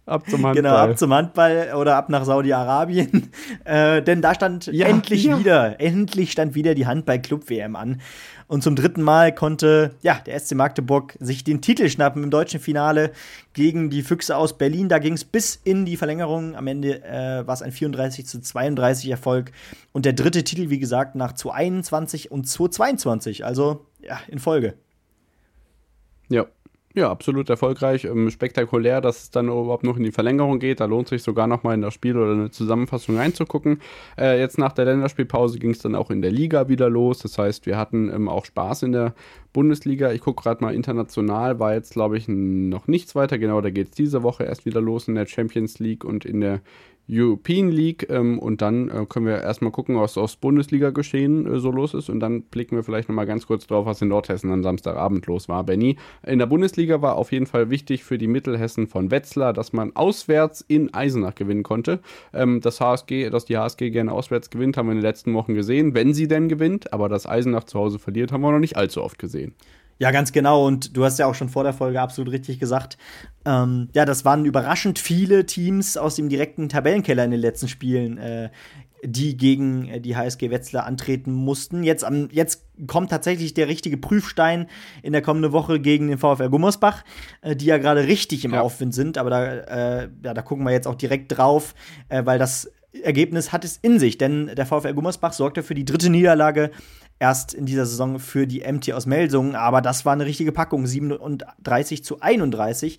Ab 0.06 0.30
zum 0.30 0.46
Handball. 0.46 0.56
Genau, 0.56 0.76
ab 0.76 0.98
zum 0.98 1.14
Handball 1.14 1.74
oder 1.74 1.96
ab 1.96 2.10
nach 2.10 2.26
Saudi-Arabien. 2.26 3.30
Äh, 3.64 4.02
denn 4.02 4.22
da 4.22 4.34
stand 4.34 4.68
ja, 4.68 4.88
endlich 4.88 5.26
ja. 5.26 5.40
wieder, 5.40 5.80
endlich 5.80 6.32
stand 6.32 6.56
wieder 6.56 6.74
die 6.74 6.88
Handball-Club-WM 6.88 7.76
an. 7.76 8.02
Und 8.52 8.64
zum 8.64 8.76
dritten 8.76 9.02
Mal 9.02 9.34
konnte 9.34 9.96
ja, 10.02 10.20
der 10.26 10.38
SC 10.38 10.56
Magdeburg 10.56 11.16
sich 11.22 11.46
den 11.46 11.62
Titel 11.62 11.88
schnappen 11.88 12.22
im 12.22 12.32
deutschen 12.32 12.60
Finale 12.60 13.14
gegen 13.54 13.90
die 13.90 14.02
Füchse 14.02 14.36
aus 14.36 14.58
Berlin. 14.58 14.90
Da 14.90 15.00
ging 15.00 15.14
es 15.14 15.24
bis 15.24 15.56
in 15.64 15.86
die 15.86 15.96
Verlängerung. 15.96 16.58
Am 16.58 16.68
Ende 16.68 17.02
äh, 17.02 17.48
war 17.48 17.54
es 17.54 17.62
ein 17.62 17.72
34 17.72 18.26
zu 18.26 18.42
32 18.42 19.10
Erfolg. 19.10 19.54
Und 19.94 20.04
der 20.04 20.12
dritte 20.12 20.44
Titel, 20.44 20.70
wie 20.70 20.80
gesagt, 20.80 21.16
nach 21.16 21.32
221 21.32 22.30
und 22.30 22.46
222. 22.46 23.46
Also 23.46 23.86
ja, 24.02 24.20
in 24.28 24.40
Folge. 24.40 24.74
Ja, 26.28 26.46
ja, 26.94 27.10
absolut 27.10 27.50
erfolgreich, 27.50 28.06
ähm, 28.06 28.30
spektakulär, 28.30 29.00
dass 29.00 29.24
es 29.24 29.30
dann 29.32 29.48
überhaupt 29.48 29.84
noch 29.84 29.98
in 29.98 30.04
die 30.04 30.12
Verlängerung 30.12 30.60
geht. 30.60 30.80
Da 30.80 30.86
lohnt 30.86 31.08
sich 31.08 31.24
sogar 31.24 31.48
noch 31.48 31.64
mal 31.64 31.74
in 31.74 31.82
das 31.82 31.94
Spiel 31.94 32.18
oder 32.18 32.34
eine 32.34 32.52
Zusammenfassung 32.52 33.18
reinzugucken. 33.18 33.82
Äh, 34.18 34.40
jetzt 34.40 34.58
nach 34.58 34.74
der 34.74 34.86
Länderspielpause 34.86 35.60
ging 35.60 35.72
es 35.72 35.80
dann 35.80 35.96
auch 35.96 36.12
in 36.12 36.22
der 36.22 36.32
Liga 36.32 36.68
wieder 36.68 36.90
los. 36.90 37.20
Das 37.20 37.38
heißt, 37.38 37.66
wir 37.66 37.78
hatten 37.78 38.12
ähm, 38.14 38.28
auch 38.28 38.46
Spaß 38.46 38.84
in 38.84 38.92
der 38.92 39.14
Bundesliga. 39.54 40.12
Ich 40.12 40.22
gucke 40.22 40.44
gerade 40.44 40.64
mal 40.64 40.76
international, 40.76 41.60
war 41.60 41.74
jetzt 41.74 41.94
glaube 41.94 42.18
ich 42.18 42.28
noch 42.28 42.88
nichts 42.88 43.16
weiter. 43.16 43.38
Genau, 43.38 43.62
da 43.62 43.70
geht 43.70 43.88
es 43.88 43.92
diese 43.92 44.24
Woche 44.24 44.44
erst 44.44 44.66
wieder 44.66 44.82
los 44.82 45.08
in 45.08 45.16
der 45.16 45.28
Champions 45.28 45.80
League 45.80 46.04
und 46.04 46.26
in 46.26 46.42
der 46.42 46.62
European 47.12 47.70
League 47.70 48.08
ähm, 48.10 48.40
und 48.40 48.62
dann 48.62 48.90
äh, 48.90 49.06
können 49.08 49.26
wir 49.26 49.42
erstmal 49.42 49.72
gucken, 49.72 50.00
was 50.00 50.18
aus 50.18 50.38
Bundesliga-Geschehen 50.38 51.46
äh, 51.46 51.60
so 51.60 51.70
los 51.70 51.94
ist 51.94 52.10
und 52.10 52.22
dann 52.22 52.44
blicken 52.44 52.78
wir 52.78 52.84
vielleicht 52.84 53.10
nochmal 53.10 53.26
ganz 53.26 53.46
kurz 53.48 53.68
drauf, 53.68 53.86
was 53.86 54.02
in 54.02 54.08
Nordhessen 54.08 54.52
am 54.52 54.64
Samstagabend 54.64 55.26
los 55.28 55.50
war. 55.50 55.64
Benny, 55.64 55.98
in 56.26 56.40
der 56.40 56.46
Bundesliga 56.46 57.02
war 57.02 57.16
auf 57.16 57.32
jeden 57.32 57.48
Fall 57.48 57.70
wichtig 57.70 58.04
für 58.04 58.18
die 58.18 58.28
Mittelhessen 58.28 58.88
von 58.88 59.12
Wetzlar, 59.12 59.52
dass 59.52 59.74
man 59.74 59.96
auswärts 59.96 60.62
in 60.62 60.94
Eisenach 60.94 61.36
gewinnen 61.36 61.64
konnte. 61.64 62.00
Ähm, 62.34 62.62
das 62.62 62.80
HSG, 62.80 63.30
dass 63.30 63.46
die 63.46 63.58
HSG 63.58 63.90
gerne 63.90 64.14
auswärts 64.14 64.50
gewinnt, 64.50 64.78
haben 64.78 64.88
wir 64.88 64.94
in 64.94 65.00
den 65.00 65.06
letzten 65.06 65.34
Wochen 65.34 65.54
gesehen, 65.54 65.94
wenn 65.94 66.14
sie 66.14 66.30
denn 66.30 66.48
gewinnt, 66.48 66.94
aber 66.94 67.10
dass 67.10 67.28
Eisenach 67.28 67.66
zu 67.66 67.78
Hause 67.78 68.00
verliert, 68.00 68.32
haben 68.32 68.42
wir 68.42 68.52
noch 68.52 68.60
nicht 68.60 68.78
allzu 68.78 69.04
oft 69.04 69.20
gesehen. 69.20 69.54
Ja, 70.02 70.10
ganz 70.10 70.32
genau. 70.32 70.66
Und 70.66 70.98
du 70.98 71.06
hast 71.06 71.20
ja 71.20 71.28
auch 71.28 71.36
schon 71.36 71.48
vor 71.48 71.64
der 71.64 71.74
Folge 71.74 72.02
absolut 72.02 72.34
richtig 72.34 72.60
gesagt. 72.60 72.98
Ähm, 73.46 73.88
ja, 73.94 74.04
das 74.04 74.26
waren 74.26 74.46
überraschend 74.46 74.98
viele 74.98 75.46
Teams 75.46 75.96
aus 75.96 76.16
dem 76.16 76.28
direkten 76.28 76.70
Tabellenkeller 76.70 77.24
in 77.24 77.30
den 77.30 77.40
letzten 77.40 77.68
Spielen, 77.68 78.18
äh, 78.18 78.50
die 79.04 79.38
gegen 79.38 79.88
äh, 79.88 80.02
die 80.02 80.16
HSG 80.16 80.50
Wetzlar 80.50 80.88
antreten 80.88 81.32
mussten. 81.32 81.84
Jetzt, 81.84 82.04
am, 82.04 82.30
jetzt 82.32 82.66
kommt 82.88 83.12
tatsächlich 83.12 83.54
der 83.54 83.68
richtige 83.68 83.96
Prüfstein 83.96 84.66
in 85.04 85.14
der 85.14 85.22
kommenden 85.22 85.52
Woche 85.52 85.80
gegen 85.80 86.08
den 86.08 86.18
VfL 86.18 86.50
Gummersbach, 86.50 87.04
äh, 87.42 87.56
die 87.56 87.66
ja 87.66 87.78
gerade 87.78 88.08
richtig 88.08 88.44
im 88.44 88.56
ja. 88.56 88.62
Aufwind 88.62 88.96
sind. 88.96 89.20
Aber 89.20 89.30
da, 89.30 89.46
äh, 89.46 90.10
ja, 90.24 90.34
da 90.34 90.42
gucken 90.42 90.66
wir 90.66 90.72
jetzt 90.72 90.88
auch 90.88 90.96
direkt 90.96 91.38
drauf, 91.38 91.76
äh, 92.10 92.26
weil 92.26 92.40
das 92.40 92.72
Ergebnis 93.04 93.52
hat 93.52 93.64
es 93.66 93.78
in 93.78 94.00
sich, 94.00 94.18
denn 94.18 94.52
der 94.56 94.66
VfL 94.66 94.94
Gummersbach 94.94 95.34
sorgte 95.34 95.62
für 95.62 95.76
die 95.76 95.86
dritte 95.86 96.10
Niederlage 96.10 96.72
erst 97.22 97.54
in 97.54 97.68
dieser 97.68 97.86
Saison 97.86 98.20
für 98.20 98.48
die 98.48 98.62
MT 98.70 98.92
aus 98.94 99.06
Melsungen, 99.06 99.56
aber 99.56 99.82
das 99.82 100.06
war 100.06 100.14
eine 100.14 100.26
richtige 100.26 100.52
Packung, 100.52 100.88
37 100.88 102.04
zu 102.04 102.20
31. 102.20 102.98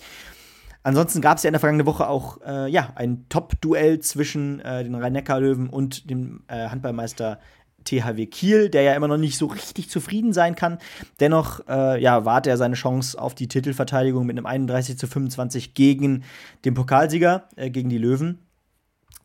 Ansonsten 0.85 1.21
gab 1.21 1.37
es 1.37 1.43
ja 1.43 1.49
in 1.49 1.53
der 1.53 1.61
vergangenen 1.61 1.87
Woche 1.87 2.09
auch 2.09 2.41
äh, 2.47 2.71
ja, 2.71 2.93
ein 2.95 3.27
Top-Duell 3.29 3.99
zwischen 3.99 4.61
äh, 4.61 4.85
den 4.85 4.95
Rhein-Neckar-Löwen 4.95 5.69
und 5.69 6.09
dem 6.09 6.45
äh, 6.47 6.69
Handballmeister 6.69 7.41
THW 7.85 8.27
Kiel, 8.27 8.69
der 8.69 8.83
ja 8.83 8.95
immer 8.95 9.09
noch 9.09 9.19
nicht 9.19 9.37
so 9.37 9.47
richtig 9.47 9.91
zufrieden 9.91 10.33
sein 10.33 10.55
kann. 10.55 10.79
Dennoch 11.19 11.67
äh, 11.69 12.01
ja, 12.01 12.25
wahrt 12.25 12.47
er 12.47 12.57
seine 12.57 12.77
Chance 12.77 13.21
auf 13.21 13.35
die 13.35 13.49
Titelverteidigung 13.49 14.25
mit 14.25 14.39
einem 14.39 14.47
31 14.47 14.99
zu 14.99 15.09
25 15.09 15.75
gegen 15.75 16.23
den 16.65 16.75
Pokalsieger, 16.75 17.49
äh, 17.57 17.71
gegen 17.71 17.89
die 17.89 17.99
Löwen. 17.99 18.39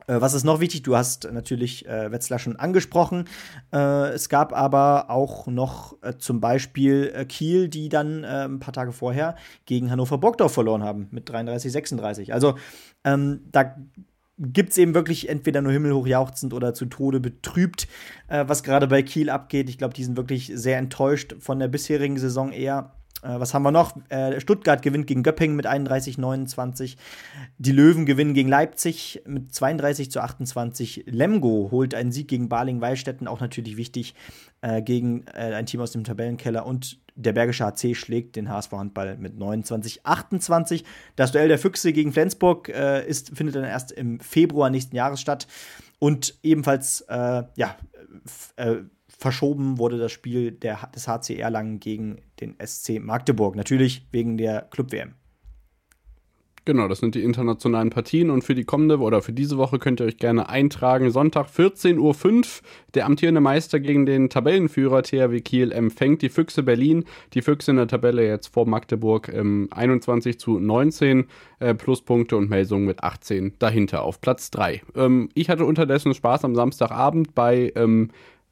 Äh, 0.07 0.21
was 0.21 0.33
ist 0.33 0.43
noch 0.43 0.59
wichtig? 0.59 0.81
Du 0.83 0.95
hast 0.95 1.29
natürlich 1.31 1.85
äh, 1.85 2.11
Wetzlar 2.11 2.39
schon 2.39 2.55
angesprochen. 2.55 3.25
Äh, 3.71 4.09
es 4.09 4.29
gab 4.29 4.53
aber 4.53 5.09
auch 5.09 5.47
noch 5.47 6.01
äh, 6.01 6.17
zum 6.17 6.39
Beispiel 6.39 7.11
äh, 7.13 7.25
Kiel, 7.25 7.67
die 7.67 7.89
dann 7.89 8.23
äh, 8.23 8.45
ein 8.45 8.59
paar 8.59 8.73
Tage 8.73 8.93
vorher 8.93 9.35
gegen 9.65 9.91
Hannover 9.91 10.17
Burgdorf 10.17 10.53
verloren 10.53 10.83
haben 10.83 11.07
mit 11.11 11.29
33, 11.29 11.71
36. 11.71 12.33
Also 12.33 12.55
ähm, 13.03 13.41
da 13.51 13.75
gibt 14.39 14.71
es 14.71 14.77
eben 14.77 14.93
wirklich 14.93 15.29
entweder 15.29 15.61
nur 15.61 15.71
himmelhoch 15.71 16.07
jauchzend 16.07 16.53
oder 16.53 16.73
zu 16.75 16.85
Tode 16.85 17.19
betrübt, 17.19 17.87
was 18.27 18.61
gerade 18.61 18.85
bei 18.85 19.01
Kiel 19.01 19.31
abgeht. 19.31 19.67
Ich 19.67 19.79
glaube, 19.79 19.95
die 19.95 20.03
sind 20.03 20.15
wirklich 20.15 20.51
sehr 20.53 20.77
enttäuscht 20.77 21.33
von 21.39 21.57
der 21.57 21.67
bisherigen 21.67 22.19
Saison 22.19 22.51
eher. 22.51 22.96
Äh, 23.21 23.39
was 23.39 23.53
haben 23.53 23.63
wir 23.63 23.71
noch? 23.71 23.97
Äh, 24.09 24.39
Stuttgart 24.39 24.81
gewinnt 24.81 25.07
gegen 25.07 25.23
Göppingen 25.23 25.55
mit 25.55 25.65
31, 25.65 26.17
29. 26.17 26.97
Die 27.57 27.71
Löwen 27.71 28.05
gewinnen 28.05 28.33
gegen 28.33 28.49
Leipzig 28.49 29.21
mit 29.25 29.53
32 29.53 30.11
zu 30.11 30.21
28. 30.21 31.05
Lemgo 31.07 31.69
holt 31.71 31.95
einen 31.95 32.11
Sieg 32.11 32.27
gegen 32.27 32.49
Baling-Weilstätten, 32.49 33.27
auch 33.27 33.39
natürlich 33.39 33.77
wichtig, 33.77 34.13
äh, 34.61 34.81
gegen 34.81 35.25
äh, 35.27 35.53
ein 35.53 35.65
Team 35.65 35.81
aus 35.81 35.91
dem 35.91 36.03
Tabellenkeller. 36.03 36.65
Und 36.65 36.99
der 37.15 37.33
Bergische 37.33 37.65
HC 37.65 37.95
schlägt 37.95 38.35
den 38.35 38.49
HSV 38.49 38.71
Handball 38.73 39.17
mit 39.17 39.37
29, 39.37 40.05
28. 40.05 40.83
Das 41.15 41.31
Duell 41.31 41.47
der 41.47 41.57
Füchse 41.57 41.93
gegen 41.93 42.13
Flensburg 42.13 42.69
äh, 42.69 43.07
ist, 43.07 43.35
findet 43.35 43.55
dann 43.55 43.63
erst 43.63 43.91
im 43.91 44.19
Februar 44.19 44.69
nächsten 44.69 44.95
Jahres 44.95 45.19
statt. 45.19 45.47
Und 45.99 46.35
ebenfalls, 46.43 47.01
äh, 47.09 47.43
ja, 47.55 47.75
verschoben 49.17 49.77
wurde 49.77 49.97
das 49.97 50.11
Spiel 50.11 50.51
der, 50.51 50.89
des 50.95 51.07
HC 51.07 51.37
Erlangen 51.37 51.79
gegen 51.79 52.21
den 52.39 52.55
SC 52.63 52.99
Magdeburg. 52.99 53.55
Natürlich 53.55 54.07
wegen 54.11 54.37
der 54.37 54.61
Club-WM. 54.61 55.15
Genau, 56.67 56.89
das 56.89 56.99
sind 56.99 57.15
die 57.15 57.23
internationalen 57.23 57.91
Partien 57.91 58.29
und 58.29 58.43
für 58.43 58.53
die 58.53 58.65
kommende 58.65 58.99
oder 58.99 59.21
für 59.21 59.31
diese 59.31 59.57
Woche 59.57 59.79
könnt 59.79 60.01
ihr 60.01 60.05
euch 60.05 60.17
gerne 60.17 60.49
eintragen. 60.49 61.11
Sonntag 61.11 61.47
14.05 61.47 61.97
Uhr, 61.97 62.43
der 62.93 63.05
amtierende 63.05 63.39
Meister 63.39 63.79
gegen 63.79 64.05
den 64.05 64.29
Tabellenführer 64.29 65.01
THW 65.01 65.39
Kiel 65.39 65.71
empfängt 65.71 66.21
die 66.21 66.27
Füchse 66.27 66.63
Berlin. 66.63 67.05
Die 67.33 67.41
Füchse 67.41 67.71
in 67.71 67.77
der 67.77 67.87
Tabelle 67.87 68.27
jetzt 68.27 68.47
vor 68.47 68.67
Magdeburg 68.67 69.29
ähm, 69.33 69.69
21 69.71 70.41
zu 70.41 70.59
19 70.59 71.27
äh, 71.61 71.73
Pluspunkte 71.73 72.35
und 72.35 72.49
Melsungen 72.49 72.85
mit 72.85 73.01
18 73.01 73.53
dahinter 73.59 74.01
auf 74.01 74.19
Platz 74.19 74.51
3. 74.51 74.81
Ähm, 74.93 75.29
ich 75.35 75.49
hatte 75.49 75.63
unterdessen 75.63 76.13
Spaß 76.13 76.43
am 76.43 76.53
Samstagabend 76.53 77.33
bei 77.33 77.71
ähm, 77.77 78.09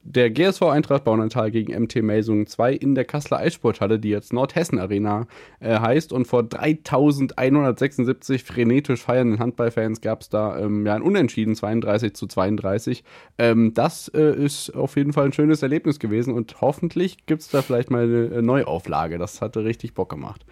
der 0.07 0.29
GSV 0.29 0.61
Eintracht 0.61 1.03
Baunatal 1.03 1.49
gegen 1.49 1.73
MT 1.73 2.03
Melsungen 2.03 2.45
2 2.45 2.73
in 2.73 2.93
der 2.93 3.05
Kasseler 3.05 3.39
Eissporthalle, 3.39 3.97
die 3.97 4.09
jetzt 4.09 4.33
Nordhessen 4.33 4.77
Arena 4.77 5.25
äh, 5.59 5.79
heißt. 5.79 6.13
Und 6.13 6.27
vor 6.27 6.43
3176 6.43 8.43
frenetisch 8.43 9.01
feiernden 9.01 9.39
Handballfans 9.39 10.01
gab 10.01 10.21
es 10.21 10.29
da 10.29 10.59
ähm, 10.59 10.85
ja 10.85 10.93
ein 10.93 11.01
Unentschieden, 11.01 11.55
32 11.55 12.13
zu 12.13 12.27
32. 12.27 13.03
Ähm, 13.39 13.73
das 13.73 14.07
äh, 14.09 14.35
ist 14.35 14.75
auf 14.75 14.95
jeden 14.95 15.11
Fall 15.11 15.25
ein 15.25 15.33
schönes 15.33 15.63
Erlebnis 15.63 15.97
gewesen 15.97 16.35
und 16.35 16.61
hoffentlich 16.61 17.25
gibt 17.25 17.41
es 17.41 17.49
da 17.49 17.63
vielleicht 17.63 17.89
mal 17.89 18.03
eine 18.03 18.25
äh, 18.27 18.41
Neuauflage. 18.43 19.17
Das 19.17 19.41
hatte 19.41 19.65
richtig 19.65 19.95
Bock 19.95 20.09
gemacht. 20.09 20.45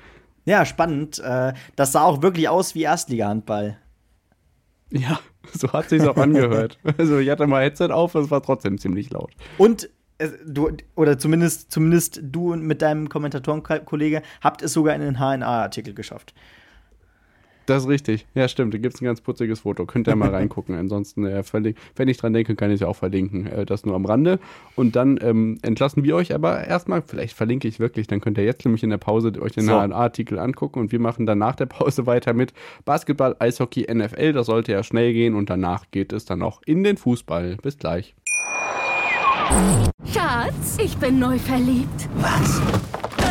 Ja, 0.46 0.66
spannend. 0.66 1.20
Äh, 1.20 1.54
das 1.76 1.92
sah 1.92 2.04
auch 2.04 2.24
wirklich 2.24 2.50
aus 2.50 2.74
wie 2.74 2.82
Erstliga-Handball. 2.82 3.78
Ja, 4.89 5.20
so 5.54 5.72
hat 5.74 5.90
sich's 5.90 6.06
auch 6.06 6.18
angehört. 6.18 6.80
Also 6.98 7.18
ich 7.18 7.30
hatte 7.30 7.48
mal 7.48 7.64
Headset 7.64 7.90
auf, 7.92 8.16
es 8.16 8.32
war 8.32 8.42
trotzdem 8.42 8.78
ziemlich 8.78 9.10
laut. 9.10 9.32
Und 9.58 9.90
äh, 10.18 10.30
du, 10.46 10.72
oder 10.96 11.18
zumindest, 11.18 11.72
zumindest 11.72 12.22
du 12.24 12.56
mit 12.56 12.82
deinem 12.82 13.10
Kommentatorenkollege 13.10 14.22
habt 14.42 14.62
es 14.62 14.74
sogar 14.74 14.96
in 14.96 15.02
den 15.02 15.20
HNA-Artikel 15.20 15.94
geschafft. 15.94 16.34
Das 17.65 17.84
ist 17.84 17.89
richtig. 17.89 18.26
Ja, 18.36 18.47
stimmt. 18.47 18.73
Da 18.73 18.78
gibt 18.78 18.95
es 18.95 19.02
ein 19.02 19.06
ganz 19.06 19.21
putziges 19.21 19.62
Foto. 19.62 19.86
Könnt 19.86 20.08
ihr 20.08 20.15
mal 20.15 20.30
reingucken. 20.34 20.76
Ansonsten, 20.76 21.26
äh, 21.26 21.43
wenn 21.95 22.08
ich 22.08 22.17
dran 22.17 22.34
denke, 22.34 22.56
kann 22.56 22.69
ich 22.69 22.76
es 22.76 22.82
ja 22.82 22.88
auch 22.88 22.95
verlinken. 22.95 23.47
Äh, 23.47 23.65
das 23.65 23.86
nur 23.86 23.95
am 23.95 24.06
Rande. 24.06 24.39
Und 24.76 24.95
dann 24.95 25.19
ähm, 25.21 25.58
entlassen 25.62 26.04
wir 26.04 26.15
euch 26.15 26.34
aber 26.34 26.65
erstmal, 26.65 27.02
vielleicht 27.02 27.36
verlinke 27.36 27.67
ich 27.67 27.80
wirklich, 27.80 28.08
dann 28.08 28.21
könnt 28.21 28.38
ihr 28.38 28.43
jetzt 28.43 28.65
nämlich 28.65 28.84
in 28.84 28.89
der 28.89 28.97
Pause 28.97 29.32
euch 29.39 29.54
den 29.54 29.65
so. 29.65 29.73
HNA-Artikel 29.73 30.39
angucken 30.39 30.80
und 30.80 30.91
wir 30.91 30.99
machen 30.99 31.26
dann 31.26 31.38
nach 31.38 31.56
der 31.56 31.67
Pause 31.67 32.06
weiter 32.06 32.34
mit 32.34 32.54
Basketball, 32.86 33.36
Eishockey, 33.39 33.88
NFL. 33.93 34.34
Das 34.34 34.47
sollte 34.47 34.71
ja 34.71 34.84
schnell 34.84 35.13
gehen 35.13 35.36
und 35.36 35.49
danach 35.49 35.86
geht 35.91 36.13
es 36.13 36.26
dann 36.26 36.41
auch 36.41 36.62
in 36.65 36.84
den 36.84 36.97
Fußball. 36.97 37.58
Bis 37.62 37.78
gleich. 37.78 38.15
Schatz, 40.06 40.78
ich 40.84 40.97
bin 40.97 41.19
neu 41.19 41.38
verliebt. 41.38 42.10
Was? 42.15 42.62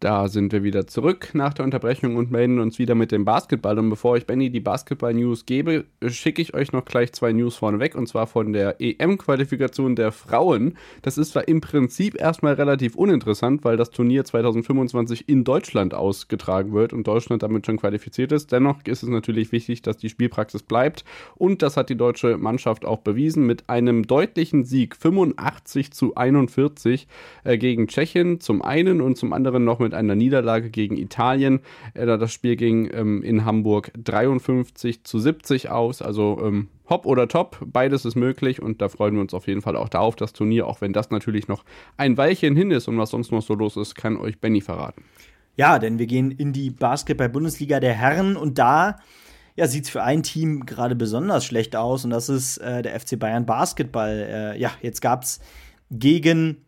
Da 0.00 0.28
sind 0.28 0.50
wir 0.52 0.62
wieder 0.62 0.86
zurück 0.86 1.28
nach 1.34 1.52
der 1.52 1.66
Unterbrechung 1.66 2.16
und 2.16 2.30
melden 2.30 2.58
uns 2.58 2.78
wieder 2.78 2.94
mit 2.94 3.12
dem 3.12 3.26
Basketball. 3.26 3.78
Und 3.78 3.90
bevor 3.90 4.16
ich 4.16 4.26
Benny 4.26 4.48
die 4.48 4.60
Basketball-News 4.60 5.44
gebe, 5.44 5.84
schicke 6.06 6.40
ich 6.40 6.54
euch 6.54 6.72
noch 6.72 6.86
gleich 6.86 7.12
zwei 7.12 7.32
News 7.34 7.56
vorneweg. 7.56 7.94
Und 7.94 8.06
zwar 8.06 8.26
von 8.26 8.54
der 8.54 8.80
EM-Qualifikation 8.80 9.96
der 9.96 10.10
Frauen. 10.10 10.78
Das 11.02 11.18
ist 11.18 11.32
zwar 11.32 11.46
im 11.48 11.60
Prinzip 11.60 12.18
erstmal 12.18 12.54
relativ 12.54 12.94
uninteressant, 12.94 13.62
weil 13.62 13.76
das 13.76 13.90
Turnier 13.90 14.24
2025 14.24 15.28
in 15.28 15.44
Deutschland 15.44 15.92
ausgetragen 15.92 16.72
wird 16.72 16.94
und 16.94 17.06
Deutschland 17.06 17.42
damit 17.42 17.66
schon 17.66 17.76
qualifiziert 17.76 18.32
ist. 18.32 18.52
Dennoch 18.52 18.78
ist 18.86 19.02
es 19.02 19.08
natürlich 19.10 19.52
wichtig, 19.52 19.82
dass 19.82 19.98
die 19.98 20.08
Spielpraxis 20.08 20.62
bleibt. 20.62 21.04
Und 21.34 21.60
das 21.60 21.76
hat 21.76 21.90
die 21.90 21.96
deutsche 21.96 22.38
Mannschaft 22.38 22.86
auch 22.86 23.00
bewiesen 23.00 23.44
mit 23.44 23.68
einem 23.68 24.06
deutlichen 24.06 24.64
Sieg 24.64 24.96
85 24.96 25.92
zu 25.92 26.14
41 26.14 27.06
äh, 27.44 27.58
gegen 27.58 27.86
Tschechien 27.86 28.40
zum 28.40 28.62
einen 28.62 29.02
und 29.02 29.18
zum 29.18 29.34
anderen 29.34 29.64
noch 29.64 29.78
mit 29.78 29.89
mit 29.90 29.98
einer 29.98 30.14
Niederlage 30.14 30.70
gegen 30.70 30.96
Italien. 30.96 31.60
Äh, 31.94 32.06
das 32.06 32.32
Spiel 32.32 32.56
ging 32.56 32.88
ähm, 32.92 33.22
in 33.22 33.44
Hamburg 33.44 33.90
53 33.98 35.04
zu 35.04 35.18
70 35.18 35.68
aus. 35.70 36.00
Also 36.00 36.40
ähm, 36.42 36.68
hopp 36.88 37.06
oder 37.06 37.26
top, 37.26 37.58
beides 37.66 38.04
ist 38.04 38.14
möglich 38.14 38.62
und 38.62 38.80
da 38.80 38.88
freuen 38.88 39.14
wir 39.14 39.20
uns 39.20 39.34
auf 39.34 39.48
jeden 39.48 39.62
Fall 39.62 39.76
auch 39.76 39.88
darauf, 39.88 40.16
das 40.16 40.32
Turnier, 40.32 40.66
auch 40.66 40.80
wenn 40.80 40.92
das 40.92 41.10
natürlich 41.10 41.48
noch 41.48 41.64
ein 41.96 42.16
Weilchen 42.16 42.56
hin 42.56 42.70
ist 42.70 42.88
und 42.88 42.98
was 42.98 43.10
sonst 43.10 43.32
noch 43.32 43.42
so 43.42 43.54
los 43.54 43.76
ist, 43.76 43.94
kann 43.94 44.16
euch 44.16 44.40
Benny 44.40 44.60
verraten. 44.60 45.04
Ja, 45.56 45.78
denn 45.78 45.98
wir 45.98 46.06
gehen 46.06 46.30
in 46.30 46.52
die 46.52 46.70
Basketball-Bundesliga 46.70 47.80
der 47.80 47.94
Herren 47.94 48.36
und 48.36 48.58
da 48.58 48.98
ja, 49.56 49.66
sieht 49.66 49.84
es 49.84 49.90
für 49.90 50.02
ein 50.02 50.22
Team 50.22 50.64
gerade 50.66 50.94
besonders 50.94 51.44
schlecht 51.44 51.74
aus 51.74 52.04
und 52.04 52.10
das 52.10 52.28
ist 52.28 52.58
äh, 52.58 52.82
der 52.82 52.98
FC 52.98 53.18
Bayern 53.18 53.46
Basketball. 53.46 54.54
Äh, 54.56 54.60
ja, 54.60 54.70
jetzt 54.80 55.02
gab 55.02 55.24
es 55.24 55.40
gegen 55.90 56.64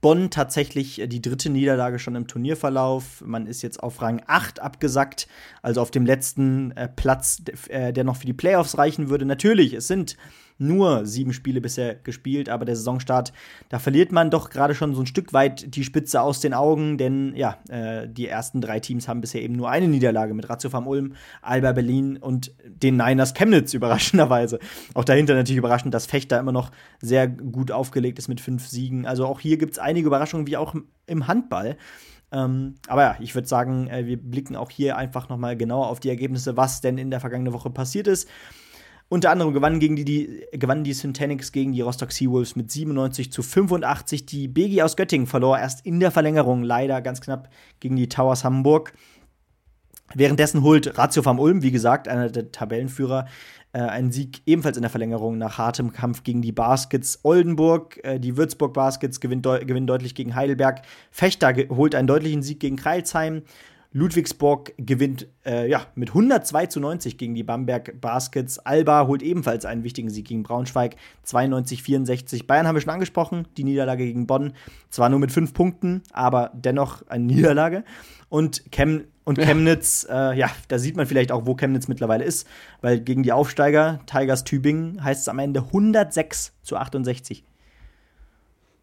Bonn 0.00 0.30
tatsächlich 0.30 1.00
äh, 1.00 1.06
die 1.06 1.22
dritte 1.22 1.50
Niederlage 1.50 1.98
schon 1.98 2.14
im 2.14 2.26
Turnierverlauf. 2.26 3.22
Man 3.24 3.46
ist 3.46 3.62
jetzt 3.62 3.82
auf 3.82 4.00
Rang 4.00 4.22
8 4.26 4.60
abgesackt, 4.60 5.28
also 5.62 5.80
auf 5.80 5.90
dem 5.90 6.06
letzten 6.06 6.72
äh, 6.72 6.88
Platz, 6.88 7.42
äh, 7.68 7.92
der 7.92 8.04
noch 8.04 8.16
für 8.16 8.26
die 8.26 8.32
Playoffs 8.32 8.78
reichen 8.78 9.08
würde. 9.08 9.24
Natürlich, 9.24 9.72
es 9.72 9.88
sind 9.88 10.16
nur 10.58 11.06
sieben 11.06 11.32
Spiele 11.32 11.60
bisher 11.60 11.94
gespielt, 11.94 12.48
aber 12.48 12.64
der 12.64 12.76
Saisonstart, 12.76 13.32
da 13.68 13.78
verliert 13.78 14.12
man 14.12 14.30
doch 14.30 14.50
gerade 14.50 14.74
schon 14.74 14.94
so 14.94 15.00
ein 15.00 15.06
Stück 15.06 15.32
weit 15.32 15.74
die 15.76 15.84
Spitze 15.84 16.20
aus 16.20 16.40
den 16.40 16.52
Augen, 16.52 16.98
denn 16.98 17.34
ja, 17.36 17.58
äh, 17.68 18.08
die 18.08 18.26
ersten 18.26 18.60
drei 18.60 18.80
Teams 18.80 19.08
haben 19.08 19.20
bisher 19.20 19.42
eben 19.42 19.54
nur 19.54 19.70
eine 19.70 19.88
Niederlage 19.88 20.34
mit 20.34 20.48
Ratio 20.48 20.70
Farm 20.70 20.86
Ulm, 20.86 21.14
Alba 21.42 21.72
Berlin 21.72 22.16
und 22.16 22.52
den 22.64 22.96
Niners 22.96 23.34
Chemnitz, 23.34 23.72
überraschenderweise. 23.78 24.58
Auch 24.94 25.04
dahinter 25.04 25.34
natürlich 25.34 25.58
überraschend, 25.58 25.94
dass 25.94 26.06
Fechter 26.06 26.38
immer 26.38 26.52
noch 26.52 26.70
sehr 27.00 27.28
gut 27.28 27.70
aufgelegt 27.70 28.18
ist 28.18 28.28
mit 28.28 28.40
fünf 28.40 28.66
Siegen. 28.66 29.06
Also 29.06 29.26
auch 29.26 29.40
hier 29.40 29.58
gibt 29.58 29.72
es 29.72 29.78
einige 29.78 30.08
Überraschungen, 30.08 30.46
wie 30.46 30.56
auch 30.56 30.74
im 31.06 31.28
Handball. 31.28 31.76
Ähm, 32.30 32.74
aber 32.88 33.02
ja, 33.02 33.16
ich 33.20 33.34
würde 33.34 33.48
sagen, 33.48 33.88
äh, 33.88 34.06
wir 34.06 34.20
blicken 34.20 34.56
auch 34.56 34.70
hier 34.70 34.96
einfach 34.96 35.28
noch 35.28 35.38
mal 35.38 35.56
genauer 35.56 35.88
auf 35.88 36.00
die 36.00 36.10
Ergebnisse, 36.10 36.56
was 36.56 36.80
denn 36.80 36.98
in 36.98 37.10
der 37.10 37.20
vergangenen 37.20 37.52
Woche 37.52 37.70
passiert 37.70 38.06
ist. 38.06 38.28
Unter 39.10 39.30
anderem 39.30 39.54
gewannen, 39.54 39.80
gegen 39.80 39.96
die, 39.96 40.04
die, 40.04 40.46
gewannen 40.52 40.84
die 40.84 40.92
Synthetics 40.92 41.50
gegen 41.50 41.72
die 41.72 41.80
Rostock 41.80 42.12
Seawolves 42.12 42.56
mit 42.56 42.70
97 42.70 43.32
zu 43.32 43.42
85. 43.42 44.26
Die 44.26 44.48
BG 44.48 44.82
aus 44.82 44.96
Göttingen 44.96 45.26
verlor 45.26 45.58
erst 45.58 45.86
in 45.86 45.98
der 45.98 46.10
Verlängerung 46.10 46.62
leider 46.62 47.00
ganz 47.00 47.22
knapp 47.22 47.48
gegen 47.80 47.96
die 47.96 48.08
Towers 48.08 48.44
Hamburg. 48.44 48.92
Währenddessen 50.14 50.62
holt 50.62 50.98
Ratio 50.98 51.22
vom 51.22 51.38
Ulm, 51.38 51.62
wie 51.62 51.70
gesagt, 51.70 52.08
einer 52.08 52.30
der 52.30 52.50
Tabellenführer, 52.50 53.26
äh, 53.72 53.80
einen 53.80 54.10
Sieg 54.10 54.42
ebenfalls 54.46 54.76
in 54.76 54.82
der 54.82 54.90
Verlängerung 54.90 55.36
nach 55.38 55.58
hartem 55.58 55.92
Kampf 55.92 56.22
gegen 56.22 56.40
die 56.40 56.52
Baskets 56.52 57.20
Oldenburg. 57.22 58.02
Äh, 58.02 58.18
die 58.18 58.36
Würzburg 58.36 58.72
Baskets 58.72 59.20
gewinnen, 59.20 59.42
deu 59.42 59.58
gewinnen 59.64 59.86
deutlich 59.86 60.14
gegen 60.14 60.34
Heidelberg. 60.34 60.82
Fechter 61.10 61.54
holt 61.70 61.94
einen 61.94 62.08
deutlichen 62.08 62.42
Sieg 62.42 62.60
gegen 62.60 62.76
Kreilsheim. 62.76 63.42
Ludwigsburg 63.92 64.74
gewinnt 64.76 65.28
äh, 65.46 65.68
ja, 65.68 65.86
mit 65.94 66.10
102 66.10 66.66
zu 66.66 66.80
90 66.80 67.16
gegen 67.16 67.34
die 67.34 67.42
Bamberg 67.42 68.00
Baskets. 68.00 68.58
Alba 68.58 69.06
holt 69.06 69.22
ebenfalls 69.22 69.64
einen 69.64 69.82
wichtigen 69.82 70.10
Sieg 70.10 70.28
gegen 70.28 70.42
Braunschweig, 70.42 70.96
92 71.22 71.82
64. 71.82 72.46
Bayern 72.46 72.66
haben 72.66 72.76
wir 72.76 72.82
schon 72.82 72.92
angesprochen, 72.92 73.48
die 73.56 73.64
Niederlage 73.64 74.04
gegen 74.04 74.26
Bonn. 74.26 74.52
Zwar 74.90 75.08
nur 75.08 75.18
mit 75.18 75.32
fünf 75.32 75.54
Punkten, 75.54 76.02
aber 76.12 76.50
dennoch 76.54 77.06
eine 77.08 77.24
Niederlage. 77.32 77.82
Und, 78.28 78.70
Chem 78.70 79.04
und 79.24 79.38
Chemnitz, 79.38 80.06
ja. 80.08 80.32
Äh, 80.32 80.38
ja, 80.38 80.50
da 80.68 80.78
sieht 80.78 80.96
man 80.96 81.06
vielleicht 81.06 81.32
auch, 81.32 81.46
wo 81.46 81.54
Chemnitz 81.54 81.88
mittlerweile 81.88 82.24
ist, 82.24 82.46
weil 82.82 83.00
gegen 83.00 83.22
die 83.22 83.32
Aufsteiger, 83.32 84.00
Tigers 84.06 84.44
Tübingen, 84.44 85.02
heißt 85.02 85.22
es 85.22 85.28
am 85.28 85.38
Ende 85.38 85.60
106 85.60 86.52
zu 86.62 86.76
68. 86.76 87.44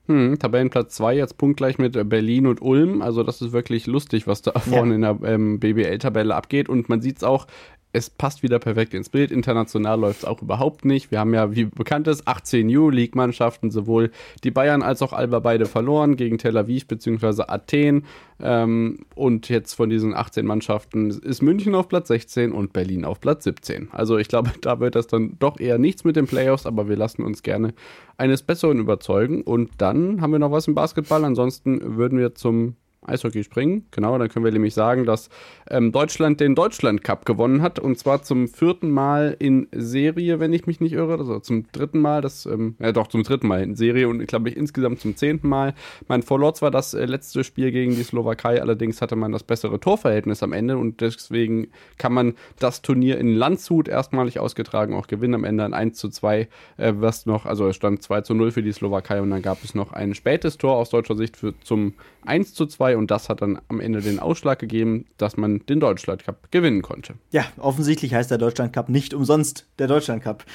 Hm, 0.07 0.37
Tabellenplatz 0.37 0.95
2 0.95 1.15
jetzt 1.15 1.37
punktgleich 1.37 1.77
mit 1.77 1.93
Berlin 2.09 2.47
und 2.47 2.61
Ulm. 2.61 3.01
Also 3.01 3.23
das 3.23 3.41
ist 3.41 3.51
wirklich 3.51 3.87
lustig, 3.87 4.27
was 4.27 4.41
da 4.41 4.51
ja. 4.53 4.59
vorne 4.59 4.95
in 4.95 5.01
der 5.01 5.17
ähm, 5.23 5.59
BBL-Tabelle 5.59 6.35
abgeht. 6.35 6.69
Und 6.69 6.89
man 6.89 7.01
sieht 7.01 7.17
es 7.17 7.23
auch, 7.23 7.47
es 7.95 8.09
passt 8.09 8.43
wieder 8.43 8.59
perfekt 8.59 8.93
ins 8.93 9.07
Bild. 9.07 9.31
International 9.31 9.97
läuft 9.97 10.19
es 10.19 10.25
auch 10.25 10.41
überhaupt 10.41 10.83
nicht. 10.83 11.11
Wir 11.11 11.19
haben 11.19 11.33
ja, 11.33 11.55
wie 11.55 11.63
bekannt 11.63 12.09
ist, 12.09 12.27
18 12.27 12.67
Euroleague-Mannschaften, 12.69 13.71
sowohl 13.71 14.11
die 14.43 14.51
Bayern 14.51 14.81
als 14.81 15.01
auch 15.01 15.13
Alba 15.13 15.39
beide 15.39 15.65
verloren 15.65 16.17
gegen 16.17 16.37
Tel 16.37 16.57
Aviv 16.57 16.87
bzw. 16.87 17.43
Athen. 17.47 18.03
Ähm, 18.41 19.05
und 19.15 19.47
jetzt 19.47 19.75
von 19.75 19.89
diesen 19.89 20.13
18 20.13 20.45
Mannschaften 20.45 21.09
ist 21.09 21.41
München 21.41 21.73
auf 21.73 21.87
Platz 21.87 22.09
16 22.09 22.51
und 22.51 22.73
Berlin 22.73 23.05
auf 23.05 23.21
Platz 23.21 23.45
17. 23.45 23.87
Also 23.91 24.17
ich 24.17 24.27
glaube, 24.27 24.51
da 24.61 24.81
wird 24.81 24.95
das 24.95 25.07
dann 25.07 25.37
doch 25.39 25.57
eher 25.57 25.77
nichts 25.77 26.03
mit 26.03 26.17
den 26.17 26.27
Playoffs, 26.27 26.65
aber 26.65 26.89
wir 26.89 26.97
lassen 26.97 27.23
uns 27.23 27.43
gerne 27.43 27.73
eines 28.17 28.43
Besseren 28.43 28.79
überzeugen. 28.79 29.41
Und 29.41 29.71
dann 29.77 30.19
haben 30.19 30.33
wir 30.33 30.39
noch 30.39 30.51
was 30.51 30.67
im 30.67 30.75
Basketball. 30.75 31.23
Ansonsten 31.23 31.95
würden 31.95 32.19
wir 32.19 32.35
zum 32.35 32.75
Eishockey 33.07 33.43
springen. 33.43 33.85
Genau, 33.91 34.17
dann 34.17 34.29
können 34.29 34.45
wir 34.45 34.51
nämlich 34.51 34.73
sagen, 34.73 35.05
dass 35.05 35.29
ähm, 35.69 35.91
Deutschland 35.91 36.39
den 36.39 36.55
Deutschland 36.55 37.03
Cup 37.03 37.25
gewonnen 37.25 37.61
hat 37.61 37.79
und 37.79 37.97
zwar 37.97 38.23
zum 38.23 38.47
vierten 38.47 38.91
Mal 38.91 39.35
in 39.39 39.67
Serie, 39.71 40.39
wenn 40.39 40.53
ich 40.53 40.67
mich 40.67 40.79
nicht 40.79 40.93
irre, 40.93 41.17
also 41.17 41.39
zum 41.39 41.71
dritten 41.71 41.99
Mal, 41.99 42.21
das, 42.21 42.45
ähm, 42.45 42.75
ja 42.79 42.91
doch 42.91 43.07
zum 43.07 43.23
dritten 43.23 43.47
Mal 43.47 43.63
in 43.63 43.75
Serie 43.75 44.07
und 44.07 44.25
glaube 44.27 44.49
ich 44.49 44.57
insgesamt 44.57 44.99
zum 44.99 45.15
zehnten 45.15 45.47
Mal. 45.47 45.73
Man 46.07 46.23
verlor 46.23 46.53
zwar 46.53 46.71
das 46.71 46.93
äh, 46.93 47.05
letzte 47.05 47.43
Spiel 47.43 47.71
gegen 47.71 47.95
die 47.95 48.03
Slowakei, 48.03 48.61
allerdings 48.61 49.01
hatte 49.01 49.15
man 49.15 49.31
das 49.31 49.43
bessere 49.43 49.79
Torverhältnis 49.79 50.43
am 50.43 50.53
Ende 50.53 50.77
und 50.77 51.01
deswegen 51.01 51.67
kann 51.97 52.13
man 52.13 52.33
das 52.59 52.81
Turnier 52.81 53.17
in 53.17 53.33
Landshut 53.33 53.87
erstmalig 53.87 54.39
ausgetragen 54.39 54.93
auch 54.93 55.07
gewinnen. 55.07 55.35
Am 55.35 55.43
Ende 55.43 55.63
ein 55.63 55.73
1 55.73 55.97
zu 55.97 56.09
2, 56.09 56.47
äh, 56.77 56.93
was 56.95 57.25
noch, 57.25 57.45
also 57.45 57.67
es 57.67 57.75
stand 57.75 58.01
2 58.01 58.21
zu 58.21 58.33
0 58.33 58.51
für 58.51 58.63
die 58.63 58.71
Slowakei 58.71 59.21
und 59.21 59.29
dann 59.29 59.41
gab 59.41 59.63
es 59.63 59.75
noch 59.75 59.93
ein 59.93 60.15
spätes 60.15 60.57
Tor 60.57 60.75
aus 60.77 60.89
deutscher 60.89 61.15
Sicht 61.15 61.37
für, 61.37 61.53
zum 61.61 61.93
1 62.25 62.53
zu 62.53 62.65
2 62.65 62.94
und 62.97 63.11
das 63.11 63.29
hat 63.29 63.41
dann 63.41 63.59
am 63.67 63.79
Ende 63.79 64.01
den 64.01 64.19
Ausschlag 64.19 64.59
gegeben, 64.59 65.05
dass 65.17 65.37
man 65.37 65.59
den 65.65 65.79
Deutschland 65.79 66.23
Cup 66.23 66.51
gewinnen 66.51 66.81
konnte. 66.81 67.15
Ja, 67.31 67.45
offensichtlich 67.57 68.13
heißt 68.13 68.31
der 68.31 68.37
Deutschland 68.37 68.73
Cup 68.73 68.89
nicht 68.89 69.13
umsonst 69.13 69.67
der 69.79 69.87
Deutschland 69.87 70.23
Cup. 70.23 70.45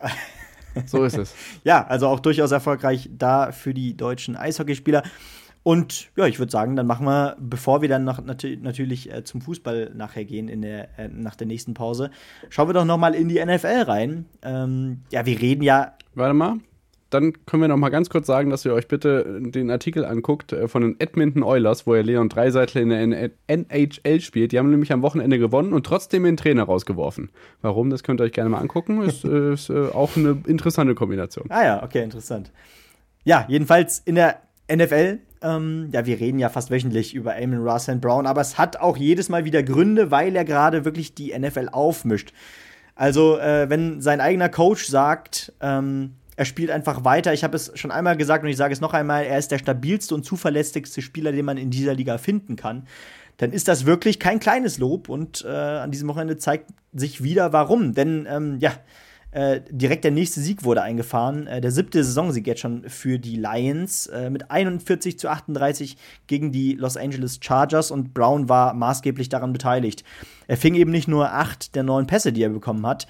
So 0.84 1.04
ist 1.04 1.16
es. 1.16 1.34
ja, 1.64 1.86
also 1.86 2.06
auch 2.06 2.20
durchaus 2.20 2.50
erfolgreich 2.50 3.08
da 3.10 3.50
für 3.50 3.72
die 3.72 3.96
deutschen 3.96 4.36
Eishockeyspieler. 4.36 5.04
Und 5.62 6.10
ja, 6.16 6.26
ich 6.26 6.38
würde 6.38 6.52
sagen, 6.52 6.76
dann 6.76 6.86
machen 6.86 7.06
wir, 7.06 7.36
bevor 7.40 7.82
wir 7.82 7.88
dann 7.88 8.04
noch 8.04 8.22
nat 8.22 8.46
natürlich 8.60 9.12
äh, 9.12 9.24
zum 9.24 9.40
Fußball 9.40 9.90
nachher 9.94 10.24
gehen, 10.24 10.48
in 10.48 10.62
der, 10.62 10.96
äh, 10.98 11.08
nach 11.08 11.34
der 11.34 11.48
nächsten 11.48 11.74
Pause, 11.74 12.10
schauen 12.50 12.68
wir 12.68 12.72
doch 12.74 12.84
noch 12.84 12.98
mal 12.98 13.14
in 13.14 13.28
die 13.28 13.44
NFL 13.44 13.82
rein. 13.86 14.26
Ähm, 14.42 15.00
ja, 15.10 15.26
wir 15.26 15.40
reden 15.40 15.62
ja. 15.62 15.94
Warte 16.14 16.34
mal. 16.34 16.58
Dann 17.20 17.32
können 17.46 17.62
wir 17.62 17.68
noch 17.68 17.76
mal 17.76 17.88
ganz 17.88 18.10
kurz 18.10 18.26
sagen, 18.26 18.50
dass 18.50 18.64
ihr 18.64 18.72
euch 18.72 18.88
bitte 18.88 19.40
den 19.40 19.70
Artikel 19.70 20.04
anguckt 20.04 20.52
äh, 20.52 20.68
von 20.68 20.82
den 20.82 21.00
Edmonton 21.00 21.42
Oilers, 21.42 21.86
wo 21.86 21.94
er 21.94 22.02
Leon 22.02 22.28
Dreiseitel 22.28 22.82
in 22.82 23.10
der 23.10 23.30
NHL 23.46 24.20
spielt. 24.20 24.52
Die 24.52 24.58
haben 24.58 24.70
nämlich 24.70 24.92
am 24.92 25.02
Wochenende 25.02 25.38
gewonnen 25.38 25.72
und 25.72 25.86
trotzdem 25.86 26.24
den 26.24 26.36
Trainer 26.36 26.64
rausgeworfen. 26.64 27.30
Warum? 27.62 27.90
Das 27.90 28.02
könnt 28.02 28.20
ihr 28.20 28.24
euch 28.24 28.32
gerne 28.32 28.50
mal 28.50 28.58
angucken. 28.58 29.02
Ist, 29.02 29.24
äh, 29.24 29.54
ist 29.54 29.70
äh, 29.70 29.88
auch 29.88 30.16
eine 30.16 30.38
interessante 30.46 30.94
Kombination. 30.94 31.46
Ah 31.48 31.64
ja, 31.64 31.82
okay, 31.82 32.02
interessant. 32.02 32.52
Ja, 33.24 33.44
jedenfalls 33.48 34.00
in 34.04 34.14
der 34.14 34.42
NFL 34.70 35.18
ähm, 35.42 35.90
ja, 35.92 36.06
wir 36.06 36.18
reden 36.18 36.38
ja 36.38 36.48
fast 36.48 36.70
wöchentlich 36.70 37.14
über 37.14 37.36
Amon 37.36 37.66
Ross 37.66 37.90
Brown, 38.00 38.26
aber 38.26 38.40
es 38.40 38.58
hat 38.58 38.78
auch 38.78 38.96
jedes 38.96 39.28
Mal 39.28 39.44
wieder 39.44 39.62
Gründe, 39.62 40.10
weil 40.10 40.34
er 40.34 40.44
gerade 40.44 40.84
wirklich 40.84 41.14
die 41.14 41.38
NFL 41.38 41.68
aufmischt. 41.70 42.32
Also, 42.94 43.38
äh, 43.38 43.68
wenn 43.68 44.00
sein 44.00 44.20
eigener 44.20 44.48
Coach 44.48 44.86
sagt, 44.86 45.52
ähm, 45.60 46.14
er 46.36 46.44
spielt 46.44 46.70
einfach 46.70 47.04
weiter. 47.04 47.32
Ich 47.32 47.44
habe 47.44 47.56
es 47.56 47.72
schon 47.74 47.90
einmal 47.90 48.16
gesagt 48.16 48.44
und 48.44 48.50
ich 48.50 48.56
sage 48.56 48.72
es 48.72 48.80
noch 48.80 48.92
einmal, 48.92 49.24
er 49.24 49.38
ist 49.38 49.50
der 49.50 49.58
stabilste 49.58 50.14
und 50.14 50.24
zuverlässigste 50.24 51.02
Spieler, 51.02 51.32
den 51.32 51.44
man 51.44 51.56
in 51.56 51.70
dieser 51.70 51.94
Liga 51.94 52.18
finden 52.18 52.56
kann. 52.56 52.86
Dann 53.38 53.52
ist 53.52 53.68
das 53.68 53.84
wirklich 53.86 54.18
kein 54.18 54.38
kleines 54.38 54.78
Lob 54.78 55.08
und 55.08 55.44
äh, 55.44 55.48
an 55.48 55.90
diesem 55.90 56.08
Wochenende 56.08 56.38
zeigt 56.38 56.70
sich 56.92 57.22
wieder, 57.22 57.52
warum. 57.52 57.94
Denn 57.94 58.26
ähm, 58.30 58.58
ja, 58.60 58.72
äh, 59.36 59.60
direkt 59.68 60.04
der 60.04 60.12
nächste 60.12 60.40
Sieg 60.40 60.64
wurde 60.64 60.80
eingefahren. 60.80 61.46
Äh, 61.46 61.60
der 61.60 61.70
siebte 61.70 62.02
Saisonsieg 62.02 62.46
jetzt 62.46 62.60
schon 62.60 62.88
für 62.88 63.18
die 63.18 63.36
Lions 63.36 64.06
äh, 64.06 64.30
mit 64.30 64.50
41 64.50 65.18
zu 65.18 65.28
38 65.28 65.98
gegen 66.26 66.52
die 66.52 66.72
Los 66.72 66.96
Angeles 66.96 67.38
Chargers 67.42 67.90
und 67.90 68.14
Brown 68.14 68.48
war 68.48 68.72
maßgeblich 68.72 69.28
daran 69.28 69.52
beteiligt. 69.52 70.04
Er 70.46 70.56
fing 70.56 70.74
eben 70.74 70.90
nicht 70.90 71.08
nur 71.08 71.32
acht 71.32 71.74
der 71.74 71.82
neun 71.82 72.06
Pässe, 72.06 72.32
die 72.32 72.42
er 72.42 72.48
bekommen 72.48 72.86
hat, 72.86 73.06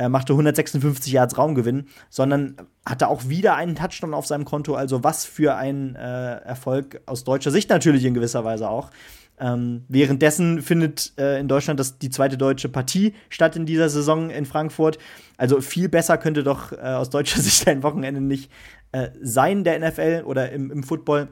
er 0.00 0.08
machte 0.08 0.32
156 0.32 1.12
Yards 1.12 1.36
Raumgewinn, 1.36 1.84
sondern 2.08 2.56
hatte 2.86 3.08
auch 3.08 3.28
wieder 3.28 3.56
einen 3.56 3.74
Touchdown 3.74 4.14
auf 4.14 4.26
seinem 4.26 4.46
Konto. 4.46 4.74
Also 4.74 5.04
was 5.04 5.26
für 5.26 5.56
ein 5.56 5.94
äh, 5.94 6.36
Erfolg 6.36 7.02
aus 7.04 7.22
deutscher 7.22 7.50
Sicht 7.50 7.68
natürlich 7.68 8.06
in 8.06 8.14
gewisser 8.14 8.42
Weise 8.42 8.70
auch. 8.70 8.90
Ähm, 9.38 9.84
währenddessen 9.88 10.62
findet 10.62 11.12
äh, 11.18 11.38
in 11.38 11.48
Deutschland 11.48 11.78
das, 11.78 11.98
die 11.98 12.08
zweite 12.08 12.38
deutsche 12.38 12.70
Partie 12.70 13.12
statt 13.28 13.56
in 13.56 13.66
dieser 13.66 13.90
Saison 13.90 14.30
in 14.30 14.46
Frankfurt. 14.46 14.96
Also 15.36 15.60
viel 15.60 15.90
besser 15.90 16.16
könnte 16.16 16.44
doch 16.44 16.72
äh, 16.72 16.76
aus 16.76 17.10
deutscher 17.10 17.40
Sicht 17.42 17.68
ein 17.68 17.82
Wochenende 17.82 18.22
nicht 18.22 18.50
äh, 18.92 19.10
sein, 19.20 19.64
der 19.64 19.78
NFL 19.80 20.22
oder 20.24 20.50
im, 20.50 20.70
im, 20.70 20.82
Football. 20.82 21.28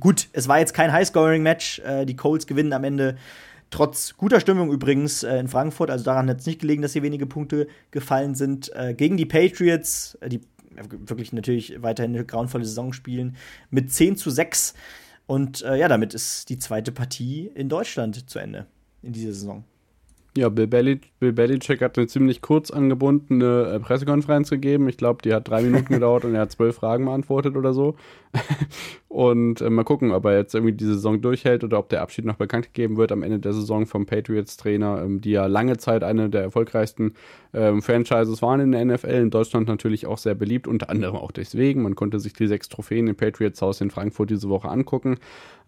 Gut, 0.00 0.28
es 0.32 0.48
war 0.48 0.60
jetzt 0.60 0.72
kein 0.72 0.92
High-Scoring-Match. 0.92 1.80
Äh, 1.80 2.06
die 2.06 2.16
Colts 2.16 2.46
gewinnen 2.46 2.72
am 2.72 2.84
Ende 2.84 3.16
trotz 3.70 4.16
guter 4.16 4.40
Stimmung 4.40 4.70
übrigens 4.72 5.22
äh, 5.22 5.38
in 5.38 5.48
Frankfurt. 5.48 5.90
Also 5.90 6.04
daran 6.04 6.28
hat 6.28 6.40
es 6.40 6.46
nicht 6.46 6.60
gelegen, 6.60 6.82
dass 6.82 6.92
hier 6.92 7.02
wenige 7.02 7.26
Punkte 7.26 7.68
gefallen 7.90 8.34
sind. 8.34 8.74
Äh, 8.74 8.94
gegen 8.94 9.16
die 9.16 9.26
Patriots, 9.26 10.18
die 10.26 10.40
wirklich 10.90 11.32
natürlich 11.32 11.82
weiterhin 11.82 12.14
eine 12.14 12.24
grauenvolle 12.24 12.64
Saison 12.64 12.92
spielen, 12.92 13.36
mit 13.70 13.92
10 13.92 14.16
zu 14.16 14.30
6 14.30 14.74
und 15.26 15.62
äh, 15.62 15.76
ja, 15.76 15.88
damit 15.88 16.14
ist 16.14 16.48
die 16.48 16.58
zweite 16.58 16.92
Partie 16.92 17.50
in 17.54 17.68
Deutschland 17.68 18.30
zu 18.30 18.38
Ende 18.38 18.66
in 19.02 19.12
dieser 19.12 19.32
Saison. 19.32 19.64
Ja, 20.36 20.50
Bill, 20.50 20.66
Belli 20.66 21.00
Bill 21.18 21.32
Belichick 21.32 21.80
hat 21.80 21.96
eine 21.96 22.06
ziemlich 22.08 22.42
kurz 22.42 22.70
angebundene 22.70 23.72
äh, 23.72 23.80
Pressekonferenz 23.80 24.50
gegeben. 24.50 24.88
Ich 24.88 24.98
glaube, 24.98 25.22
die 25.22 25.32
hat 25.32 25.48
drei 25.48 25.62
Minuten 25.62 25.86
gedauert 25.94 26.24
und 26.24 26.34
er 26.34 26.42
hat 26.42 26.52
zwölf 26.52 26.76
Fragen 26.76 27.06
beantwortet 27.06 27.56
oder 27.56 27.72
so. 27.72 27.96
Und 29.08 29.60
äh, 29.60 29.70
mal 29.70 29.84
gucken, 29.84 30.12
ob 30.12 30.24
er 30.24 30.36
jetzt 30.36 30.54
irgendwie 30.54 30.74
die 30.74 30.84
Saison 30.84 31.20
durchhält 31.20 31.64
oder 31.64 31.78
ob 31.78 31.88
der 31.88 32.02
Abschied 32.02 32.24
noch 32.24 32.36
bekannt 32.36 32.66
gegeben 32.66 32.96
wird 32.96 33.12
am 33.12 33.22
Ende 33.22 33.38
der 33.38 33.52
Saison 33.52 33.86
vom 33.86 34.06
Patriots-Trainer, 34.06 35.02
ähm, 35.02 35.20
die 35.20 35.30
ja 35.30 35.46
lange 35.46 35.76
Zeit 35.78 36.02
eine 36.04 36.28
der 36.28 36.42
erfolgreichsten 36.42 37.14
ähm, 37.54 37.80
Franchises 37.80 38.42
waren 38.42 38.60
in 38.60 38.72
der 38.72 38.84
NFL. 38.84 39.06
In 39.06 39.30
Deutschland 39.30 39.68
natürlich 39.68 40.06
auch 40.06 40.18
sehr 40.18 40.34
beliebt, 40.34 40.68
unter 40.68 40.90
anderem 40.90 41.16
auch 41.16 41.32
deswegen. 41.32 41.82
Man 41.82 41.94
konnte 41.94 42.20
sich 42.20 42.34
die 42.34 42.46
sechs 42.46 42.68
Trophäen 42.68 43.06
im 43.06 43.16
Patriots-Haus 43.16 43.80
in 43.80 43.90
Frankfurt 43.90 44.30
diese 44.30 44.48
Woche 44.48 44.68
angucken. 44.68 45.16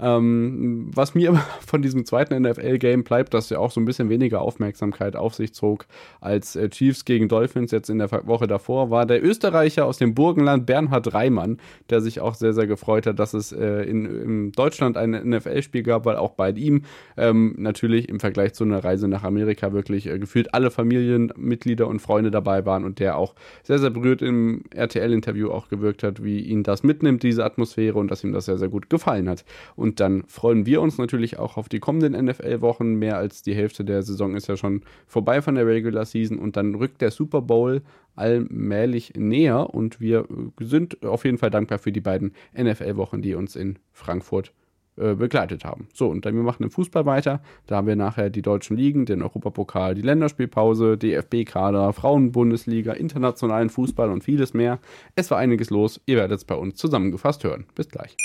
Ähm, 0.01 0.91
was 0.95 1.15
mir 1.15 1.35
von 1.67 1.81
diesem 1.81 2.05
zweiten 2.05 2.41
NFL-Game 2.43 3.05
bleibt, 3.05 3.35
dass 3.35 3.51
ja 3.51 3.59
auch 3.59 3.71
so 3.71 3.81
ein 3.81 3.85
bisschen 3.85 4.11
weniger 4.11 4.43
Aufmerksamkeit 4.43 5.17
auf 5.17 5.35
sich 5.35 5.55
zog 5.55 5.87
als 6.21 6.57
äh, 6.57 6.69
Chiefs 6.69 7.05
gegen 7.05 7.29
Dolphins 7.29 7.71
jetzt 7.71 7.89
in 7.89 7.99
der 7.99 8.11
Woche 8.27 8.47
davor, 8.47 8.91
war 8.91 9.07
der 9.07 9.25
Österreicher 9.25 9.87
aus 9.87 9.99
dem 9.99 10.15
Burgenland 10.15 10.67
Bernhard 10.67 11.15
Reimann, 11.15 11.59
der 11.91 12.01
sich 12.01 12.21
auch 12.21 12.35
sehr, 12.35 12.53
sehr 12.53 12.58
gefreut 12.67 13.07
hat, 13.07 13.19
dass 13.19 13.35
es 13.35 13.53
äh, 13.53 13.83
in, 13.83 14.05
in, 14.05 14.53
Deutschland 14.53 14.97
ein 14.97 15.11
NFL-Spiel 15.11 15.83
gab, 15.83 16.05
weil 16.05 16.17
auch 16.17 16.33
bei 16.33 16.51
ihm 16.51 16.83
ähm, 17.17 17.55
natürlich 17.59 18.09
im 18.09 18.21
Vergleich 18.21 18.55
zu 18.55 18.65
einer 18.65 18.83
Reise 18.83 19.09
nach 19.09 19.25
Amerika 19.25 19.73
wirklich 19.73 20.07
äh, 20.07 20.19
gefühlt 20.19 20.55
alle 20.55 20.71
Familienmitglieder 20.71 21.87
und 21.87 22.01
Freunde 22.01 22.31
dabei 22.31 22.67
waren 22.67 22.85
und 22.85 22.99
der 22.99 23.17
auch 23.17 23.35
sehr, 23.63 23.79
sehr 23.79 23.91
berührt 23.91 24.23
im 24.23 24.63
RTL-Interview 24.75 25.51
auch 25.51 25.69
gewirkt 25.69 26.03
hat, 26.03 26.23
wie 26.23 26.41
ihn 26.41 26.63
das 26.63 26.83
mitnimmt, 26.83 27.23
diese 27.23 27.45
Atmosphäre 27.45 27.99
und 27.99 28.11
dass 28.11 28.25
ihm 28.25 28.33
das 28.33 28.47
sehr, 28.47 28.59
sehr 28.59 28.69
gut 28.69 28.91
gefallen 28.91 29.29
hat. 29.29 29.45
Und 29.77 30.01
dann 30.01 30.25
freuen 30.27 30.67
wir 30.67 30.81
uns 30.81 30.99
natürlich 30.99 31.39
auch 31.39 31.57
auf 31.57 31.69
die 31.69 31.81
kommenden 31.81 32.25
NFL-Wochen. 32.25 32.95
Mehr 32.95 33.17
als 33.17 33.43
die 33.43 33.55
Hälfte 33.55 33.85
der 33.85 34.03
Saison 34.03 34.35
ist 34.35 34.49
ja 34.49 34.57
schon 34.57 34.83
vorbei 35.07 35.43
von 35.43 35.55
der 35.55 35.67
Regular 35.67 36.05
Season 36.05 36.39
und 36.39 36.57
dann 36.57 36.75
rückt 36.75 37.01
der 37.01 37.11
Super 37.11 37.43
Bowl 37.43 37.83
allmählich 38.19 39.13
näher 39.17 39.73
und 39.73 40.01
wir 40.01 40.27
sind 40.61 41.05
auf 41.05 41.25
jeden 41.25 41.39
Fall 41.39 41.51
dankbar 41.51 41.79
für 41.79 41.93
die 41.93 42.01
beiden 42.01 42.33
NFL-Wochen, 42.57 43.23
die 43.23 43.35
uns 43.35 43.57
in 43.57 43.79
Frankfurt 43.93 44.53
äh, 44.99 45.15
begleitet 45.15 45.65
haben. 45.65 45.87
So, 45.95 46.09
und 46.09 46.27
dann 46.27 46.35
wir 46.35 46.43
machen 46.43 46.65
im 46.65 46.71
Fußball 46.71 47.07
weiter. 47.07 47.41
Da 47.67 47.77
haben 47.77 47.87
wir 47.87 47.95
nachher 47.95 48.31
die 48.31 48.43
deutschen 48.43 48.77
Ligen, 48.77 49.07
den 49.07 49.23
Europapokal, 49.23 49.95
die 49.95 50.03
Länderspielpause, 50.03 50.99
DFB-Kader, 50.99 51.93
Frauenbundesliga, 51.93 52.95
internationalen 52.95 53.71
Fußball 53.71 54.11
und 54.11 54.25
vieles 54.25 54.55
mehr. 54.55 54.81
Es 55.15 55.31
war 55.31 55.39
einiges 55.39 55.71
los. 55.71 56.01
Ihr 56.07 56.17
werdet 56.17 56.39
es 56.39 56.45
bei 56.45 56.57
uns 56.57 56.75
zusammengefasst 56.77 57.45
hören. 57.45 57.67
Bis 57.77 57.89
gleich. 57.89 58.17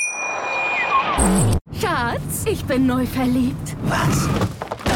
Schatz, 1.79 2.45
ich 2.49 2.65
bin 2.65 2.87
neu 2.87 3.05
verliebt. 3.05 3.75
Was? 3.83 4.27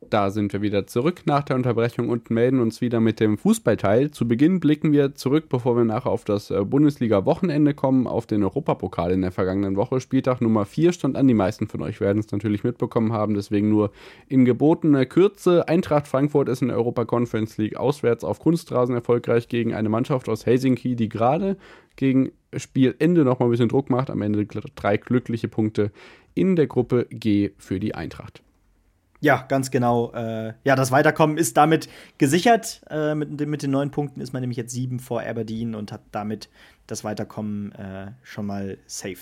Da 0.00 0.30
sind 0.30 0.52
wir 0.52 0.62
wieder 0.62 0.86
zurück 0.86 1.22
nach 1.26 1.42
der 1.42 1.56
Unterbrechung 1.56 2.08
und 2.08 2.30
melden 2.30 2.60
uns 2.60 2.80
wieder 2.80 3.00
mit 3.00 3.18
dem 3.18 3.36
Fußballteil. 3.36 4.12
Zu 4.12 4.28
Beginn 4.28 4.60
blicken 4.60 4.92
wir 4.92 5.16
zurück, 5.16 5.46
bevor 5.48 5.76
wir 5.76 5.84
nachher 5.84 6.10
auf 6.10 6.24
das 6.24 6.52
äh, 6.52 6.64
Bundesliga-Wochenende 6.64 7.74
kommen, 7.74 8.06
auf 8.06 8.24
den 8.24 8.44
Europapokal 8.44 9.10
in 9.10 9.22
der 9.22 9.32
vergangenen 9.32 9.74
Woche. 9.74 10.00
Spieltag 10.00 10.40
Nummer 10.40 10.66
4 10.66 10.92
stand 10.92 11.16
an. 11.16 11.26
Die 11.26 11.34
meisten 11.34 11.66
von 11.66 11.82
euch 11.82 12.00
werden 12.00 12.20
es 12.20 12.30
natürlich 12.30 12.62
mitbekommen 12.62 13.12
haben, 13.12 13.34
deswegen 13.34 13.70
nur 13.70 13.90
in 14.28 14.44
gebotener 14.44 15.04
Kürze. 15.04 15.66
Eintracht 15.66 16.06
Frankfurt 16.06 16.48
ist 16.48 16.62
in 16.62 16.68
der 16.68 16.76
Europa 16.76 17.04
Conference 17.04 17.58
League 17.58 17.76
auswärts 17.76 18.22
auf 18.22 18.38
Kunstrasen 18.38 18.94
erfolgreich 18.94 19.48
gegen 19.48 19.74
eine 19.74 19.88
Mannschaft 19.88 20.28
aus 20.28 20.46
Helsinki, 20.46 20.94
die 20.94 21.08
gerade 21.08 21.56
gegen 21.96 22.30
Spielende 22.56 23.24
nochmal 23.24 23.48
ein 23.48 23.50
bisschen 23.50 23.68
Druck 23.68 23.90
macht. 23.90 24.10
Am 24.10 24.22
Ende 24.22 24.46
drei 24.46 24.96
glückliche 24.96 25.48
Punkte 25.48 25.90
in 26.34 26.54
der 26.54 26.68
Gruppe 26.68 27.08
G 27.10 27.50
für 27.58 27.80
die 27.80 27.96
Eintracht. 27.96 28.42
Ja, 29.20 29.44
ganz 29.48 29.70
genau. 29.70 30.12
Äh, 30.12 30.54
ja, 30.64 30.76
das 30.76 30.92
Weiterkommen 30.92 31.38
ist 31.38 31.56
damit 31.56 31.88
gesichert. 32.18 32.82
Äh, 32.88 33.14
mit, 33.14 33.46
mit, 33.46 33.62
den 33.62 33.72
neun 33.72 33.90
Punkten 33.90 34.20
ist 34.20 34.32
man 34.32 34.42
nämlich 34.42 34.56
jetzt 34.56 34.72
sieben 34.72 35.00
vor 35.00 35.22
Aberdeen 35.22 35.74
und 35.74 35.90
hat 35.90 36.02
damit 36.12 36.48
das 36.86 37.02
Weiterkommen 37.02 37.72
äh, 37.72 38.12
schon 38.22 38.46
mal 38.46 38.78
safe. 38.86 39.18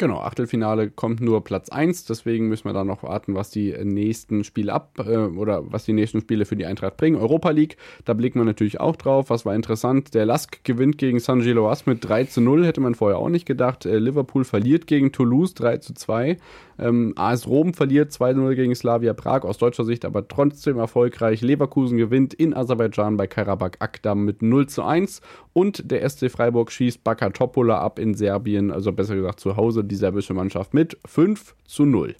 Genau, 0.00 0.20
Achtelfinale 0.20 0.90
kommt 0.90 1.20
nur 1.20 1.42
Platz 1.42 1.70
1, 1.70 2.04
deswegen 2.04 2.46
müssen 2.46 2.66
wir 2.66 2.72
dann 2.72 2.86
noch 2.86 3.02
warten, 3.02 3.34
was 3.34 3.50
die 3.50 3.74
nächsten 3.82 4.44
Spiele 4.44 4.72
ab 4.72 4.92
äh, 5.04 5.16
oder 5.16 5.72
was 5.72 5.86
die 5.86 5.92
nächsten 5.92 6.20
Spiele 6.20 6.44
für 6.44 6.54
die 6.54 6.66
Eintracht 6.66 6.96
bringen. 6.96 7.16
Europa 7.16 7.50
League, 7.50 7.76
da 8.04 8.14
blicken 8.14 8.38
wir 8.38 8.44
natürlich 8.44 8.78
auch 8.78 8.94
drauf. 8.94 9.28
Was 9.28 9.44
war 9.44 9.56
interessant? 9.56 10.14
Der 10.14 10.24
Lask 10.24 10.62
gewinnt 10.62 10.98
gegen 10.98 11.18
San 11.18 11.40
Giloas 11.40 11.86
mit 11.86 12.08
3 12.08 12.24
zu 12.24 12.40
0, 12.40 12.64
hätte 12.64 12.80
man 12.80 12.94
vorher 12.94 13.18
auch 13.18 13.28
nicht 13.28 13.44
gedacht. 13.44 13.86
Äh, 13.86 13.98
Liverpool 13.98 14.44
verliert 14.44 14.86
gegen 14.86 15.10
Toulouse 15.10 15.54
3 15.54 15.78
zu 15.78 15.94
2. 15.94 16.36
Ähm, 16.78 17.12
AS 17.16 17.46
Rom 17.46 17.74
verliert 17.74 18.12
2-0 18.12 18.54
gegen 18.54 18.74
Slavia 18.74 19.12
Prag, 19.14 19.42
aus 19.42 19.58
deutscher 19.58 19.84
Sicht 19.84 20.04
aber 20.04 20.28
trotzdem 20.28 20.78
erfolgreich. 20.78 21.40
Leverkusen 21.40 21.98
gewinnt 21.98 22.34
in 22.34 22.54
Aserbaidschan 22.54 23.16
bei 23.16 23.26
Karabakh 23.26 23.78
Akdam 23.80 24.24
mit 24.24 24.42
0 24.42 24.68
zu 24.68 24.82
1 24.82 25.20
und 25.52 25.90
der 25.90 26.08
SC 26.08 26.30
Freiburg 26.30 26.70
schießt 26.70 27.02
Baka 27.02 27.30
Topola 27.30 27.80
ab 27.80 27.98
in 27.98 28.14
Serbien, 28.14 28.70
also 28.70 28.92
besser 28.92 29.16
gesagt 29.16 29.40
zu 29.40 29.56
Hause 29.56 29.84
die 29.84 29.96
serbische 29.96 30.34
Mannschaft 30.34 30.74
mit 30.74 30.96
5 31.04 31.56
zu 31.64 31.84
0. 31.84 32.14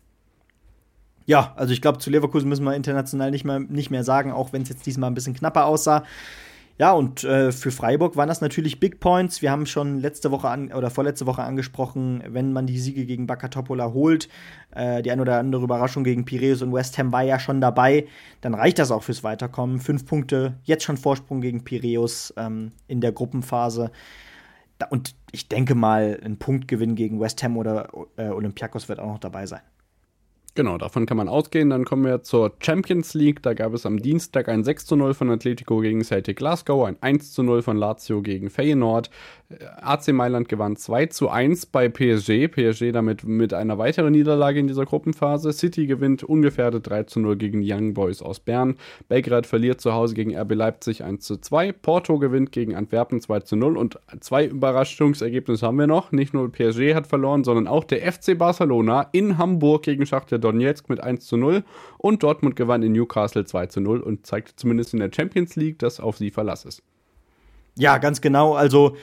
Ja, 1.26 1.52
also 1.56 1.74
ich 1.74 1.82
glaube, 1.82 1.98
zu 1.98 2.08
Leverkusen 2.08 2.48
müssen 2.48 2.64
wir 2.64 2.74
international 2.74 3.30
nicht 3.30 3.44
mehr, 3.44 3.60
nicht 3.60 3.90
mehr 3.90 4.02
sagen, 4.02 4.32
auch 4.32 4.54
wenn 4.54 4.62
es 4.62 4.70
jetzt 4.70 4.86
diesmal 4.86 5.10
ein 5.10 5.14
bisschen 5.14 5.34
knapper 5.34 5.66
aussah. 5.66 6.04
Ja, 6.78 6.92
und 6.92 7.24
äh, 7.24 7.50
für 7.50 7.72
Freiburg 7.72 8.16
waren 8.16 8.28
das 8.28 8.40
natürlich 8.40 8.78
Big 8.78 9.00
Points. 9.00 9.42
Wir 9.42 9.50
haben 9.50 9.66
schon 9.66 9.98
letzte 10.00 10.30
Woche 10.30 10.48
an, 10.48 10.72
oder 10.72 10.90
vorletzte 10.90 11.26
Woche 11.26 11.42
angesprochen, 11.42 12.22
wenn 12.28 12.52
man 12.52 12.68
die 12.68 12.78
Siege 12.78 13.04
gegen 13.04 13.26
Bakatopola 13.26 13.92
holt, 13.92 14.28
äh, 14.76 15.02
die 15.02 15.10
ein 15.10 15.18
oder 15.18 15.40
andere 15.40 15.64
Überraschung 15.64 16.04
gegen 16.04 16.24
Piraeus 16.24 16.62
und 16.62 16.72
West 16.72 16.96
Ham 16.96 17.10
war 17.10 17.22
ja 17.22 17.40
schon 17.40 17.60
dabei, 17.60 18.06
dann 18.42 18.54
reicht 18.54 18.78
das 18.78 18.92
auch 18.92 19.02
fürs 19.02 19.24
Weiterkommen. 19.24 19.80
Fünf 19.80 20.06
Punkte, 20.06 20.54
jetzt 20.62 20.84
schon 20.84 20.96
Vorsprung 20.96 21.40
gegen 21.40 21.64
Piraeus 21.64 22.32
ähm, 22.36 22.70
in 22.86 23.00
der 23.00 23.10
Gruppenphase. 23.10 23.90
Da, 24.78 24.86
und 24.86 25.16
ich 25.32 25.48
denke 25.48 25.74
mal, 25.74 26.20
ein 26.24 26.38
Punktgewinn 26.38 26.94
gegen 26.94 27.18
West 27.18 27.42
Ham 27.42 27.56
oder 27.56 27.88
äh, 28.16 28.28
Olympiakos 28.28 28.88
wird 28.88 29.00
auch 29.00 29.08
noch 29.08 29.18
dabei 29.18 29.46
sein. 29.46 29.62
Genau, 30.58 30.76
davon 30.76 31.06
kann 31.06 31.16
man 31.16 31.28
ausgehen. 31.28 31.70
Dann 31.70 31.84
kommen 31.84 32.04
wir 32.04 32.24
zur 32.24 32.52
Champions 32.58 33.14
League. 33.14 33.44
Da 33.44 33.54
gab 33.54 33.74
es 33.74 33.86
am 33.86 34.02
Dienstag 34.02 34.48
ein 34.48 34.64
6 34.64 34.86
zu 34.86 34.96
0 34.96 35.14
von 35.14 35.30
Atletico 35.30 35.78
gegen 35.78 36.02
Celtic 36.02 36.38
Glasgow, 36.38 36.84
ein 36.84 36.96
1 37.00 37.32
zu 37.32 37.44
0 37.44 37.62
von 37.62 37.76
Lazio 37.76 38.22
gegen 38.22 38.50
Feyenoord. 38.50 39.08
Äh, 39.50 39.64
AC 39.80 40.08
Mailand 40.08 40.48
gewann 40.48 40.74
2 40.74 41.06
zu 41.06 41.28
1 41.28 41.66
bei 41.66 41.88
PSG. 41.88 42.48
PSG 42.48 42.90
damit 42.90 43.22
mit 43.22 43.54
einer 43.54 43.78
weiteren 43.78 44.10
Niederlage 44.10 44.58
in 44.58 44.66
dieser 44.66 44.84
Gruppenphase. 44.84 45.52
City 45.52 45.86
gewinnt 45.86 46.24
ungefährdet 46.24 46.88
3 46.88 47.04
zu 47.04 47.20
0 47.20 47.36
gegen 47.36 47.62
Young 47.62 47.94
Boys 47.94 48.20
aus 48.20 48.40
Bern. 48.40 48.74
Belgrad 49.06 49.46
verliert 49.46 49.80
zu 49.80 49.92
Hause 49.92 50.16
gegen 50.16 50.36
RB 50.36 50.54
Leipzig 50.54 51.04
1 51.04 51.24
zu 51.24 51.36
2. 51.36 51.70
Porto 51.70 52.18
gewinnt 52.18 52.50
gegen 52.50 52.74
Antwerpen 52.74 53.20
2 53.20 53.40
zu 53.40 53.54
0. 53.54 53.76
Und 53.76 54.00
zwei 54.18 54.46
Überraschungsergebnisse 54.46 55.64
haben 55.64 55.78
wir 55.78 55.86
noch. 55.86 56.10
Nicht 56.10 56.34
nur 56.34 56.50
PSG 56.50 56.96
hat 56.96 57.06
verloren, 57.06 57.44
sondern 57.44 57.68
auch 57.68 57.84
der 57.84 58.12
FC 58.12 58.36
Barcelona 58.36 59.08
in 59.12 59.38
Hamburg 59.38 59.84
gegen 59.84 60.04
Schachter 60.04 60.47
Donetsk 60.52 60.88
mit 60.88 61.00
1 61.00 61.26
zu 61.26 61.36
0 61.36 61.64
und 61.98 62.22
Dortmund 62.22 62.56
gewann 62.56 62.82
in 62.82 62.92
Newcastle 62.92 63.44
2 63.44 63.66
zu 63.66 63.80
0 63.80 64.00
und 64.00 64.26
zeigte 64.26 64.56
zumindest 64.56 64.92
in 64.94 65.00
der 65.00 65.10
Champions 65.14 65.56
League, 65.56 65.78
dass 65.78 66.00
auf 66.00 66.18
sie 66.18 66.30
Verlass 66.30 66.64
ist. 66.64 66.82
Ja, 67.76 67.98
ganz 67.98 68.20
genau. 68.20 68.54
Also 68.54 68.96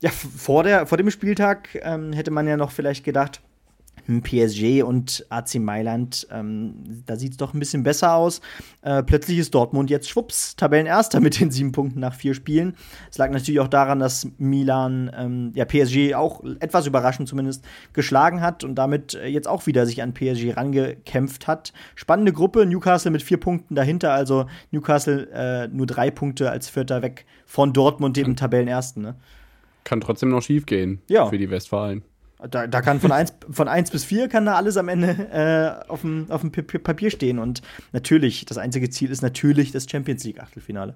ja, 0.00 0.10
vor, 0.10 0.62
der, 0.62 0.86
vor 0.86 0.98
dem 0.98 1.10
Spieltag 1.10 1.78
ähm, 1.82 2.12
hätte 2.12 2.30
man 2.30 2.46
ja 2.46 2.56
noch 2.56 2.70
vielleicht 2.70 3.04
gedacht, 3.04 3.40
PSG 4.06 4.82
und 4.82 5.26
AC 5.28 5.56
Mailand, 5.56 6.26
ähm, 6.30 7.02
da 7.06 7.16
sieht 7.16 7.32
es 7.32 7.36
doch 7.36 7.54
ein 7.54 7.58
bisschen 7.58 7.82
besser 7.82 8.14
aus. 8.14 8.40
Äh, 8.82 9.02
plötzlich 9.02 9.38
ist 9.38 9.54
Dortmund 9.54 9.90
jetzt 9.90 10.08
schwupps 10.08 10.56
Tabellenerster 10.56 11.20
mit 11.20 11.40
den 11.40 11.50
sieben 11.50 11.72
Punkten 11.72 12.00
nach 12.00 12.14
vier 12.14 12.34
Spielen. 12.34 12.74
Es 13.10 13.18
lag 13.18 13.30
natürlich 13.30 13.60
auch 13.60 13.68
daran, 13.68 13.98
dass 13.98 14.28
Milan 14.38 15.10
ähm, 15.16 15.52
ja 15.54 15.64
PSG 15.64 16.14
auch 16.14 16.42
etwas 16.60 16.86
überraschend 16.86 17.28
zumindest 17.28 17.64
geschlagen 17.92 18.40
hat 18.40 18.64
und 18.64 18.74
damit 18.74 19.14
äh, 19.14 19.26
jetzt 19.26 19.48
auch 19.48 19.66
wieder 19.66 19.86
sich 19.86 20.02
an 20.02 20.14
PSG 20.14 20.56
rangekämpft 20.56 21.46
hat. 21.46 21.72
Spannende 21.94 22.32
Gruppe, 22.32 22.66
Newcastle 22.66 23.10
mit 23.10 23.22
vier 23.22 23.38
Punkten 23.38 23.74
dahinter, 23.74 24.12
also 24.12 24.46
Newcastle 24.70 25.28
äh, 25.32 25.68
nur 25.68 25.86
drei 25.86 26.10
Punkte 26.10 26.50
als 26.50 26.68
Vierter 26.68 27.02
weg 27.02 27.26
von 27.46 27.72
Dortmund, 27.72 28.16
dem 28.16 28.36
Tabellenersten. 28.36 29.02
Ne? 29.02 29.14
Kann 29.84 30.00
trotzdem 30.00 30.28
noch 30.28 30.42
schief 30.42 30.66
gehen 30.66 31.00
ja. 31.08 31.26
für 31.26 31.38
die 31.38 31.50
Westfalen. 31.50 32.02
Da, 32.48 32.66
da 32.66 32.80
kann 32.80 33.00
von 33.00 33.12
1 33.12 33.34
von 33.50 33.68
eins 33.68 33.90
bis 33.90 34.04
4 34.04 34.28
kann 34.28 34.46
da 34.46 34.54
alles 34.54 34.76
am 34.76 34.88
Ende 34.88 35.10
äh, 35.32 35.90
auf 35.90 36.00
dem 36.02 36.52
Papier 36.52 37.10
stehen. 37.10 37.38
Und 37.38 37.62
natürlich, 37.92 38.44
das 38.46 38.58
einzige 38.58 38.90
Ziel 38.90 39.10
ist 39.10 39.22
natürlich 39.22 39.72
das 39.72 39.90
Champions 39.90 40.24
League 40.24 40.40
Achtelfinale. 40.40 40.94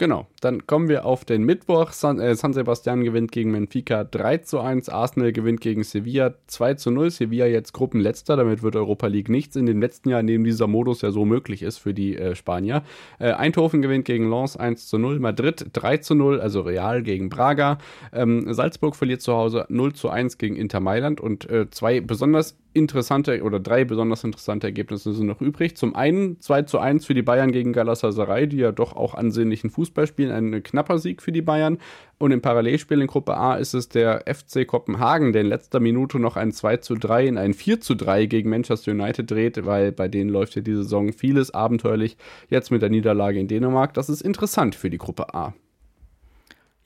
Genau, 0.00 0.26
dann 0.40 0.66
kommen 0.66 0.88
wir 0.88 1.04
auf 1.04 1.26
den 1.26 1.42
Mittwoch. 1.44 1.92
San, 1.92 2.18
äh, 2.20 2.34
San, 2.34 2.54
Sebastian 2.54 3.04
gewinnt 3.04 3.32
gegen 3.32 3.52
Benfica 3.52 4.02
3 4.02 4.38
zu 4.38 4.58
1. 4.58 4.88
Arsenal 4.88 5.30
gewinnt 5.30 5.60
gegen 5.60 5.84
Sevilla 5.84 6.32
2 6.46 6.72
zu 6.72 6.90
0. 6.90 7.10
Sevilla 7.10 7.44
jetzt 7.44 7.74
Gruppenletzter, 7.74 8.34
damit 8.36 8.62
wird 8.62 8.76
Europa 8.76 9.08
League 9.08 9.28
nichts 9.28 9.56
in 9.56 9.66
den 9.66 9.78
letzten 9.78 10.08
Jahren, 10.08 10.20
in 10.20 10.28
dem 10.28 10.44
dieser 10.44 10.68
Modus 10.68 11.02
ja 11.02 11.10
so 11.10 11.26
möglich 11.26 11.62
ist 11.62 11.76
für 11.76 11.92
die 11.92 12.16
äh, 12.16 12.34
Spanier. 12.34 12.82
Äh, 13.18 13.32
Eindhoven 13.32 13.82
gewinnt 13.82 14.06
gegen 14.06 14.30
Lens 14.30 14.56
1 14.56 14.88
zu 14.88 14.96
0. 14.96 15.18
Madrid 15.18 15.66
3 15.74 15.98
zu 15.98 16.14
0, 16.14 16.40
also 16.40 16.62
Real 16.62 17.02
gegen 17.02 17.28
Braga. 17.28 17.76
Ähm, 18.14 18.54
Salzburg 18.54 18.96
verliert 18.96 19.20
zu 19.20 19.34
Hause 19.34 19.66
0 19.68 19.92
zu 19.92 20.08
1 20.08 20.38
gegen 20.38 20.56
Inter 20.56 20.80
Mailand 20.80 21.20
und 21.20 21.46
äh, 21.50 21.68
zwei 21.68 22.00
besonders 22.00 22.56
interessante 22.72 23.42
oder 23.42 23.60
drei 23.60 23.84
besonders 23.84 24.24
interessante 24.24 24.66
Ergebnisse 24.66 25.12
sind 25.12 25.26
noch 25.26 25.40
übrig. 25.40 25.76
Zum 25.76 25.94
einen 25.94 26.40
2 26.40 26.62
zu 26.62 26.78
1 26.78 27.04
für 27.06 27.14
die 27.14 27.22
Bayern 27.22 27.52
gegen 27.52 27.72
Galatasaray, 27.72 28.46
die 28.46 28.58
ja 28.58 28.72
doch 28.72 28.94
auch 28.94 29.14
ansehnlichen 29.14 29.70
Fußball 29.70 30.06
spielen. 30.06 30.30
Ein 30.30 30.62
knapper 30.62 30.98
Sieg 30.98 31.22
für 31.22 31.32
die 31.32 31.42
Bayern. 31.42 31.78
Und 32.18 32.32
im 32.32 32.42
Parallelspiel 32.42 33.00
in 33.00 33.06
Gruppe 33.06 33.36
A 33.36 33.54
ist 33.56 33.74
es 33.74 33.88
der 33.88 34.24
FC 34.26 34.66
Kopenhagen, 34.66 35.32
der 35.32 35.42
in 35.42 35.48
letzter 35.48 35.80
Minute 35.80 36.18
noch 36.18 36.36
ein 36.36 36.52
2 36.52 36.76
zu 36.78 36.94
3 36.94 37.26
in 37.26 37.38
ein 37.38 37.54
4 37.54 37.80
zu 37.80 37.94
3 37.94 38.26
gegen 38.26 38.50
Manchester 38.50 38.92
United 38.92 39.30
dreht, 39.30 39.66
weil 39.66 39.90
bei 39.90 40.08
denen 40.08 40.30
läuft 40.30 40.54
ja 40.54 40.62
diese 40.62 40.82
Saison 40.82 41.12
vieles 41.12 41.52
abenteuerlich. 41.52 42.16
Jetzt 42.48 42.70
mit 42.70 42.82
der 42.82 42.90
Niederlage 42.90 43.40
in 43.40 43.48
Dänemark. 43.48 43.94
Das 43.94 44.08
ist 44.08 44.22
interessant 44.22 44.74
für 44.74 44.90
die 44.90 44.98
Gruppe 44.98 45.34
A. 45.34 45.54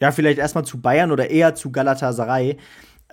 Ja, 0.01 0.12
vielleicht 0.12 0.39
erstmal 0.39 0.64
zu 0.64 0.80
Bayern 0.80 1.12
oder 1.12 1.30
eher 1.30 1.55
zu 1.55 1.70
Galatasaray. 1.70 2.59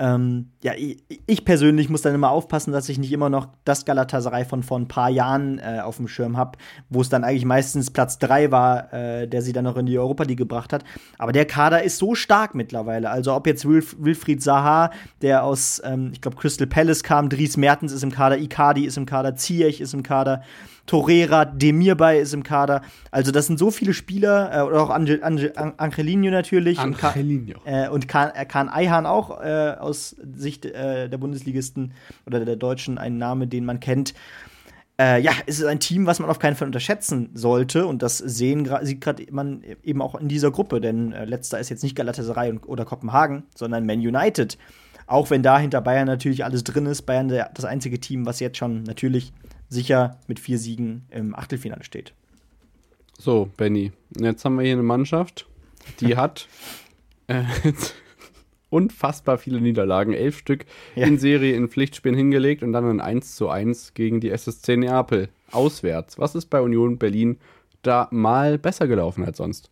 Ähm, 0.01 0.47
ja, 0.63 0.73
ich, 0.75 1.03
ich, 1.27 1.45
persönlich 1.45 1.87
muss 1.87 2.01
dann 2.01 2.15
immer 2.15 2.31
aufpassen, 2.31 2.71
dass 2.71 2.89
ich 2.89 2.97
nicht 2.97 3.11
immer 3.11 3.29
noch 3.29 3.49
das 3.65 3.85
Galatasaray 3.85 4.45
von 4.45 4.63
vor 4.63 4.79
ein 4.79 4.87
paar 4.87 5.11
Jahren 5.11 5.59
äh, 5.59 5.79
auf 5.83 5.97
dem 5.97 6.07
Schirm 6.07 6.37
habe, 6.37 6.57
wo 6.89 7.01
es 7.01 7.09
dann 7.09 7.23
eigentlich 7.23 7.45
meistens 7.45 7.91
Platz 7.91 8.17
3 8.17 8.49
war, 8.49 8.91
äh, 8.91 9.27
der 9.27 9.43
sie 9.43 9.53
dann 9.53 9.65
noch 9.65 9.77
in 9.77 9.85
die 9.85 9.99
Europa 9.99 10.23
League 10.23 10.39
gebracht 10.39 10.73
hat. 10.73 10.83
Aber 11.19 11.33
der 11.33 11.45
Kader 11.45 11.83
ist 11.83 11.99
so 11.99 12.15
stark 12.15 12.55
mittlerweile. 12.55 13.11
Also 13.11 13.35
ob 13.35 13.45
jetzt 13.45 13.63
Wilf 13.67 13.95
Wilfried 13.99 14.41
Zaha, 14.41 14.89
der 15.21 15.43
aus, 15.43 15.79
ähm, 15.85 16.09
ich 16.13 16.21
glaube, 16.21 16.35
Crystal 16.35 16.65
Palace 16.65 17.03
kam, 17.03 17.29
Dries 17.29 17.55
Mertens 17.55 17.91
ist 17.91 18.01
im 18.01 18.11
Kader, 18.11 18.39
Icardi 18.39 18.85
ist 18.85 18.97
im 18.97 19.05
Kader, 19.05 19.35
Ziyech 19.35 19.81
ist 19.81 19.93
im 19.93 20.01
Kader, 20.01 20.41
Torreira, 20.91 21.45
Demirbay 21.45 22.19
ist 22.19 22.33
im 22.33 22.43
Kader. 22.43 22.81
Also 23.11 23.31
das 23.31 23.47
sind 23.47 23.57
so 23.57 23.71
viele 23.71 23.93
Spieler, 23.93 24.51
äh, 24.53 24.61
oder 24.61 24.83
auch 24.83 24.89
Ange, 24.89 25.23
Ange, 25.23 25.53
Angelino 25.55 26.29
natürlich. 26.31 26.79
Angelino. 26.79 27.59
Und, 27.59 27.65
Ka, 27.65 27.85
äh, 27.85 27.87
und 27.87 28.09
Kahn, 28.09 28.31
äh, 28.35 28.45
Kahn 28.45 28.67
Eihan 28.67 29.05
auch 29.05 29.41
äh, 29.41 29.75
aus 29.79 30.17
Sicht 30.35 30.65
äh, 30.65 31.07
der 31.07 31.17
Bundesligisten 31.17 31.93
oder 32.25 32.43
der 32.43 32.57
Deutschen 32.57 32.97
ein 32.97 33.17
Name, 33.17 33.47
den 33.47 33.63
man 33.63 33.79
kennt. 33.79 34.13
Äh, 34.99 35.21
ja, 35.21 35.31
es 35.45 35.61
ist 35.61 35.65
ein 35.65 35.79
Team, 35.79 36.07
was 36.07 36.19
man 36.19 36.29
auf 36.29 36.39
keinen 36.39 36.57
Fall 36.57 36.67
unterschätzen 36.67 37.29
sollte. 37.35 37.85
Und 37.85 38.01
das 38.01 38.17
sehen 38.17 38.69
sieht 38.81 38.99
gerade 38.99 39.25
man 39.31 39.63
eben 39.83 40.01
auch 40.01 40.15
in 40.15 40.27
dieser 40.27 40.51
Gruppe. 40.51 40.81
Denn 40.81 41.13
äh, 41.13 41.23
letzter 41.23 41.57
ist 41.57 41.69
jetzt 41.69 41.83
nicht 41.83 41.95
Galatasaray 41.95 42.59
oder 42.67 42.83
Kopenhagen, 42.83 43.43
sondern 43.55 43.85
Man 43.85 43.99
United. 43.99 44.57
Auch 45.07 45.29
wenn 45.29 45.41
da 45.41 45.57
hinter 45.57 45.79
Bayern 45.79 46.07
natürlich 46.07 46.43
alles 46.43 46.65
drin 46.65 46.85
ist. 46.85 47.03
Bayern 47.03 47.29
der, 47.29 47.49
das 47.53 47.63
einzige 47.63 48.01
Team, 48.01 48.25
was 48.25 48.41
jetzt 48.41 48.57
schon 48.57 48.83
natürlich 48.83 49.31
sicher 49.71 50.19
mit 50.27 50.39
vier 50.39 50.59
Siegen 50.59 51.05
im 51.09 51.33
Achtelfinale 51.33 51.83
steht. 51.83 52.13
So, 53.17 53.49
Benny, 53.57 53.91
jetzt 54.19 54.43
haben 54.45 54.57
wir 54.57 54.63
hier 54.63 54.73
eine 54.73 54.83
Mannschaft, 54.83 55.47
die 56.01 56.17
hat 56.17 56.47
äh, 57.27 57.43
unfassbar 58.69 59.37
viele 59.37 59.61
Niederlagen, 59.61 60.13
elf 60.13 60.37
Stück 60.37 60.65
ja. 60.95 61.07
in 61.07 61.17
Serie 61.17 61.55
in 61.55 61.69
Pflichtspielen 61.69 62.17
hingelegt 62.17 62.63
und 62.63 62.73
dann 62.73 62.85
ein 62.85 63.01
1 63.01 63.35
zu 63.35 63.49
1 63.49 63.93
gegen 63.93 64.19
die 64.19 64.29
SSC 64.29 64.75
Neapel 64.75 65.29
auswärts. 65.51 66.19
Was 66.19 66.35
ist 66.35 66.47
bei 66.47 66.61
Union 66.61 66.97
Berlin 66.97 67.37
da 67.81 68.07
mal 68.11 68.57
besser 68.57 68.87
gelaufen 68.87 69.23
als 69.23 69.37
sonst? 69.37 69.71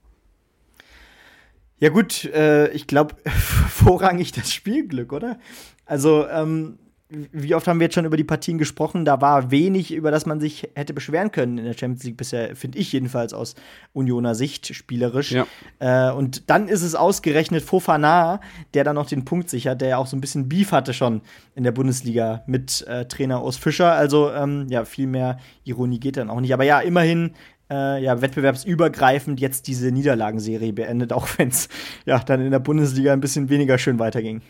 Ja 1.77 1.89
gut, 1.89 2.25
äh, 2.25 2.69
ich 2.71 2.87
glaube 2.87 3.15
vorrangig 3.69 4.31
das 4.31 4.53
Spielglück, 4.53 5.11
oder? 5.11 5.39
Also 5.85 6.27
ähm, 6.27 6.77
wie 7.09 7.55
oft 7.55 7.67
haben 7.67 7.79
wir 7.79 7.85
jetzt 7.85 7.95
schon 7.95 8.05
über 8.05 8.17
die 8.17 8.23
Partien 8.23 8.59
gesprochen? 8.59 9.03
Da 9.03 9.19
war 9.19 9.49
wenig, 9.49 9.91
über 9.91 10.11
das 10.11 10.27
man 10.27 10.39
sich 10.39 10.69
hätte 10.75 10.93
beschweren 10.93 11.31
können 11.31 11.57
in 11.57 11.65
der 11.65 11.73
Champions 11.73 12.03
League 12.03 12.17
bisher, 12.17 12.55
finde 12.55 12.77
ich 12.77 12.91
jedenfalls 12.91 13.33
aus 13.33 13.55
Unioner 13.93 14.35
Sicht 14.35 14.75
spielerisch. 14.75 15.31
Ja. 15.31 15.47
Äh, 15.79 16.13
und 16.13 16.49
dann 16.51 16.67
ist 16.67 16.83
es 16.83 16.93
ausgerechnet 16.93 17.63
Fofana, 17.63 18.41
der 18.75 18.83
dann 18.83 18.95
noch 18.95 19.07
den 19.07 19.25
Punkt 19.25 19.49
sichert, 19.49 19.81
der 19.81 19.89
ja 19.89 19.97
auch 19.97 20.07
so 20.07 20.15
ein 20.15 20.21
bisschen 20.21 20.49
Beef 20.49 20.71
hatte 20.71 20.93
schon 20.93 21.21
in 21.55 21.63
der 21.63 21.71
Bundesliga 21.71 22.43
mit 22.45 22.85
äh, 22.87 23.05
Trainer 23.05 23.43
Urs 23.43 23.57
Fischer. 23.57 23.93
Also 23.93 24.31
ähm, 24.31 24.67
ja, 24.69 24.85
viel 24.85 25.07
mehr 25.07 25.39
Ironie 25.63 25.99
geht 25.99 26.17
dann 26.17 26.29
auch 26.29 26.41
nicht. 26.41 26.53
Aber 26.53 26.63
ja, 26.63 26.79
immerhin 26.79 27.31
äh, 27.71 28.03
ja, 28.03 28.21
wettbewerbsübergreifend 28.21 29.39
jetzt 29.39 29.67
diese 29.67 29.91
Niederlagenserie 29.91 30.73
beendet, 30.73 31.13
auch 31.13 31.27
wenn 31.37 31.49
es 31.49 31.69
ja 32.05 32.19
dann 32.19 32.41
in 32.41 32.51
der 32.51 32.59
Bundesliga 32.59 33.13
ein 33.13 33.21
bisschen 33.21 33.49
weniger 33.49 33.77
schön 33.77 33.99
weiterging. 33.99 34.41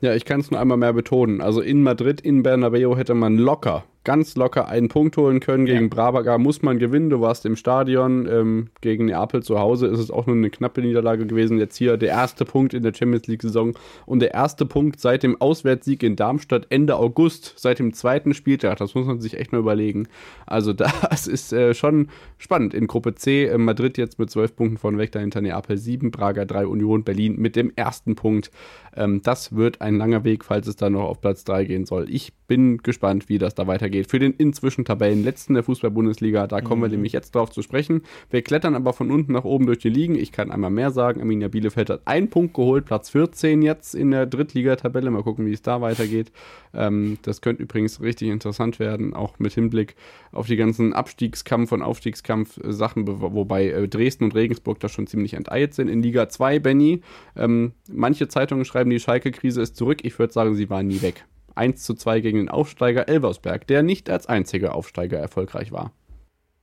Ja, 0.00 0.14
ich 0.14 0.24
kann 0.24 0.40
es 0.40 0.50
nur 0.50 0.60
einmal 0.60 0.76
mehr 0.76 0.92
betonen. 0.92 1.40
Also 1.40 1.60
in 1.60 1.82
Madrid, 1.82 2.20
in 2.20 2.42
Bernabeu 2.42 2.96
hätte 2.96 3.14
man 3.14 3.36
locker 3.36 3.84
ganz 4.04 4.36
locker 4.36 4.68
einen 4.68 4.88
Punkt 4.88 5.16
holen 5.16 5.40
können. 5.40 5.66
Gegen 5.66 5.82
ja. 5.82 5.88
Braga 5.88 6.38
muss 6.38 6.62
man 6.62 6.78
gewinnen. 6.78 7.10
Du 7.10 7.20
warst 7.20 7.44
im 7.44 7.56
Stadion. 7.56 8.26
Ähm, 8.26 8.70
gegen 8.80 9.06
Neapel 9.06 9.42
zu 9.42 9.58
Hause 9.58 9.86
ist 9.88 9.98
es 9.98 10.10
auch 10.10 10.26
nur 10.26 10.36
eine 10.36 10.48
knappe 10.48 10.80
Niederlage 10.80 11.26
gewesen. 11.26 11.58
Jetzt 11.58 11.76
hier 11.76 11.96
der 11.98 12.08
erste 12.08 12.44
Punkt 12.44 12.72
in 12.72 12.82
der 12.82 12.94
Champions 12.94 13.26
League-Saison 13.26 13.76
und 14.06 14.20
der 14.20 14.32
erste 14.32 14.64
Punkt 14.64 14.98
seit 14.98 15.22
dem 15.22 15.38
Auswärtssieg 15.40 16.02
in 16.02 16.16
Darmstadt 16.16 16.68
Ende 16.70 16.96
August, 16.96 17.54
seit 17.56 17.80
dem 17.80 17.92
zweiten 17.92 18.32
Spieltag. 18.32 18.78
Das 18.78 18.94
muss 18.94 19.06
man 19.06 19.20
sich 19.20 19.36
echt 19.36 19.52
mal 19.52 19.58
überlegen. 19.58 20.08
Also 20.46 20.72
das 21.10 21.26
ist 21.26 21.52
äh, 21.52 21.74
schon 21.74 22.08
spannend. 22.38 22.72
In 22.72 22.86
Gruppe 22.86 23.14
C 23.14 23.44
äh, 23.44 23.58
Madrid 23.58 23.98
jetzt 23.98 24.18
mit 24.18 24.30
zwölf 24.30 24.56
Punkten 24.56 24.78
von 24.78 24.96
weg, 24.96 25.12
dahinter 25.12 25.42
Neapel 25.42 25.76
sieben, 25.76 26.10
Braga 26.10 26.46
drei, 26.46 26.66
Union 26.66 27.04
Berlin 27.04 27.36
mit 27.36 27.56
dem 27.56 27.72
ersten 27.76 28.14
Punkt. 28.14 28.50
Ähm, 28.96 29.20
das 29.22 29.54
wird 29.54 29.82
ein 29.82 29.96
langer 29.96 30.24
Weg, 30.24 30.44
falls 30.44 30.66
es 30.66 30.76
dann 30.76 30.94
noch 30.94 31.04
auf 31.04 31.20
Platz 31.20 31.44
drei 31.44 31.64
gehen 31.64 31.84
soll. 31.84 32.08
Ich 32.08 32.32
bin 32.46 32.78
gespannt, 32.78 33.28
wie 33.28 33.36
das 33.36 33.54
da 33.54 33.66
weitergeht 33.66 33.87
weitergeht. 33.88 34.10
Für 34.10 34.18
den 34.18 34.34
inzwischen 34.34 34.84
Tabellenletzten 34.84 35.54
der 35.54 35.62
Fußball-Bundesliga, 35.62 36.46
da 36.46 36.60
kommen 36.60 36.80
mhm. 36.80 36.84
wir 36.84 36.90
nämlich 36.90 37.12
jetzt 37.12 37.34
drauf 37.34 37.50
zu 37.50 37.62
sprechen. 37.62 38.02
Wir 38.30 38.42
klettern 38.42 38.74
aber 38.74 38.92
von 38.92 39.10
unten 39.10 39.32
nach 39.32 39.44
oben 39.44 39.66
durch 39.66 39.78
die 39.78 39.88
Ligen. 39.88 40.14
Ich 40.14 40.32
kann 40.32 40.50
einmal 40.50 40.70
mehr 40.70 40.90
sagen, 40.90 41.20
Arminia 41.20 41.48
Bielefeld 41.48 41.90
hat 41.90 42.02
einen 42.04 42.28
Punkt 42.28 42.54
geholt, 42.54 42.84
Platz 42.84 43.10
14 43.10 43.62
jetzt 43.62 43.94
in 43.94 44.10
der 44.10 44.26
Drittligatabelle. 44.26 45.10
Mal 45.10 45.22
gucken, 45.22 45.46
wie 45.46 45.52
es 45.52 45.62
da 45.62 45.80
weitergeht. 45.80 46.32
Ähm, 46.74 47.18
das 47.22 47.40
könnte 47.40 47.62
übrigens 47.62 48.00
richtig 48.00 48.28
interessant 48.28 48.78
werden, 48.78 49.14
auch 49.14 49.38
mit 49.38 49.54
Hinblick 49.54 49.94
auf 50.32 50.46
die 50.46 50.56
ganzen 50.56 50.92
Abstiegskampf- 50.92 51.72
und 51.72 51.82
Aufstiegskampf-Sachen, 51.82 53.06
wobei 53.06 53.68
äh, 53.68 53.88
Dresden 53.88 54.24
und 54.24 54.34
Regensburg 54.34 54.80
da 54.80 54.88
schon 54.88 55.06
ziemlich 55.06 55.34
enteilt 55.34 55.74
sind. 55.74 55.88
In 55.88 56.02
Liga 56.02 56.28
2, 56.28 56.58
Benny, 56.58 57.02
ähm, 57.36 57.72
manche 57.90 58.28
Zeitungen 58.28 58.64
schreiben, 58.64 58.90
die 58.90 59.00
Schalke-Krise 59.00 59.62
ist 59.62 59.76
zurück. 59.76 60.00
Ich 60.02 60.18
würde 60.18 60.32
sagen, 60.32 60.54
sie 60.54 60.68
war 60.68 60.82
nie 60.82 61.02
weg. 61.02 61.24
1 61.58 61.82
zu 61.82 61.94
2 61.94 62.20
gegen 62.20 62.38
den 62.38 62.48
Aufsteiger 62.48 63.08
Elversberg, 63.08 63.66
der 63.66 63.82
nicht 63.82 64.08
als 64.08 64.26
einziger 64.26 64.74
Aufsteiger 64.74 65.18
erfolgreich 65.18 65.72
war. 65.72 65.92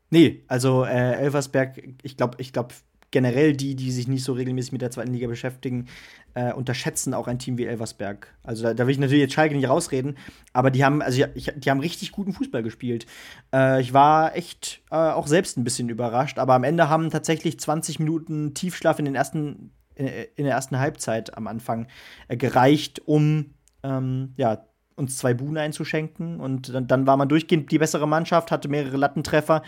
Nee, 0.10 0.43
also 0.48 0.86
äh, 0.86 1.16
Elversberg, 1.16 1.82
ich 2.04 2.16
glaube, 2.18 2.38
ich 2.39 2.54
glaube, 2.54 2.74
generell 3.12 3.54
die, 3.54 3.76
die 3.76 3.91
sich 3.91 4.08
nicht 4.08 4.24
so 4.24 4.34
regelmäßig 4.34 4.74
mit 4.74 4.82
der 4.82 4.91
zweiten 4.91 5.14
Liga 5.14 5.28
beschäftigen, 5.28 5.88
äh, 6.34 6.52
unterschätzen 6.52 7.14
auch 7.14 7.28
ein 7.28 7.39
Team 7.39 7.58
wie 7.58 7.66
Elversberg. 7.66 8.28
Also 8.43 8.64
da, 8.64 8.74
da, 8.74 8.86
will 8.86 8.91
ich 8.91 9.00
natürlich 9.00 9.22
jetzt 9.22 9.34
Schalke 9.34 9.56
nicht 9.56 9.70
rausreden, 9.70 10.18
aber 10.52 10.70
die 10.70 10.84
haben, 10.84 11.02
also 11.02 11.24
ich, 11.34 11.52
die 11.56 11.70
haben 11.70 11.80
richtig 11.80 12.12
guten 12.12 12.34
Fußball 12.34 12.62
gespielt. 12.62 13.06
Äh, 13.54 13.80
ich 13.82 13.93
war 13.93 14.36
echt 14.36 14.82
äh, 14.91 14.96
auch 14.96 15.28
selbst 15.28 15.58
ein 15.58 15.64
bisschen 15.64 15.88
überrascht, 15.88 16.39
aber 16.39 16.56
am 16.56 16.66
Ende 16.66 16.89
haben 16.89 17.10
tatsächlich 17.10 17.58
20 17.58 18.00
Minuten 18.00 18.54
Tiefschlaf 18.54 19.00
in 19.00 19.06
den 19.06 19.16
ersten 19.16 19.72
äh, 19.96 20.26
in 20.36 20.43
der 20.43 20.54
ersten 20.54 20.78
Halbzeit 20.78 21.38
am 21.38 21.48
Anfang 21.48 21.88
äh, 22.28 22.36
gereicht, 22.36 23.02
um 23.06 23.54
ähm, 23.84 24.34
ja 24.36 24.66
uns 24.96 25.18
zwei 25.18 25.34
Buhnen 25.34 25.58
einzuschenken. 25.58 26.39
Und 26.39 26.74
dann, 26.74 26.88
dann, 26.88 27.08
war 27.08 27.18
man 27.18 27.30
durchgehend 27.30 27.72
die 27.72 27.80
bessere 27.80 28.08
Mannschaft, 28.08 28.52
hatte 28.52 28.70
mehrere 28.70 28.98
Lattentreffer. 28.98 29.62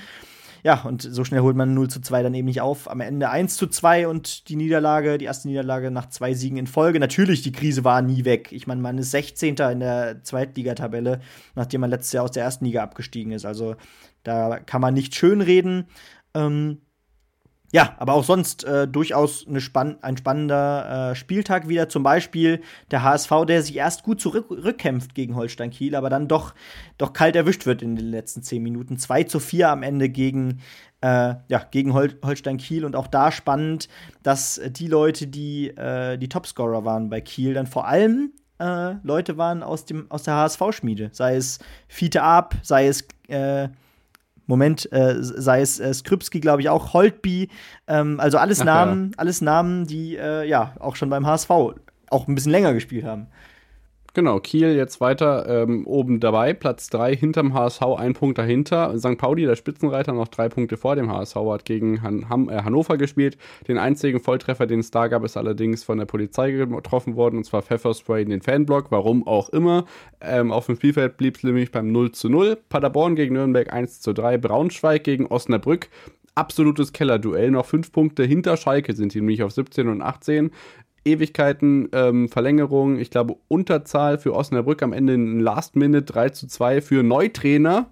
Ja, 0.63 0.81
und 0.83 1.01
so 1.01 1.23
schnell 1.23 1.41
holt 1.41 1.55
man 1.55 1.73
0 1.73 1.89
zu 1.89 2.01
2 2.01 2.23
dann 2.23 2.33
eben 2.33 2.47
nicht 2.47 2.61
auf. 2.61 2.89
Am 2.89 2.99
Ende 2.99 3.29
1 3.29 3.55
zu 3.57 3.67
2 3.67 4.07
und 4.07 4.49
die 4.49 4.55
Niederlage, 4.55 5.17
die 5.17 5.25
erste 5.25 5.47
Niederlage 5.47 5.91
nach 5.91 6.09
zwei 6.09 6.33
Siegen 6.33 6.57
in 6.57 6.67
Folge. 6.67 6.99
Natürlich, 6.99 7.41
die 7.41 7.51
Krise 7.51 7.83
war 7.83 8.01
nie 8.01 8.25
weg. 8.25 8.51
Ich 8.51 8.67
meine, 8.67 8.81
man 8.81 8.97
ist 8.97 9.11
16. 9.11 9.55
in 9.55 9.79
der 9.79 10.23
Zweitligatabelle, 10.23 11.21
nachdem 11.55 11.81
man 11.81 11.89
letztes 11.89 12.13
Jahr 12.13 12.23
aus 12.23 12.31
der 12.31 12.43
ersten 12.43 12.65
Liga 12.65 12.83
abgestiegen 12.83 13.31
ist. 13.31 13.45
Also 13.45 13.75
da 14.23 14.59
kann 14.59 14.81
man 14.81 14.93
nicht 14.93 15.15
schönreden. 15.15 15.85
Ähm, 16.33 16.81
ja, 17.73 17.95
aber 17.97 18.13
auch 18.13 18.23
sonst 18.23 18.63
äh, 18.63 18.87
durchaus 18.87 19.45
spann 19.57 19.97
ein 20.01 20.15
spannender 20.15 21.11
äh, 21.11 21.15
Spieltag 21.15 21.67
wieder. 21.67 21.89
Zum 21.89 22.01
Beispiel 22.01 22.61
der 22.91 23.03
HSV, 23.03 23.31
der 23.45 23.61
sich 23.61 23.75
erst 23.75 24.03
gut 24.03 24.21
zurückkämpft 24.21 25.13
gegen 25.13 25.35
Holstein 25.35 25.71
Kiel, 25.71 25.95
aber 25.95 26.09
dann 26.09 26.29
doch, 26.29 26.53
doch 26.97 27.11
kalt 27.11 27.35
erwischt 27.35 27.65
wird 27.65 27.81
in 27.81 27.97
den 27.97 28.07
letzten 28.07 28.41
zehn 28.41 28.63
Minuten. 28.63 28.97
2 28.97 29.23
zu 29.23 29.39
4 29.41 29.69
am 29.69 29.83
Ende 29.83 30.07
gegen, 30.07 30.61
äh, 31.01 31.35
ja, 31.49 31.59
gegen 31.69 31.93
Hol 31.93 32.17
Holstein 32.23 32.57
Kiel. 32.57 32.85
Und 32.85 32.95
auch 32.95 33.07
da 33.07 33.33
spannend, 33.33 33.89
dass 34.23 34.61
die 34.69 34.87
Leute, 34.87 35.27
die 35.27 35.67
äh, 35.69 36.17
die 36.17 36.29
Topscorer 36.29 36.85
waren 36.85 37.09
bei 37.09 37.19
Kiel, 37.19 37.53
dann 37.53 37.67
vor 37.67 37.85
allem 37.85 38.31
äh, 38.59 38.93
Leute 39.03 39.37
waren 39.37 39.61
aus, 39.61 39.83
dem, 39.83 40.09
aus 40.09 40.23
der 40.23 40.35
HSV-Schmiede. 40.35 41.09
Sei 41.11 41.35
es 41.35 41.59
Fiete 41.89 42.23
Ab, 42.23 42.55
sei 42.61 42.87
es 42.87 43.05
äh, 43.27 43.67
Moment, 44.47 44.91
äh, 44.91 45.15
sei 45.19 45.61
es 45.61 45.79
äh, 45.79 45.93
Skripski, 45.93 46.39
glaube 46.39 46.61
ich, 46.61 46.69
auch 46.69 46.93
Holtby, 46.93 47.49
ähm, 47.87 48.19
also 48.19 48.37
alles 48.37 48.61
Ach, 48.61 48.65
Namen, 48.65 49.11
ja. 49.11 49.19
alles 49.19 49.41
Namen, 49.41 49.85
die 49.85 50.15
äh, 50.15 50.47
ja 50.47 50.73
auch 50.79 50.95
schon 50.95 51.09
beim 51.09 51.27
HSV 51.27 51.49
auch 51.49 52.27
ein 52.27 52.35
bisschen 52.35 52.51
länger 52.51 52.73
gespielt 52.73 53.05
haben. 53.05 53.27
Genau, 54.17 54.39
Kiel 54.39 54.75
jetzt 54.75 54.99
weiter 54.99 55.45
ähm, 55.47 55.85
oben 55.85 56.19
dabei, 56.19 56.55
Platz 56.55 56.89
3 56.89 57.15
hinterm 57.15 57.53
HSV, 57.53 57.83
ein 57.99 58.15
Punkt 58.15 58.39
dahinter. 58.39 58.97
St. 58.97 59.15
Pauli, 59.15 59.45
der 59.45 59.55
Spitzenreiter, 59.55 60.11
noch 60.11 60.27
drei 60.27 60.49
Punkte 60.49 60.75
vor 60.75 60.95
dem 60.95 61.11
HSV, 61.11 61.35
hat 61.35 61.65
gegen 61.65 62.01
Han 62.01 62.27
Han 62.27 62.49
äh, 62.49 62.63
Hannover 62.63 62.97
gespielt. 62.97 63.37
Den 63.67 63.77
einzigen 63.77 64.19
Volltreffer, 64.19 64.65
den 64.65 64.79
es 64.79 64.89
da 64.89 65.07
gab, 65.07 65.23
ist 65.23 65.37
allerdings 65.37 65.83
von 65.83 65.99
der 65.99 66.07
Polizei 66.07 66.49
getroffen 66.49 67.15
worden, 67.15 67.37
und 67.37 67.43
zwar 67.43 67.61
Pfefferspray 67.61 68.23
in 68.23 68.31
den 68.31 68.41
Fanblock, 68.41 68.89
warum 68.89 69.27
auch 69.27 69.49
immer. 69.49 69.85
Ähm, 70.19 70.51
auf 70.51 70.65
dem 70.65 70.77
Spielfeld 70.77 71.17
blieb 71.17 71.35
es 71.35 71.43
nämlich 71.43 71.71
beim 71.71 71.91
0 71.91 72.11
zu 72.13 72.27
0. 72.27 72.57
Paderborn 72.69 73.15
gegen 73.15 73.35
Nürnberg 73.35 73.71
1 73.71 74.01
zu 74.01 74.13
3, 74.13 74.39
Braunschweig 74.39 75.03
gegen 75.03 75.27
Osnabrück 75.27 75.89
absolutes 76.37 76.93
Kellerduell. 76.93 77.51
Noch 77.51 77.65
fünf 77.65 77.91
Punkte 77.91 78.23
hinter 78.23 78.57
Schalke 78.57 78.93
sind 78.93 79.13
die 79.13 79.19
nämlich 79.19 79.43
auf 79.43 79.51
17 79.51 79.87
und 79.87 80.01
18. 80.01 80.51
Ewigkeiten 81.07 81.89
ähm, 81.93 82.29
Verlängerung, 82.29 82.99
ich 82.99 83.09
glaube 83.09 83.35
Unterzahl 83.47 84.17
für 84.17 84.33
Osnabrück 84.33 84.83
am 84.83 84.93
Ende 84.93 85.13
in 85.13 85.39
Last 85.39 85.75
Minute 85.75 86.03
3 86.03 86.29
zu 86.29 86.47
2 86.47 86.81
für 86.81 87.03
Neutrainer 87.03 87.87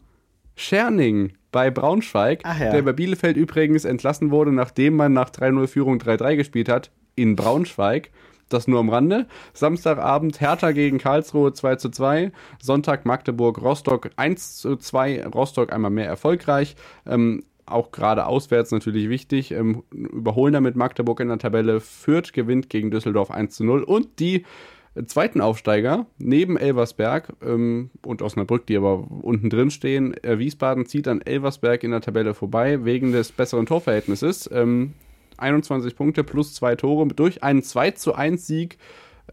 Scherning 0.56 1.34
bei 1.52 1.72
Braunschweig, 1.72 2.44
ja. 2.44 2.72
der 2.72 2.82
bei 2.82 2.94
Bielefeld 2.94 3.38
übrigens 3.38 3.86
entlassen 3.86 4.32
wurde, 4.32 4.52
nachdem 4.52 4.96
man 4.96 5.14
nach 5.14 5.30
3-0 5.30 5.68
Führung 5.68 5.98
3-3 5.98 6.36
gespielt 6.36 6.70
hat 6.70 6.92
in 7.16 7.36
Braunschweig. 7.36 8.12
Das 8.50 8.68
nur 8.68 8.80
am 8.80 8.90
Rande. 8.90 9.26
Samstagabend 9.54 10.40
Hertha 10.40 10.72
gegen 10.72 11.00
Karlsruhe 11.00 11.54
2 11.54 11.78
zu 11.78 11.90
2. 11.90 12.32
Sonntag 12.62 13.06
Magdeburg 13.06 13.60
Rostock 13.60 14.12
1 14.18 14.58
zu 14.58 14.76
2. 14.76 15.26
Rostock 15.28 15.74
einmal 15.74 15.92
mehr 15.92 16.06
erfolgreich. 16.06 16.76
Ähm, 17.08 17.44
auch 17.66 17.92
gerade 17.92 18.26
auswärts 18.26 18.72
natürlich 18.72 19.10
wichtig. 19.10 19.52
Ähm, 19.52 19.84
überholen 19.92 20.54
damit 20.54 20.76
Magdeburg 20.76 21.20
in 21.20 21.30
der 21.30 21.38
Tabelle. 21.38 21.80
Fürth 21.80 22.34
gewinnt 22.34 22.70
gegen 22.70 22.92
Düsseldorf 22.92 23.32
1 23.32 23.56
zu 23.56 23.64
0. 23.64 23.84
Und 23.84 24.20
die 24.20 24.46
zweiten 25.06 25.42
Aufsteiger 25.42 26.06
neben 26.18 26.58
Elversberg 26.58 27.34
ähm, 27.42 27.90
und 28.06 28.22
Osnabrück, 28.22 28.66
die 28.68 28.78
aber 28.78 29.08
unten 29.22 29.50
drin 29.50 29.72
stehen, 29.72 30.16
äh, 30.24 30.40
Wiesbaden 30.40 30.86
zieht 30.86 31.08
an 31.08 31.22
Elversberg 31.22 31.84
in 31.84 31.92
der 31.92 32.02
Tabelle 32.02 32.34
vorbei, 32.34 32.86
wegen 32.86 33.12
des 33.12 33.32
besseren 33.32 33.66
Torverhältnisses. 33.66 34.50
Ähm, 34.54 34.94
21 35.38 35.96
Punkte 35.96 36.24
plus 36.24 36.54
zwei 36.54 36.76
Tore 36.76 37.08
durch 37.08 37.44
einen 37.44 37.62
2 37.62 37.92
zu 37.92 38.16
1 38.16 38.48
Sieg 38.48 38.78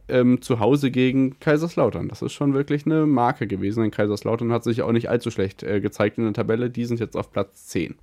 ähm, 0.09 0.43
zu 0.43 0.59
Hause 0.59 0.91
gegen 0.91 1.39
Kaiserslautern. 1.39 2.09
Das 2.09 2.23
ist 2.23 2.33
schon 2.33 2.55
wirklich 2.55 2.87
eine 2.87 3.07
Marke 3.07 3.47
gewesen. 3.47 3.83
Denn 3.83 3.91
Kaiserslautern 3.91 4.53
hat 4.53 4.65
sich 4.65 4.83
auch 4.83 4.93
nicht 4.93 5.09
allzu 5.09 5.31
schlecht 5.31 5.63
äh, 5.63 5.81
gezeigt 5.81 6.19
in 6.19 6.25
der 6.25 6.33
Tabelle. 6.33 6.71
Die 6.71 6.85
sind 6.87 6.99
jetzt 6.99 7.17
auf 7.17 7.31
Platz 7.31 7.67
10. 7.69 7.95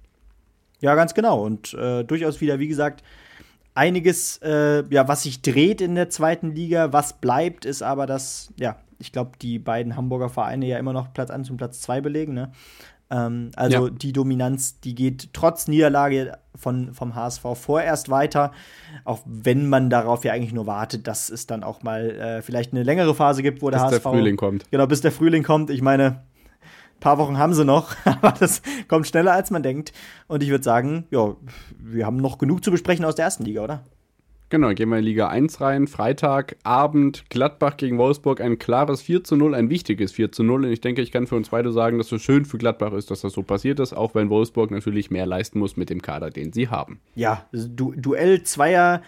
Ja, 0.82 0.95
ganz 0.95 1.13
genau. 1.13 1.43
Und 1.43 1.73
äh, 1.73 2.03
durchaus 2.03 2.41
wieder, 2.41 2.59
wie 2.59 2.67
gesagt, 2.67 3.03
einiges, 3.73 4.38
äh, 4.43 4.84
ja, 4.89 5.07
was 5.07 5.23
sich 5.23 5.41
dreht 5.41 5.82
in 5.82 5.95
der 5.95 6.09
zweiten 6.09 6.55
Liga. 6.55 6.93
Was 6.93 7.13
bleibt, 7.13 7.65
ist 7.65 7.82
aber, 7.82 8.05
dass, 8.05 8.53
ja, 8.57 8.77
ich 8.99 9.11
glaube, 9.11 9.32
die 9.41 9.59
beiden 9.59 9.95
Hamburger 9.95 10.30
Vereine 10.30 10.67
ja 10.67 10.77
immer 10.77 10.93
noch 10.93 11.13
Platz 11.13 11.30
1 11.32 11.49
und 11.49 11.57
Platz 11.57 11.82
2 11.82 12.01
belegen. 12.01 12.34
Ne? 12.34 12.51
Ähm, 13.11 13.51
also 13.55 13.88
ja. 13.88 13.93
die 13.93 14.13
Dominanz, 14.13 14.80
die 14.82 14.93
geht 14.95 15.30
trotz 15.34 15.67
Niederlage 15.67 16.38
von, 16.55 16.93
vom 16.93 17.15
HSV 17.15 17.41
vorerst 17.55 18.09
weiter, 18.09 18.51
auch 19.05 19.21
wenn 19.25 19.67
man 19.67 19.89
darauf 19.89 20.25
ja 20.25 20.34
eigentlich 20.34 20.53
nur 20.53 20.67
wartet, 20.67 21.07
dass 21.07 21.30
es 21.30 21.47
dann 21.47 21.63
auch 21.63 21.82
mal 21.82 22.11
äh, 22.11 22.41
vielleicht 22.41 22.73
eine 22.73 22.84
längere 22.84 23.15
Phase 23.15 23.41
gibt, 23.41 23.61
wo 23.61 23.69
der 23.69 23.77
bis 23.77 23.84
HSV. 23.86 23.93
Bis 23.95 24.03
der 24.03 24.11
Frühling 24.11 24.36
kommt. 24.36 24.69
Genau, 24.69 24.86
bis 24.86 25.01
der 25.01 25.11
Frühling 25.11 25.43
kommt. 25.43 25.69
Ich 25.69 25.82
meine, 25.82 26.21
paar 27.00 27.18
Wochen 27.18 27.38
haben 27.38 27.54
sie 27.54 27.66
noch, 27.66 27.95
aber 28.06 28.32
das 28.32 28.62
kommt 28.88 29.08
schneller, 29.08 29.34
als 29.34 29.52
man 29.52 29.64
denkt. 29.64 29.93
Und 30.28 30.43
ich 30.43 30.50
würde 30.50 30.64
sagen, 30.64 31.06
ja, 31.12 31.36
wir 31.78 32.06
haben 32.06 32.18
noch 32.18 32.38
genug 32.38 32.64
zu 32.64 32.72
besprechen 32.72 33.06
aus 33.06 33.16
der 33.16 33.26
ersten 33.26 33.45
Liga, 33.45 33.64
oder? 33.64 33.84
Genau, 34.52 34.74
gehen 34.74 34.89
wir 34.89 34.97
in 34.97 35.04
Liga 35.04 35.28
1 35.28 35.62
rein. 35.62 35.86
Freitag, 35.86 36.56
Abend, 36.64 37.26
Gladbach 37.30 37.78
gegen 37.78 38.00
Wolfsburg. 38.00 38.41
Ein 38.41 38.58
klares 38.58 39.00
4 39.04 39.24
zu 39.24 39.36
0, 39.36 39.54
ein 39.54 39.70
wichtiges 39.70 40.12
4 40.14 40.32
zu 40.32 40.43
0. 40.43 40.66
Und 40.66 40.72
ich 40.72 40.82
denke, 40.82 41.04
ich 41.04 41.12
kann 41.12 41.28
für 41.28 41.36
uns 41.36 41.50
beide 41.50 41.72
sagen, 41.72 42.00
dass 42.00 42.12
es 42.12 42.24
schön 42.24 42.45
für 42.45 42.58
Gladbach 42.58 42.93
ist, 42.93 43.12
dass 43.12 43.22
das 43.22 43.34
so 43.34 43.43
passiert 43.43 43.80
ist, 43.80 43.93
auch 43.93 44.16
wenn 44.16 44.32
Wolfsburg 44.32 44.72
natürlich 44.72 45.12
mehr 45.12 45.28
leisten 45.28 45.60
muss 45.60 45.78
mit 45.78 45.91
dem 45.91 46.02
Kader, 46.02 46.32
den 46.32 46.52
sie 46.52 46.68
haben. 46.68 47.00
Ja, 47.14 47.45
du 47.52 47.93
Duell 47.95 48.41
zweier 48.41 49.04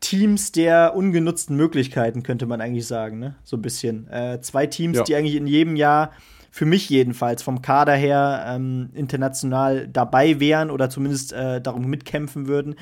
Teams 0.00 0.50
der 0.50 0.94
ungenutzten 0.96 1.56
Möglichkeiten, 1.56 2.24
könnte 2.24 2.46
man 2.46 2.60
eigentlich 2.60 2.86
sagen, 2.88 3.20
ne? 3.20 3.36
So 3.44 3.56
ein 3.56 3.62
bisschen. 3.62 4.08
Äh, 4.08 4.40
zwei 4.40 4.66
Teams, 4.66 4.98
ja. 4.98 5.04
die 5.04 5.14
eigentlich 5.14 5.36
in 5.36 5.46
jedem 5.46 5.76
Jahr 5.76 6.10
für 6.56 6.64
mich 6.64 6.88
jedenfalls 6.88 7.42
vom 7.42 7.60
Kader 7.60 7.92
her 7.92 8.46
ähm, 8.48 8.88
international 8.94 9.88
dabei 9.88 10.40
wären 10.40 10.70
oder 10.70 10.88
zumindest 10.88 11.34
äh, 11.34 11.60
darum 11.60 11.84
mitkämpfen 11.84 12.48
würden. 12.48 12.76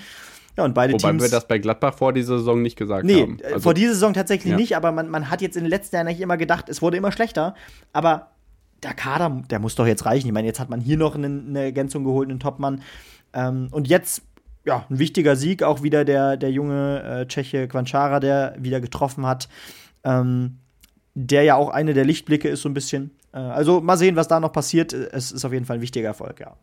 Ja, 0.57 0.63
und 0.63 0.75
beide 0.75 0.93
Wobei 0.93 1.09
Teams. 1.11 1.25
wir 1.25 1.29
das 1.29 1.49
bei 1.49 1.59
Gladbach 1.59 1.95
vor 1.95 2.13
dieser 2.13 2.39
Saison 2.39 2.63
nicht 2.63 2.77
gesagt 2.77 3.05
Nee, 3.05 3.23
haben. 3.23 3.41
äh, 3.41 3.59
vor 3.59 3.75
dieser 3.75 3.95
Saison 3.95 4.15
tatsächlich 4.15 4.53
ja. 4.53 4.57
nicht, 4.57 4.77
aber 4.77 4.93
man, 4.93 5.09
man 5.09 5.29
hat 5.29 5.43
jetzt 5.43 5.57
in 5.57 5.65
den 5.65 5.71
letzten 5.71 5.97
Jahren 5.97 6.07
eigentlich 6.07 6.21
immer 6.21 6.37
gedacht, 6.37 6.69
es 6.69 6.83
wurde 6.83 6.97
immer 6.97 7.11
schlechter. 7.11 7.57
Aber 7.93 8.29
der 8.85 8.95
Kader, 8.95 9.43
der 9.51 9.59
muss 9.59 9.75
doch 9.75 9.89
jetzt 9.89 10.07
reichen. 10.07 10.29
Ich 10.29 10.33
meine, 10.33 10.47
jetzt 10.47 10.61
hat 10.61 10.71
man 10.71 10.81
hier 10.81 10.97
noch 10.97 11.17
eine, 11.17 11.27
eine 11.27 11.65
Ergänzung 11.65 12.05
geholt, 12.05 12.31
einen 12.31 12.39
Topmann. 12.39 12.81
Ähm, 13.33 13.67
und 13.73 13.89
jetzt, 13.89 14.23
ja, 14.65 14.87
ein 14.89 15.01
wichtiger 15.01 15.35
Sieg, 15.35 15.65
auch 15.65 15.83
wieder 15.83 16.05
der, 16.05 16.37
der 16.37 16.53
junge 16.53 17.03
äh, 17.03 17.27
Tscheche 17.27 17.67
Quanchara, 17.67 18.21
der 18.21 18.55
wieder 18.57 18.81
getroffen 18.81 19.27
hat. 19.27 19.49
Ähm, 20.05 20.59
der 21.15 21.43
ja 21.43 21.57
auch 21.57 21.71
eine 21.71 21.93
der 21.93 22.05
Lichtblicke 22.05 22.49
ist, 22.49 22.63
so 22.63 22.69
ein 22.69 22.75
bisschen. 22.75 23.11
Äh, 23.35 23.39
also 23.39 23.81
mal 23.81 23.97
sehen, 23.97 24.17
was 24.17 24.29
da 24.29 24.41
noch 24.41 24.53
passiert. 24.53 24.93
Es 24.93 25.33
ist 25.33 25.45
auf 25.45 25.53
jeden 25.53 25.67
Fall 25.67 25.79
ein 25.79 25.83
wichtiger 25.83 26.09
Erfolg, 26.09 26.41
ja. 26.41 26.57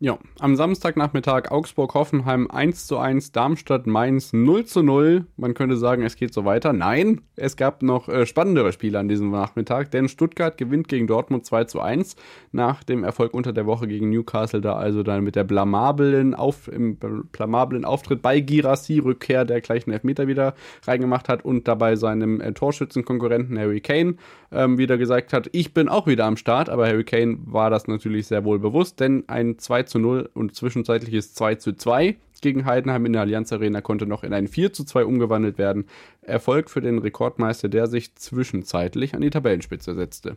Ja, 0.00 0.16
am 0.38 0.54
Samstagnachmittag 0.54 1.50
Augsburg-Hoffenheim 1.50 2.48
1 2.48 2.86
zu 2.86 2.98
1, 2.98 3.32
Darmstadt-Mainz 3.32 4.32
0 4.32 4.64
zu 4.64 4.84
0. 4.84 5.26
Man 5.36 5.54
könnte 5.54 5.76
sagen, 5.76 6.04
es 6.04 6.14
geht 6.14 6.32
so 6.32 6.44
weiter. 6.44 6.72
Nein, 6.72 7.22
es 7.34 7.56
gab 7.56 7.82
noch 7.82 8.08
äh, 8.08 8.24
spannendere 8.24 8.72
Spiele 8.72 9.00
an 9.00 9.08
diesem 9.08 9.32
Nachmittag, 9.32 9.90
denn 9.90 10.06
Stuttgart 10.06 10.56
gewinnt 10.56 10.86
gegen 10.86 11.08
Dortmund 11.08 11.46
2 11.46 11.64
zu 11.64 11.80
1 11.80 12.14
nach 12.52 12.84
dem 12.84 13.02
Erfolg 13.02 13.34
unter 13.34 13.52
der 13.52 13.66
Woche 13.66 13.88
gegen 13.88 14.10
Newcastle, 14.10 14.60
da 14.60 14.76
also 14.76 15.02
dann 15.02 15.24
mit 15.24 15.34
der 15.34 15.42
blamablen, 15.42 16.36
Auf, 16.36 16.68
im 16.68 16.96
blamablen 17.32 17.84
Auftritt 17.84 18.22
bei 18.22 18.38
Girassi 18.38 19.00
Rückkehr, 19.00 19.44
der 19.44 19.60
gleich 19.60 19.88
einen 19.88 19.94
Elfmeter 19.94 20.28
wieder 20.28 20.54
reingemacht 20.86 21.28
hat 21.28 21.44
und 21.44 21.66
dabei 21.66 21.96
seinem 21.96 22.40
äh, 22.40 22.52
Torschützenkonkurrenten 22.52 23.58
Harry 23.58 23.80
Kane 23.80 24.14
ähm, 24.52 24.78
wieder 24.78 24.96
gesagt 24.96 25.32
hat, 25.32 25.48
ich 25.50 25.74
bin 25.74 25.88
auch 25.88 26.06
wieder 26.06 26.24
am 26.24 26.36
Start, 26.36 26.68
aber 26.68 26.86
Harry 26.86 27.02
Kane 27.02 27.38
war 27.46 27.68
das 27.68 27.88
natürlich 27.88 28.28
sehr 28.28 28.44
wohl 28.44 28.60
bewusst, 28.60 29.00
denn 29.00 29.24
ein 29.26 29.58
2 29.58 29.87
zu 29.88 29.98
0 29.98 30.30
und 30.34 30.54
zwischenzeitliches 30.54 31.34
2 31.34 31.56
zu 31.56 31.72
2 31.72 32.16
gegen 32.40 32.64
Heidenheim 32.64 33.06
in 33.06 33.12
der 33.12 33.22
Allianz 33.22 33.52
Arena 33.52 33.80
konnte 33.80 34.06
noch 34.06 34.22
in 34.22 34.32
ein 34.32 34.46
4 34.46 34.72
zu 34.72 34.84
2 34.84 35.04
umgewandelt 35.04 35.58
werden. 35.58 35.86
Erfolg 36.22 36.70
für 36.70 36.80
den 36.80 36.98
Rekordmeister, 36.98 37.68
der 37.68 37.86
sich 37.86 38.14
zwischenzeitlich 38.14 39.14
an 39.14 39.20
die 39.20 39.30
Tabellenspitze 39.30 39.94
setzte. 39.94 40.36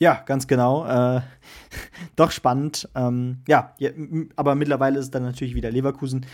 Ja, 0.00 0.22
ganz 0.26 0.48
genau. 0.48 0.86
Äh, 0.86 1.20
doch 2.16 2.30
spannend. 2.30 2.88
Ähm, 2.94 3.42
ja, 3.46 3.74
ja, 3.78 3.90
aber 4.36 4.54
mittlerweile 4.54 4.98
ist 4.98 5.06
es 5.06 5.10
dann 5.10 5.22
natürlich 5.22 5.54
wieder 5.54 5.70
Leverkusen, 5.70 6.26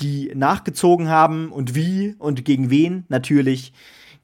die 0.00 0.32
nachgezogen 0.34 1.08
haben 1.08 1.50
und 1.50 1.74
wie 1.74 2.14
und 2.18 2.44
gegen 2.44 2.70
wen 2.70 3.04
natürlich 3.08 3.72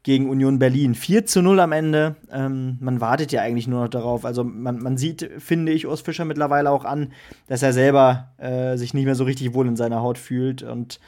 gegen 0.02 0.28
Union 0.28 0.58
Berlin. 0.58 0.94
4 0.94 1.26
zu 1.26 1.42
0 1.42 1.60
am 1.60 1.72
Ende. 1.72 2.16
Ähm, 2.30 2.76
man 2.80 3.00
wartet 3.00 3.30
ja 3.32 3.42
eigentlich 3.42 3.68
nur 3.68 3.82
noch 3.82 3.88
darauf. 3.88 4.24
Also 4.24 4.42
man, 4.42 4.78
man 4.78 4.96
sieht, 4.96 5.30
finde 5.38 5.72
ich, 5.72 5.86
Urs 5.86 6.00
Fischer 6.00 6.24
mittlerweile 6.24 6.70
auch 6.70 6.84
an, 6.84 7.12
dass 7.46 7.62
er 7.62 7.72
selber 7.72 8.32
äh, 8.38 8.76
sich 8.76 8.94
nicht 8.94 9.04
mehr 9.04 9.14
so 9.14 9.24
richtig 9.24 9.54
wohl 9.54 9.68
in 9.68 9.76
seiner 9.76 10.02
Haut 10.02 10.18
fühlt. 10.18 10.62
Und 10.62 10.98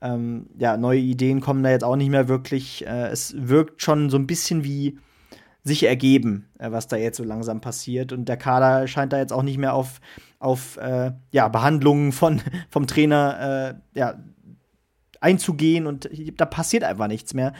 ähm, 0.00 0.46
ja, 0.58 0.76
neue 0.76 1.00
Ideen 1.00 1.40
kommen 1.40 1.62
da 1.62 1.70
jetzt 1.70 1.84
auch 1.84 1.96
nicht 1.96 2.10
mehr 2.10 2.28
wirklich. 2.28 2.86
Äh, 2.86 3.08
es 3.08 3.34
wirkt 3.36 3.82
schon 3.82 4.08
so 4.08 4.16
ein 4.16 4.26
bisschen 4.26 4.64
wie 4.64 4.98
sich 5.62 5.84
ergeben, 5.84 6.48
äh, 6.58 6.72
was 6.72 6.88
da 6.88 6.96
jetzt 6.96 7.18
so 7.18 7.24
langsam 7.24 7.60
passiert. 7.60 8.12
Und 8.12 8.28
der 8.28 8.36
Kader 8.36 8.88
scheint 8.88 9.12
da 9.12 9.18
jetzt 9.18 9.32
auch 9.32 9.42
nicht 9.42 9.58
mehr 9.58 9.74
auf, 9.74 10.00
auf 10.38 10.76
äh, 10.78 11.12
ja, 11.32 11.48
Behandlungen 11.48 12.12
von, 12.12 12.40
vom 12.70 12.86
Trainer 12.86 13.76
äh, 13.94 13.98
ja, 13.98 14.14
einzugehen 15.20 15.86
und 15.86 16.08
da 16.36 16.46
passiert 16.46 16.84
einfach 16.84 17.08
nichts 17.08 17.34
mehr. 17.34 17.52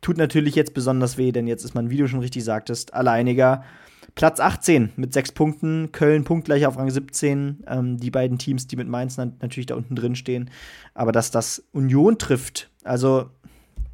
Tut 0.00 0.16
natürlich 0.16 0.54
jetzt 0.54 0.74
besonders 0.74 1.18
weh, 1.18 1.32
denn 1.32 1.46
jetzt 1.46 1.64
ist 1.64 1.74
man, 1.74 1.90
wie 1.90 1.96
du 1.96 2.08
schon 2.08 2.20
richtig 2.20 2.44
sagtest, 2.44 2.94
alleiniger. 2.94 3.64
Platz 4.14 4.40
18 4.40 4.92
mit 4.96 5.12
sechs 5.12 5.32
Punkten, 5.32 5.90
Köln 5.92 6.24
punktgleich 6.24 6.66
auf 6.66 6.76
Rang 6.76 6.90
17. 6.90 7.64
Ähm, 7.66 7.96
die 7.98 8.10
beiden 8.10 8.38
Teams, 8.38 8.66
die 8.66 8.76
mit 8.76 8.88
Mainz 8.88 9.16
natürlich 9.16 9.66
da 9.66 9.74
unten 9.74 9.96
drin 9.96 10.16
stehen. 10.16 10.50
Aber 10.92 11.12
dass 11.12 11.30
das 11.30 11.64
Union 11.72 12.18
trifft, 12.18 12.70
also 12.84 13.30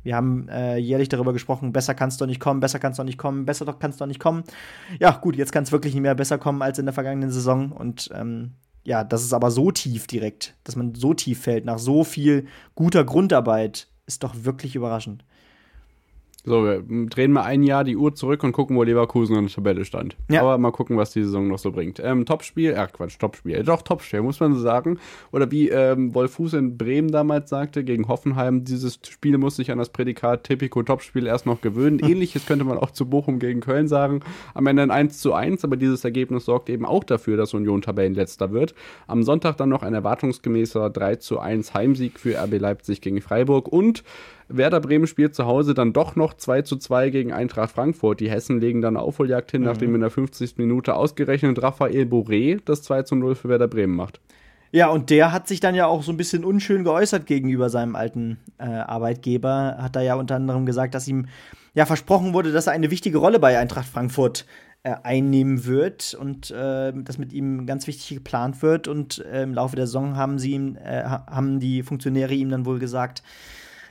wir 0.02 0.16
haben 0.16 0.48
äh, 0.48 0.76
jährlich 0.78 1.08
darüber 1.08 1.32
gesprochen, 1.32 1.72
besser 1.72 1.94
kann 1.94 2.08
es 2.08 2.16
doch 2.16 2.26
nicht 2.26 2.40
kommen, 2.40 2.60
besser 2.60 2.78
kann 2.78 2.92
es 2.92 2.96
doch 2.96 3.04
nicht 3.04 3.18
kommen, 3.18 3.44
besser 3.44 3.64
doch 3.64 3.78
kann 3.78 3.90
es 3.90 3.96
doch 3.96 4.06
nicht 4.06 4.20
kommen. 4.20 4.42
Ja, 4.98 5.10
gut, 5.12 5.36
jetzt 5.36 5.52
kann 5.52 5.64
es 5.64 5.72
wirklich 5.72 5.94
nicht 5.94 6.02
mehr 6.02 6.14
besser 6.14 6.38
kommen 6.38 6.62
als 6.62 6.78
in 6.78 6.86
der 6.86 6.94
vergangenen 6.94 7.30
Saison. 7.30 7.72
Und 7.72 8.10
ähm, 8.14 8.52
ja, 8.88 9.04
das 9.04 9.22
ist 9.22 9.34
aber 9.34 9.50
so 9.50 9.70
tief 9.70 10.06
direkt, 10.06 10.54
dass 10.64 10.74
man 10.74 10.94
so 10.94 11.12
tief 11.12 11.42
fällt, 11.42 11.66
nach 11.66 11.78
so 11.78 12.04
viel 12.04 12.46
guter 12.74 13.04
Grundarbeit, 13.04 13.86
ist 14.06 14.22
doch 14.22 14.34
wirklich 14.44 14.76
überraschend. 14.76 15.26
So, 16.48 16.64
wir 16.64 16.82
drehen 17.08 17.32
mal 17.32 17.42
ein 17.42 17.62
Jahr 17.62 17.84
die 17.84 17.96
Uhr 17.96 18.14
zurück 18.14 18.42
und 18.42 18.52
gucken, 18.52 18.74
wo 18.76 18.82
Leverkusen 18.82 19.36
in 19.36 19.46
der 19.46 19.54
Tabelle 19.54 19.84
stand. 19.84 20.16
Ja. 20.30 20.40
Aber 20.40 20.56
mal 20.56 20.70
gucken, 20.70 20.96
was 20.96 21.10
die 21.10 21.22
Saison 21.22 21.46
noch 21.46 21.58
so 21.58 21.70
bringt. 21.72 22.00
Ähm, 22.02 22.24
Topspiel, 22.24 22.74
ach 22.74 22.90
Quatsch, 22.90 23.18
Topspiel, 23.18 23.56
äh, 23.56 23.62
doch 23.62 23.82
Topspiel, 23.82 24.22
muss 24.22 24.40
man 24.40 24.54
so 24.54 24.60
sagen. 24.60 24.98
Oder 25.30 25.50
wie 25.50 25.68
ähm, 25.68 26.14
Wolf 26.14 26.32
Fuß 26.32 26.54
in 26.54 26.78
Bremen 26.78 27.10
damals 27.10 27.50
sagte, 27.50 27.84
gegen 27.84 28.08
Hoffenheim, 28.08 28.64
dieses 28.64 28.98
Spiel 29.06 29.36
muss 29.36 29.56
sich 29.56 29.70
an 29.70 29.78
das 29.78 29.90
Prädikat 29.90 30.44
Typico 30.44 30.82
Topspiel 30.82 31.26
erst 31.26 31.44
noch 31.44 31.60
gewöhnen. 31.60 31.98
Ähnliches 32.02 32.46
könnte 32.46 32.64
man 32.64 32.78
auch 32.78 32.92
zu 32.92 33.04
Bochum 33.04 33.40
gegen 33.40 33.60
Köln 33.60 33.86
sagen. 33.86 34.20
Am 34.54 34.66
Ende 34.66 34.82
ein 34.82 34.90
1 34.90 35.18
zu 35.18 35.34
1, 35.34 35.64
aber 35.64 35.76
dieses 35.76 36.02
Ergebnis 36.02 36.46
sorgt 36.46 36.70
eben 36.70 36.86
auch 36.86 37.04
dafür, 37.04 37.36
dass 37.36 37.52
Union 37.52 37.82
Tabellenletzter 37.82 38.52
wird. 38.52 38.74
Am 39.06 39.22
Sonntag 39.22 39.58
dann 39.58 39.68
noch 39.68 39.82
ein 39.82 39.92
erwartungsgemäßer 39.92 40.88
3 40.88 41.16
zu 41.16 41.40
1 41.40 41.74
Heimsieg 41.74 42.18
für 42.18 42.38
RB 42.42 42.58
Leipzig 42.58 43.02
gegen 43.02 43.20
Freiburg 43.20 43.68
und 43.68 44.02
Werder 44.48 44.80
Bremen 44.80 45.06
spielt 45.06 45.34
zu 45.34 45.46
Hause 45.46 45.74
dann 45.74 45.92
doch 45.92 46.16
noch 46.16 46.34
2 46.34 46.62
zu 46.62 46.76
2 46.76 47.10
gegen 47.10 47.32
Eintracht 47.32 47.72
Frankfurt. 47.72 48.20
Die 48.20 48.30
Hessen 48.30 48.60
legen 48.60 48.80
dann 48.80 48.96
Aufholjagd 48.96 49.50
hin, 49.50 49.60
mhm. 49.60 49.66
nachdem 49.66 49.94
in 49.94 50.00
der 50.00 50.10
50. 50.10 50.56
Minute 50.56 50.94
ausgerechnet 50.94 51.62
Raphael 51.62 52.04
Boré 52.04 52.60
das 52.64 52.82
2 52.82 53.02
zu 53.02 53.14
0 53.16 53.34
für 53.34 53.48
Werder 53.48 53.68
Bremen 53.68 53.94
macht. 53.94 54.20
Ja, 54.70 54.88
und 54.88 55.10
der 55.10 55.32
hat 55.32 55.48
sich 55.48 55.60
dann 55.60 55.74
ja 55.74 55.86
auch 55.86 56.02
so 56.02 56.12
ein 56.12 56.18
bisschen 56.18 56.44
unschön 56.44 56.84
geäußert 56.84 57.26
gegenüber 57.26 57.70
seinem 57.70 57.96
alten 57.96 58.38
äh, 58.58 58.64
Arbeitgeber. 58.64 59.76
Hat 59.78 59.96
da 59.96 60.02
ja 60.02 60.14
unter 60.14 60.36
anderem 60.36 60.66
gesagt, 60.66 60.94
dass 60.94 61.08
ihm 61.08 61.26
ja 61.74 61.86
versprochen 61.86 62.34
wurde, 62.34 62.52
dass 62.52 62.66
er 62.66 62.74
eine 62.74 62.90
wichtige 62.90 63.18
Rolle 63.18 63.38
bei 63.38 63.58
Eintracht 63.58 63.88
Frankfurt 63.88 64.44
äh, 64.82 64.94
einnehmen 65.02 65.64
wird 65.64 66.14
und 66.14 66.50
äh, 66.50 66.92
das 66.94 67.18
mit 67.18 67.32
ihm 67.32 67.66
ganz 67.66 67.86
wichtig 67.86 68.16
geplant 68.16 68.62
wird. 68.62 68.88
Und 68.88 69.24
äh, 69.24 69.42
im 69.42 69.54
Laufe 69.54 69.76
der 69.76 69.86
Saison 69.86 70.16
haben 70.16 70.38
sie 70.38 70.52
ihm, 70.52 70.76
äh, 70.76 71.02
haben 71.02 71.60
die 71.60 71.82
Funktionäre 71.82 72.34
ihm 72.34 72.50
dann 72.50 72.66
wohl 72.66 72.78
gesagt, 72.78 73.22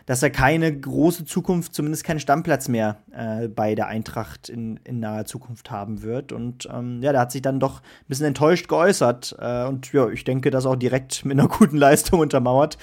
dass 0.08 0.24
er 0.24 0.30
keine 0.30 0.76
große 0.76 1.26
Zukunft, 1.26 1.76
zumindest 1.76 2.06
keinen 2.06 2.22
Stammplatz 2.22 2.70
mehr 2.70 3.04
äh, 3.12 3.50
bei 3.50 3.76
der 3.76 3.88
Eintracht 3.88 4.48
in, 4.48 4.80
in 4.86 5.02
naher 5.02 5.26
Zukunft 5.26 5.70
haben 5.70 6.02
wird. 6.02 6.32
Und 6.32 6.68
ähm, 6.74 7.04
ja, 7.04 7.12
der 7.12 7.20
hat 7.20 7.34
sich 7.34 7.42
dann 7.42 7.60
doch 7.60 7.82
ein 7.82 8.08
bisschen 8.08 8.26
enttäuscht 8.26 8.70
geäußert. 8.70 9.36
Äh, 9.38 9.66
und 9.66 9.92
ja, 9.92 10.08
ich 10.08 10.24
denke, 10.24 10.50
das 10.50 10.66
auch 10.66 10.78
direkt 10.78 11.26
mit 11.26 11.38
einer 11.38 11.50
guten 11.50 11.76
Leistung 11.76 12.22
untermauert. 12.22 12.78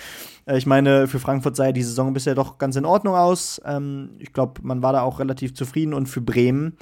Äh, 0.44 0.58
ich 0.58 0.66
meine, 0.66 1.08
für 1.08 1.18
Frankfurt 1.18 1.56
sah 1.56 1.72
die 1.72 1.82
Saison 1.82 2.12
bisher 2.12 2.34
doch 2.34 2.58
ganz 2.58 2.76
in 2.76 2.84
Ordnung 2.84 3.14
aus. 3.14 3.58
Ähm, 3.64 4.10
ich 4.18 4.34
glaube, 4.34 4.60
man 4.62 4.82
war 4.82 4.92
da 4.92 5.00
auch 5.00 5.18
relativ 5.18 5.54
zufrieden. 5.54 5.94
Und 5.94 6.10
für 6.10 6.20
Bremen, 6.20 6.76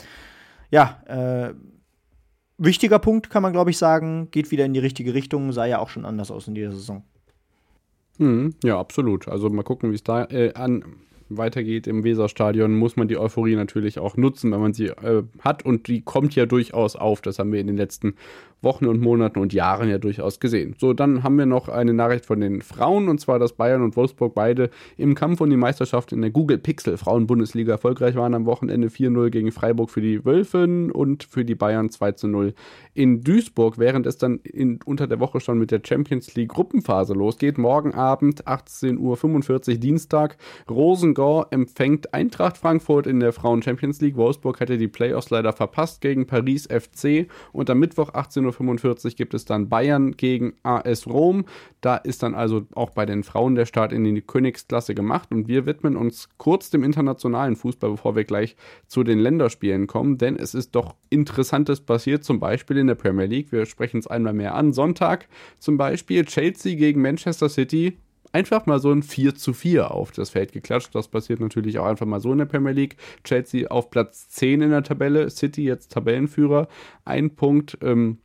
ja, 0.72 1.03
äh, 1.07 1.55
wichtiger 2.59 2.99
Punkt, 2.99 3.30
kann 3.30 3.45
man, 3.45 3.53
glaube 3.53 3.70
ich, 3.70 3.78
sagen. 3.78 4.28
Geht 4.32 4.51
wieder 4.51 4.64
in 4.64 4.74
die 4.74 4.80
richtige 4.80 5.14
Richtung. 5.14 5.53
Sah 5.53 5.66
ja 5.66 5.78
auch 5.78 5.88
schon 5.88 6.05
anders 6.05 6.32
aus 6.32 6.49
in 6.49 6.57
dieser 6.57 6.72
Saison. 6.72 7.05
Mhm, 8.18 8.54
ja, 8.62 8.78
absolut. 8.78 9.28
Also 9.28 9.48
mal 9.50 9.62
gucken, 9.62 9.90
wie 9.90 9.94
es 9.94 10.02
da 10.02 10.24
äh, 10.24 10.52
an 10.54 10.84
weitergeht 11.36 11.86
im 11.86 12.04
Weserstadion, 12.04 12.76
muss 12.76 12.96
man 12.96 13.08
die 13.08 13.18
Euphorie 13.18 13.56
natürlich 13.56 13.98
auch 13.98 14.16
nutzen, 14.16 14.52
wenn 14.52 14.60
man 14.60 14.74
sie 14.74 14.86
äh, 14.86 15.22
hat. 15.40 15.64
Und 15.64 15.88
die 15.88 16.02
kommt 16.02 16.34
ja 16.34 16.46
durchaus 16.46 16.96
auf. 16.96 17.20
Das 17.20 17.38
haben 17.38 17.52
wir 17.52 17.60
in 17.60 17.66
den 17.66 17.76
letzten 17.76 18.14
Wochen 18.62 18.86
und 18.86 19.00
Monaten 19.00 19.40
und 19.40 19.52
Jahren 19.52 19.88
ja 19.88 19.98
durchaus 19.98 20.40
gesehen. 20.40 20.76
So, 20.78 20.92
dann 20.92 21.22
haben 21.22 21.36
wir 21.36 21.46
noch 21.46 21.68
eine 21.68 21.92
Nachricht 21.92 22.24
von 22.24 22.40
den 22.40 22.62
Frauen, 22.62 23.08
und 23.08 23.20
zwar, 23.20 23.38
dass 23.38 23.54
Bayern 23.54 23.82
und 23.82 23.96
Wolfsburg 23.96 24.34
beide 24.34 24.70
im 24.96 25.14
Kampf 25.14 25.40
um 25.40 25.50
die 25.50 25.56
Meisterschaft 25.56 26.12
in 26.12 26.20
der 26.20 26.30
Google 26.30 26.58
Pixel 26.58 26.96
Frauen-Bundesliga 26.96 27.72
erfolgreich 27.72 28.14
waren 28.14 28.34
am 28.34 28.46
Wochenende 28.46 28.88
4-0 28.88 29.30
gegen 29.30 29.52
Freiburg 29.52 29.90
für 29.90 30.00
die 30.00 30.24
Wölfen 30.24 30.92
und 30.92 31.24
für 31.24 31.44
die 31.44 31.56
Bayern 31.56 31.88
2-0 31.88 32.54
in 32.94 33.22
Duisburg, 33.22 33.78
während 33.78 34.06
es 34.06 34.18
dann 34.18 34.38
in, 34.44 34.78
unter 34.84 35.06
der 35.06 35.18
Woche 35.18 35.40
schon 35.40 35.58
mit 35.58 35.70
der 35.70 35.80
Champions 35.84 36.34
League 36.34 36.50
Gruppenphase 36.50 37.14
losgeht. 37.14 37.58
Morgen 37.58 37.94
Abend 37.94 38.46
18.45 38.46 39.72
Uhr 39.72 39.78
Dienstag. 39.78 40.36
Rosengau 41.22 41.46
empfängt 41.50 42.12
Eintracht 42.12 42.58
Frankfurt 42.58 43.06
in 43.06 43.20
der 43.20 43.32
Frauen 43.32 43.62
Champions 43.62 44.00
League. 44.00 44.16
Wolfsburg 44.16 44.58
hätte 44.60 44.76
die 44.76 44.88
Playoffs 44.88 45.30
leider 45.30 45.52
verpasst 45.52 46.00
gegen 46.00 46.26
Paris 46.26 46.66
FC 46.66 47.28
und 47.52 47.70
am 47.70 47.78
Mittwoch 47.78 48.10
18.45 48.10 49.04
Uhr 49.04 49.10
gibt 49.12 49.34
es 49.34 49.44
dann 49.44 49.68
Bayern 49.68 50.16
gegen 50.16 50.54
AS 50.62 51.06
Rom. 51.06 51.44
Da 51.80 51.96
ist 51.96 52.22
dann 52.22 52.34
also 52.34 52.66
auch 52.74 52.90
bei 52.90 53.06
den 53.06 53.22
Frauen 53.22 53.54
der 53.54 53.66
Start 53.66 53.92
in 53.92 54.04
die 54.04 54.20
Königsklasse 54.20 54.94
gemacht 54.94 55.30
und 55.32 55.48
wir 55.48 55.64
widmen 55.66 55.96
uns 55.96 56.28
kurz 56.38 56.70
dem 56.70 56.82
internationalen 56.82 57.56
Fußball, 57.56 57.90
bevor 57.90 58.16
wir 58.16 58.24
gleich 58.24 58.56
zu 58.86 59.04
den 59.04 59.18
Länderspielen 59.18 59.86
kommen, 59.86 60.18
denn 60.18 60.36
es 60.36 60.54
ist 60.54 60.74
doch 60.74 60.96
Interessantes 61.10 61.80
passiert, 61.80 62.24
zum 62.24 62.40
Beispiel 62.40 62.78
in 62.78 62.88
der 62.88 62.94
Premier 62.94 63.26
League. 63.26 63.52
Wir 63.52 63.66
sprechen 63.66 63.98
es 63.98 64.06
einmal 64.06 64.32
mehr 64.32 64.54
an. 64.54 64.72
Sonntag 64.72 65.28
zum 65.58 65.76
Beispiel 65.76 66.24
Chelsea 66.24 66.76
gegen 66.76 67.00
Manchester 67.00 67.48
City 67.48 67.98
einfach 68.32 68.66
mal 68.66 68.78
so 68.78 68.90
ein 68.90 69.02
4 69.02 69.34
zu 69.34 69.52
4 69.52 69.90
auf 69.90 70.10
das 70.12 70.30
Feld 70.30 70.52
geklatscht. 70.52 70.94
Das 70.94 71.08
passiert 71.08 71.40
natürlich 71.40 71.78
auch 71.78 71.86
einfach 71.86 72.06
mal 72.06 72.20
so 72.20 72.32
in 72.32 72.38
der 72.38 72.46
Premier 72.46 72.72
League. 72.72 72.96
Chelsea 73.24 73.68
auf 73.68 73.90
Platz 73.90 74.28
10 74.30 74.62
in 74.62 74.70
der 74.70 74.82
Tabelle, 74.82 75.30
City 75.30 75.64
jetzt 75.64 75.92
Tabellenführer, 75.92 76.68
ein 77.04 77.34
Punkt 77.34 77.78
ähm, 77.82 78.18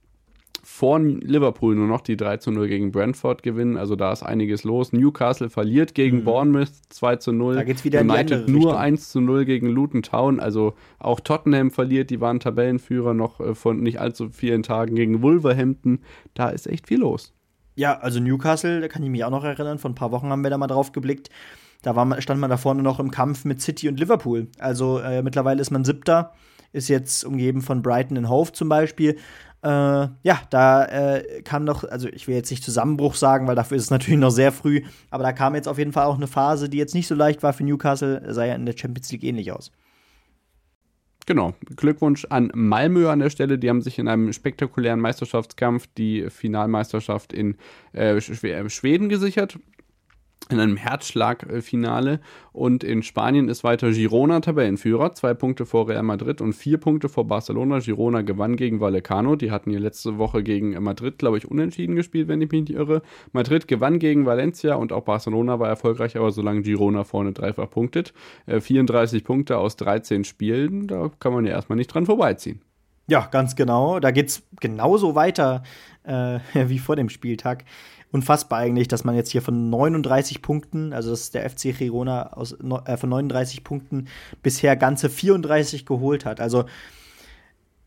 vor 0.70 1.00
Liverpool 1.00 1.76
nur 1.76 1.88
noch 1.88 2.02
die 2.02 2.18
3 2.18 2.38
zu 2.38 2.52
0 2.52 2.68
gegen 2.68 2.92
Brentford 2.92 3.42
gewinnen. 3.42 3.78
Also 3.78 3.96
da 3.96 4.12
ist 4.12 4.22
einiges 4.22 4.66
los. 4.66 4.92
Newcastle 4.92 5.50
verliert 5.50 5.96
gegen 5.96 6.18
mhm. 6.18 6.24
Bournemouth 6.26 6.72
2 6.90 7.16
zu 7.16 7.32
0. 7.32 7.56
Da 7.56 7.64
geht's 7.64 7.86
wieder 7.86 8.02
United 8.02 8.42
in 8.42 8.46
die 8.48 8.52
nur 8.52 8.72
Richtung. 8.72 8.78
1 8.78 9.10
zu 9.10 9.22
0 9.22 9.46
gegen 9.46 9.70
Luton 9.70 10.04
Town. 10.04 10.42
Also 10.42 10.74
auch 11.00 11.22
Tottenham 11.22 11.72
verliert. 11.72 12.10
Die 12.10 12.20
waren 12.20 12.42
Tabellenführer 12.42 13.14
noch 13.14 13.40
äh, 13.40 13.56
von 13.56 13.82
nicht 13.82 14.02
allzu 14.02 14.30
vielen 14.30 14.62
Tagen 14.62 14.96
gegen 14.96 15.22
Wolverhampton. 15.22 16.00
Da 16.34 16.50
ist 16.50 16.68
echt 16.68 16.88
viel 16.88 17.00
los. 17.00 17.34
Ja, 17.78 18.00
also 18.00 18.20
Newcastle, 18.20 18.82
da 18.82 18.88
kann 18.88 19.04
ich 19.04 19.10
mich 19.12 19.24
auch 19.24 19.30
noch 19.30 19.44
erinnern. 19.44 19.78
Vor 19.78 19.92
ein 19.92 19.96
paar 19.96 20.12
Wochen 20.12 20.32
haben 20.32 20.42
wir 20.42 20.50
da 20.50 20.58
mal 20.58 20.66
drauf 20.66 20.94
geblickt. 20.94 21.30
Da 21.84 21.96
war, 21.96 22.20
stand 22.22 22.42
man 22.42 22.50
da 22.50 22.58
vorne 22.58 22.82
noch 22.82 23.00
im 23.00 23.12
Kampf 23.12 23.46
mit 23.46 23.62
City 23.62 23.88
und 23.88 24.00
Liverpool. 24.00 24.48
Also 24.58 24.98
äh, 24.98 25.22
mittlerweile 25.22 25.62
ist 25.62 25.70
man 25.70 25.86
Siebter, 25.86 26.34
ist 26.72 26.88
jetzt 26.88 27.24
umgeben 27.24 27.62
von 27.62 27.84
Brighton 27.84 28.18
und 28.18 28.30
Hove 28.30 28.52
zum 28.52 28.68
Beispiel. 28.68 29.18
Äh, 29.62 29.70
ja, 29.70 30.42
da 30.50 30.86
äh, 30.86 31.44
kam 31.44 31.66
noch, 31.66 31.84
also 31.84 32.08
ich 32.08 32.28
will 32.28 32.34
jetzt 32.34 32.50
nicht 32.50 32.64
Zusammenbruch 32.64 33.14
sagen, 33.14 33.48
weil 33.48 33.56
dafür 33.56 33.78
ist 33.78 33.84
es 33.84 33.90
natürlich 33.92 34.20
noch 34.20 34.32
sehr 34.32 34.52
früh, 34.52 34.82
aber 35.12 35.22
da 35.22 35.32
kam 35.32 35.54
jetzt 35.54 35.68
auf 35.68 35.78
jeden 35.78 35.94
Fall 35.94 36.06
auch 36.06 36.18
eine 36.18 36.26
Phase, 36.28 36.70
die 36.70 36.78
jetzt 36.80 36.96
nicht 36.96 37.08
so 37.08 37.14
leicht 37.14 37.44
war 37.44 37.54
für 37.54 37.64
Newcastle, 37.64 38.34
sah 38.34 38.44
ja 38.44 38.56
in 38.56 38.66
der 38.66 38.76
Champions 38.76 39.12
League 39.12 39.24
ähnlich 39.24 39.52
aus. 39.52 39.72
Genau. 41.28 41.54
Glückwunsch 41.76 42.26
an 42.30 42.52
Malmö 42.56 43.10
an 43.10 43.20
der 43.20 43.30
Stelle. 43.30 43.60
Die 43.60 43.70
haben 43.70 43.82
sich 43.82 44.00
in 44.00 44.08
einem 44.08 44.32
spektakulären 44.32 45.02
Meisterschaftskampf 45.02 45.88
die 45.98 46.30
Finalmeisterschaft 46.30 47.34
in 47.34 47.58
äh, 47.92 48.20
Schweden 48.22 49.10
gesichert 49.10 49.60
in 50.50 50.60
einem 50.60 50.78
Herzschlagfinale. 50.78 52.20
Und 52.52 52.84
in 52.84 53.04
Spanien 53.04 53.50
ist 53.50 53.64
weiter 53.64 53.92
Girona 53.92 54.40
Tabellenführer, 54.40 55.14
zwei 55.14 55.34
Punkte 55.34 55.66
vor 55.66 55.88
Real 55.88 56.04
Madrid 56.04 56.42
und 56.42 56.54
vier 56.54 56.78
Punkte 56.78 57.10
vor 57.10 57.28
Barcelona. 57.28 57.80
Girona 57.80 58.22
gewann 58.22 58.56
gegen 58.56 58.80
Vallecano. 58.80 59.36
Die 59.36 59.52
hatten 59.52 59.70
hier 59.70 59.80
letzte 59.80 60.18
Woche 60.18 60.44
gegen 60.44 60.82
Madrid, 60.82 61.20
glaube 61.20 61.38
ich, 61.38 61.50
unentschieden 61.50 61.96
gespielt, 61.96 62.28
wenn 62.28 62.42
ich 62.42 62.52
mich 62.52 62.62
nicht 62.62 62.78
irre. 62.78 63.02
Madrid 63.32 63.68
gewann 63.68 64.00
gegen 64.00 64.26
Valencia 64.26 64.76
und 64.76 64.92
auch 64.92 65.04
Barcelona 65.04 65.60
war 65.60 65.68
erfolgreich, 65.68 66.18
aber 66.18 66.32
solange 66.32 66.62
Girona 66.62 67.04
vorne 67.04 67.34
dreifach 67.34 67.70
punktet, 67.70 68.14
34 68.48 69.22
äh, 69.22 69.24
Punkte 69.24 69.58
aus 69.58 69.76
13 69.76 70.24
Spielen, 70.24 70.88
da 70.88 71.12
kann 71.20 71.34
man 71.34 71.46
ja 71.46 71.52
erstmal 71.52 71.78
nicht 71.78 71.94
dran 71.94 72.06
vorbeiziehen. 72.06 72.62
Ja, 73.10 73.28
ganz 73.32 73.56
genau. 73.56 74.00
Da 74.00 74.12
geht 74.12 74.28
es 74.28 74.44
genauso 74.60 75.16
weiter 75.16 75.64
äh, 76.04 76.40
wie 76.68 76.80
vor 76.80 76.96
dem 76.96 77.10
Spieltag 77.10 77.64
unfassbar 78.12 78.60
eigentlich, 78.60 78.88
dass 78.88 79.04
man 79.04 79.16
jetzt 79.16 79.32
hier 79.32 79.42
von 79.42 79.70
39 79.70 80.42
Punkten, 80.42 80.94
also 80.94 81.10
das 81.10 81.22
ist 81.22 81.34
der 81.34 81.50
FC 81.50 81.78
Girona 81.78 82.34
aus, 82.34 82.54
äh, 82.54 82.98
von 82.98 83.10
39 83.10 83.64
Punkten 83.64 84.08
bisher 84.42 84.76
ganze 84.76 85.10
34 85.10 85.86
geholt 85.86 86.26
hat. 86.26 86.40
Also 86.40 86.66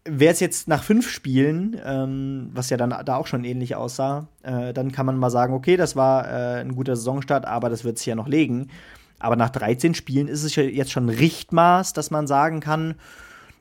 wäre 0.05 0.33
es 0.33 0.41
jetzt 0.41 0.69
nach 0.69 0.83
fünf 0.83 1.09
Spielen, 1.09 1.79
ähm, 1.85 2.51
was 2.53 2.71
ja 2.71 2.77
dann 2.77 2.95
da 3.05 3.17
auch 3.17 3.27
schon 3.27 3.45
ähnlich 3.45 3.77
aussah, 3.77 4.29
äh, 4.43 4.73
dann 4.73 4.93
kann 4.93 5.07
man 5.07 5.19
mal 5.19 5.31
sagen, 5.31 5.55
okay, 5.55 5.77
das 5.77 5.97
war 5.97 6.27
äh, 6.27 6.61
ein 6.61 6.75
guter 6.75 6.97
Saisonstart, 6.97 7.47
aber 7.47 7.69
das 7.69 7.85
wird 7.85 7.99
sich 7.99 8.07
ja 8.07 8.15
noch 8.15 8.29
legen. 8.29 8.69
Aber 9.19 9.37
nach 9.37 9.51
13 9.51 9.95
Spielen 9.95 10.29
ist 10.29 10.45
es 10.45 10.57
jetzt 10.57 10.91
schon 10.91 11.11
Richtmaß, 11.11 11.93
dass 11.93 12.11
man 12.11 12.27
sagen 12.27 12.61
kann, 12.61 12.95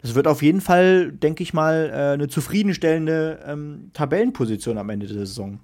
das 0.01 0.15
wird 0.15 0.27
auf 0.27 0.41
jeden 0.41 0.61
Fall, 0.61 1.11
denke 1.11 1.43
ich 1.43 1.53
mal, 1.53 1.89
äh, 1.91 2.13
eine 2.13 2.29
zufriedenstellende 2.29 3.39
ähm, 3.45 3.91
Tabellenposition 3.93 4.77
am 4.77 4.89
Ende 4.89 5.07
der 5.07 5.25
Saison. 5.25 5.59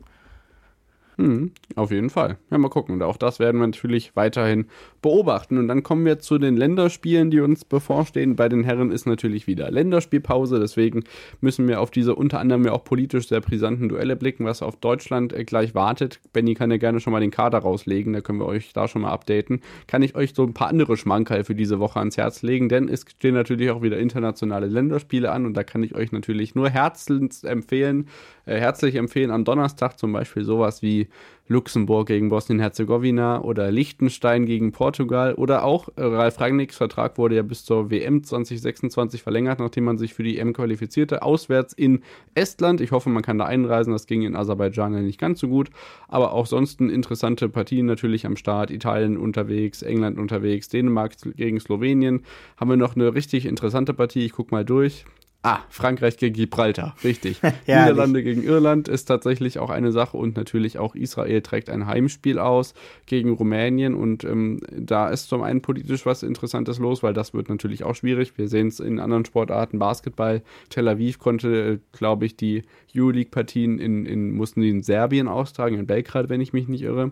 Hm, 1.18 1.52
auf 1.76 1.92
jeden 1.92 2.10
Fall. 2.10 2.38
Ja, 2.52 2.58
mal 2.58 2.70
gucken. 2.70 2.96
Und 2.96 3.02
auch 3.02 3.16
das 3.16 3.40
werden 3.40 3.60
wir 3.62 3.68
natürlich 3.68 4.16
weiterhin 4.16 4.66
beobachten. 5.02 5.58
Und 5.58 5.70
dann 5.70 5.82
kommen 5.82 6.06
wir 6.06 6.20
zu 6.20 6.38
den 6.38 6.58
Länderspielen, 6.58 7.32
die 7.32 7.40
uns 7.40 7.64
bevorstehen. 7.64 8.36
Bei 8.36 8.50
den 8.50 8.66
Herren 8.66 8.92
ist 8.92 9.06
natürlich 9.06 9.48
wieder 9.48 9.72
Länderspielpause. 9.72 10.60
Deswegen 10.60 11.06
müssen 11.40 11.68
wir 11.70 11.80
auf 11.80 11.90
diese 11.90 12.16
unter 12.16 12.40
anderem 12.40 12.66
ja 12.66 12.74
auch 12.74 12.84
politisch 12.84 13.30
sehr 13.30 13.40
brisanten 13.40 13.88
Duelle 13.88 14.18
blicken, 14.18 14.46
was 14.46 14.62
auf 14.62 14.76
Deutschland 14.76 15.32
äh, 15.32 15.46
gleich 15.46 15.74
wartet. 15.74 16.20
Benny 16.34 16.54
kann 16.54 16.70
ja 16.70 16.78
gerne 16.78 17.00
schon 17.00 17.14
mal 17.14 17.22
den 17.22 17.32
Kader 17.32 17.60
rauslegen. 17.60 18.12
Da 18.12 18.20
können 18.20 18.40
wir 18.40 18.46
euch 18.46 18.74
da 18.74 18.90
schon 18.90 19.04
mal 19.04 19.12
updaten. 19.12 19.62
Kann 19.88 20.02
ich 20.02 20.16
euch 20.16 20.34
so 20.36 20.44
ein 20.44 20.54
paar 20.54 20.68
andere 20.68 20.98
Schmankerl 20.98 21.46
für 21.46 21.56
diese 21.56 21.80
Woche 21.80 22.00
ans 22.00 22.18
Herz 22.18 22.42
legen, 22.42 22.68
denn 22.68 22.90
es 22.90 23.06
stehen 23.08 23.36
natürlich 23.36 23.70
auch 23.70 23.82
wieder 23.82 23.98
internationale 24.00 24.68
Länderspiele 24.68 25.32
an. 25.32 25.46
Und 25.46 25.54
da 25.56 25.64
kann 25.64 25.82
ich 25.82 25.96
euch 25.96 26.12
natürlich 26.12 26.56
nur 26.56 26.70
herzlich 26.70 27.06
empfehlen, 27.44 28.08
äh, 28.46 28.60
herzlich 28.60 28.96
empfehlen, 28.96 29.32
am 29.32 29.46
Donnerstag 29.46 29.98
zum 29.98 30.12
Beispiel 30.14 30.44
sowas 30.44 30.82
wie 30.82 31.08
Luxemburg 31.48 32.08
gegen 32.08 32.30
Bosnien-Herzegowina 32.30 33.42
oder 33.42 33.72
Liechtenstein 33.72 34.46
gegen 34.46 34.72
Portugal 34.72 35.36
oder 35.36 35.64
auch 35.64 35.90
äh, 35.96 36.04
Ralf 36.04 36.40
Rangnicks 36.40 36.78
Vertrag 36.78 37.18
wurde 37.18 37.36
ja 37.36 37.44
bis 37.44 37.66
zur 37.66 37.92
WM 37.92 38.24
2026 38.24 39.22
verlängert, 39.22 39.60
nachdem 39.60 39.84
man 39.84 39.98
sich 39.98 40.14
für 40.14 40.24
die 40.24 40.40
EM 40.40 40.54
qualifizierte, 40.54 41.22
auswärts 41.22 41.74
in 41.74 42.02
Estland. 42.34 42.82
Ich 42.82 42.92
hoffe, 42.92 43.10
man 43.10 43.22
kann 43.22 43.38
da 43.38 43.46
einreisen, 43.46 43.94
das 43.94 44.08
ging 44.08 44.24
in 44.24 44.36
Aserbaidschan 44.36 44.94
ja 44.94 45.02
nicht 45.02 45.20
ganz 45.20 45.40
so 45.40 45.48
gut, 45.48 45.70
aber 46.08 46.34
auch 46.34 46.48
sonst 46.48 46.82
interessante 46.82 47.48
Partien 47.48 47.86
natürlich 47.86 48.26
am 48.26 48.38
Start, 48.38 48.72
Italien 48.72 49.18
unterwegs, 49.18 49.84
England 49.84 50.18
unterwegs, 50.18 50.70
Dänemark 50.70 51.14
gegen 51.36 51.60
Slowenien. 51.60 52.24
Haben 52.58 52.70
wir 52.72 52.78
noch 52.78 52.96
eine 52.96 53.14
richtig 53.14 53.46
interessante 53.46 53.94
Partie, 53.94 54.26
ich 54.26 54.32
gucke 54.32 54.54
mal 54.54 54.66
durch. 54.66 55.06
Ah, 55.46 55.60
Frankreich 55.70 56.18
gegen 56.18 56.34
Gibraltar, 56.34 56.96
richtig. 57.04 57.40
Niederlande 57.68 58.24
gegen 58.24 58.42
Irland 58.42 58.88
ist 58.88 59.06
tatsächlich 59.06 59.60
auch 59.60 59.70
eine 59.70 59.92
Sache 59.92 60.18
und 60.18 60.36
natürlich 60.36 60.80
auch 60.80 60.96
Israel 60.96 61.42
trägt 61.42 61.70
ein 61.70 61.86
Heimspiel 61.86 62.40
aus 62.40 62.74
gegen 63.06 63.32
Rumänien 63.32 63.94
und 63.94 64.24
ähm, 64.24 64.60
da 64.72 65.08
ist 65.10 65.30
zum 65.30 65.44
einen 65.44 65.62
politisch 65.62 66.08
was 66.08 66.24
Interessantes 66.24 66.80
los, 66.80 67.04
weil 67.04 67.14
das 67.14 67.36
wird 67.36 67.48
natürlich 67.48 67.84
auch 67.84 67.94
schwierig. 67.94 68.40
Wir 68.40 68.48
sehen 68.48 68.70
es 68.70 68.80
in 68.80 69.00
anderen 69.00 69.24
Sportarten, 69.26 69.78
Basketball. 69.78 70.42
Tel 70.70 70.88
Aviv 70.88 71.20
konnte, 71.20 71.80
glaube 71.92 72.26
ich, 72.26 72.36
die 72.36 72.64
Euroleague-Partien 72.96 73.78
in, 73.78 74.08
in, 74.08 74.36
mussten 74.36 74.62
die 74.62 74.70
in 74.70 74.82
Serbien 74.82 75.28
austragen, 75.28 75.78
in 75.78 75.86
Belgrad, 75.86 76.28
wenn 76.28 76.42
ich 76.42 76.54
mich 76.54 76.68
nicht 76.68 76.82
irre. 76.82 77.12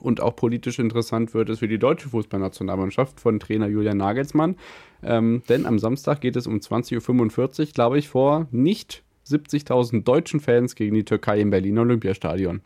Und 0.00 0.20
auch 0.20 0.36
politisch 0.36 0.78
interessant 0.78 1.32
wird 1.32 1.48
es 1.48 1.60
für 1.60 1.68
die 1.68 1.78
deutsche 1.78 2.08
Fußballnationalmannschaft 2.08 3.18
von 3.18 3.40
Trainer 3.40 3.66
Julian 3.66 3.96
Nagelsmann. 3.96 4.56
Ähm, 5.02 5.42
denn 5.48 5.66
am 5.66 5.78
Samstag 5.78 6.20
geht 6.20 6.36
es 6.36 6.46
um 6.46 6.56
20.45 6.56 7.60
Uhr, 7.60 7.66
glaube 7.72 7.98
ich, 7.98 8.08
vor 8.08 8.46
nicht 8.50 9.02
70.000 9.26 10.04
deutschen 10.04 10.40
Fans 10.40 10.74
gegen 10.74 10.94
die 10.94 11.04
Türkei 11.04 11.40
im 11.40 11.50
Berliner 11.50 11.80
Olympiastadion. 11.82 12.60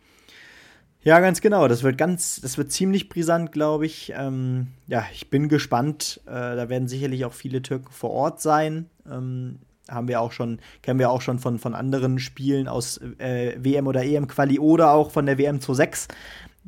Ja, 1.03 1.21
ganz 1.21 1.41
genau. 1.41 1.67
Das 1.67 1.83
wird 1.83 1.97
ganz, 1.97 2.41
das 2.43 2.59
wird 2.59 2.73
ziemlich 2.73 3.09
brisant, 3.09 3.53
glaube 3.53 3.87
ich. 3.87 4.13
Ähm, 4.15 4.69
ja, 4.87 5.05
ich 5.15 5.31
bin 5.31 5.49
gespannt. 5.49 6.21
Äh, 6.27 6.31
da 6.31 6.69
werden 6.69 6.89
sicherlich 6.89 7.25
auch 7.25 7.33
viele 7.33 7.63
Türken 7.63 7.91
vor 7.91 8.11
Ort 8.11 8.43
sein. 8.43 8.91
Ähm, 9.11 9.61
haben 9.89 10.09
wir 10.09 10.21
auch 10.21 10.33
schon, 10.33 10.61
kennen 10.83 10.99
wir 10.99 11.11
auch 11.11 11.23
schon 11.23 11.39
von, 11.39 11.59
von 11.59 11.75
anderen 11.75 12.19
Spielen 12.19 12.69
aus 12.69 12.99
äh, 13.19 13.57
WM 13.59 13.87
oder 13.87 14.05
EM-Quali 14.05 14.59
oder 14.59 14.93
auch 14.93 15.11
von 15.11 15.27
der 15.27 15.39
WM 15.39 15.61
26 15.61 16.15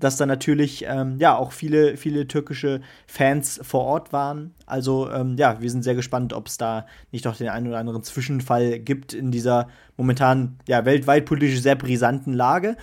dass 0.03 0.17
da 0.17 0.27
natürlich 0.27 0.85
ähm, 0.89 1.17
ja 1.19 1.37
auch 1.37 1.53
viele, 1.53 1.97
viele 1.97 2.27
türkische 2.27 2.81
Fans 3.07 3.61
vor 3.63 3.83
Ort 3.83 4.13
waren. 4.13 4.53
Also 4.67 5.09
ähm, 5.11 5.37
ja, 5.39 5.61
wir 5.61 5.71
sind 5.71 5.85
sehr 5.85 5.95
gespannt, 5.95 6.33
ob 6.33 6.49
es 6.49 6.59
da 6.59 6.87
nicht 7.13 7.25
noch 7.25 7.37
den 7.37 7.49
einen 7.49 7.69
oder 7.69 7.79
anderen 7.79 8.03
Zwischenfall 8.03 8.81
gibt 8.81 9.15
in 9.15 9.31
dieser 9.31 9.69
momentan 9.97 10.59
ja 10.67 10.85
weltweit 10.85 11.25
politisch 11.25 11.61
sehr 11.61 11.77
brisanten 11.77 12.33
Lage. 12.33 12.77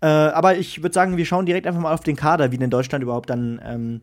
Äh, 0.00 0.06
aber 0.06 0.56
ich 0.56 0.82
würde 0.82 0.94
sagen, 0.94 1.16
wir 1.16 1.26
schauen 1.26 1.46
direkt 1.46 1.66
einfach 1.66 1.80
mal 1.80 1.94
auf 1.94 2.00
den 2.00 2.16
Kader, 2.16 2.50
wie 2.50 2.56
in 2.56 2.70
Deutschland 2.70 3.04
überhaupt 3.04 3.30
dann 3.30 3.60
ähm, 3.64 4.00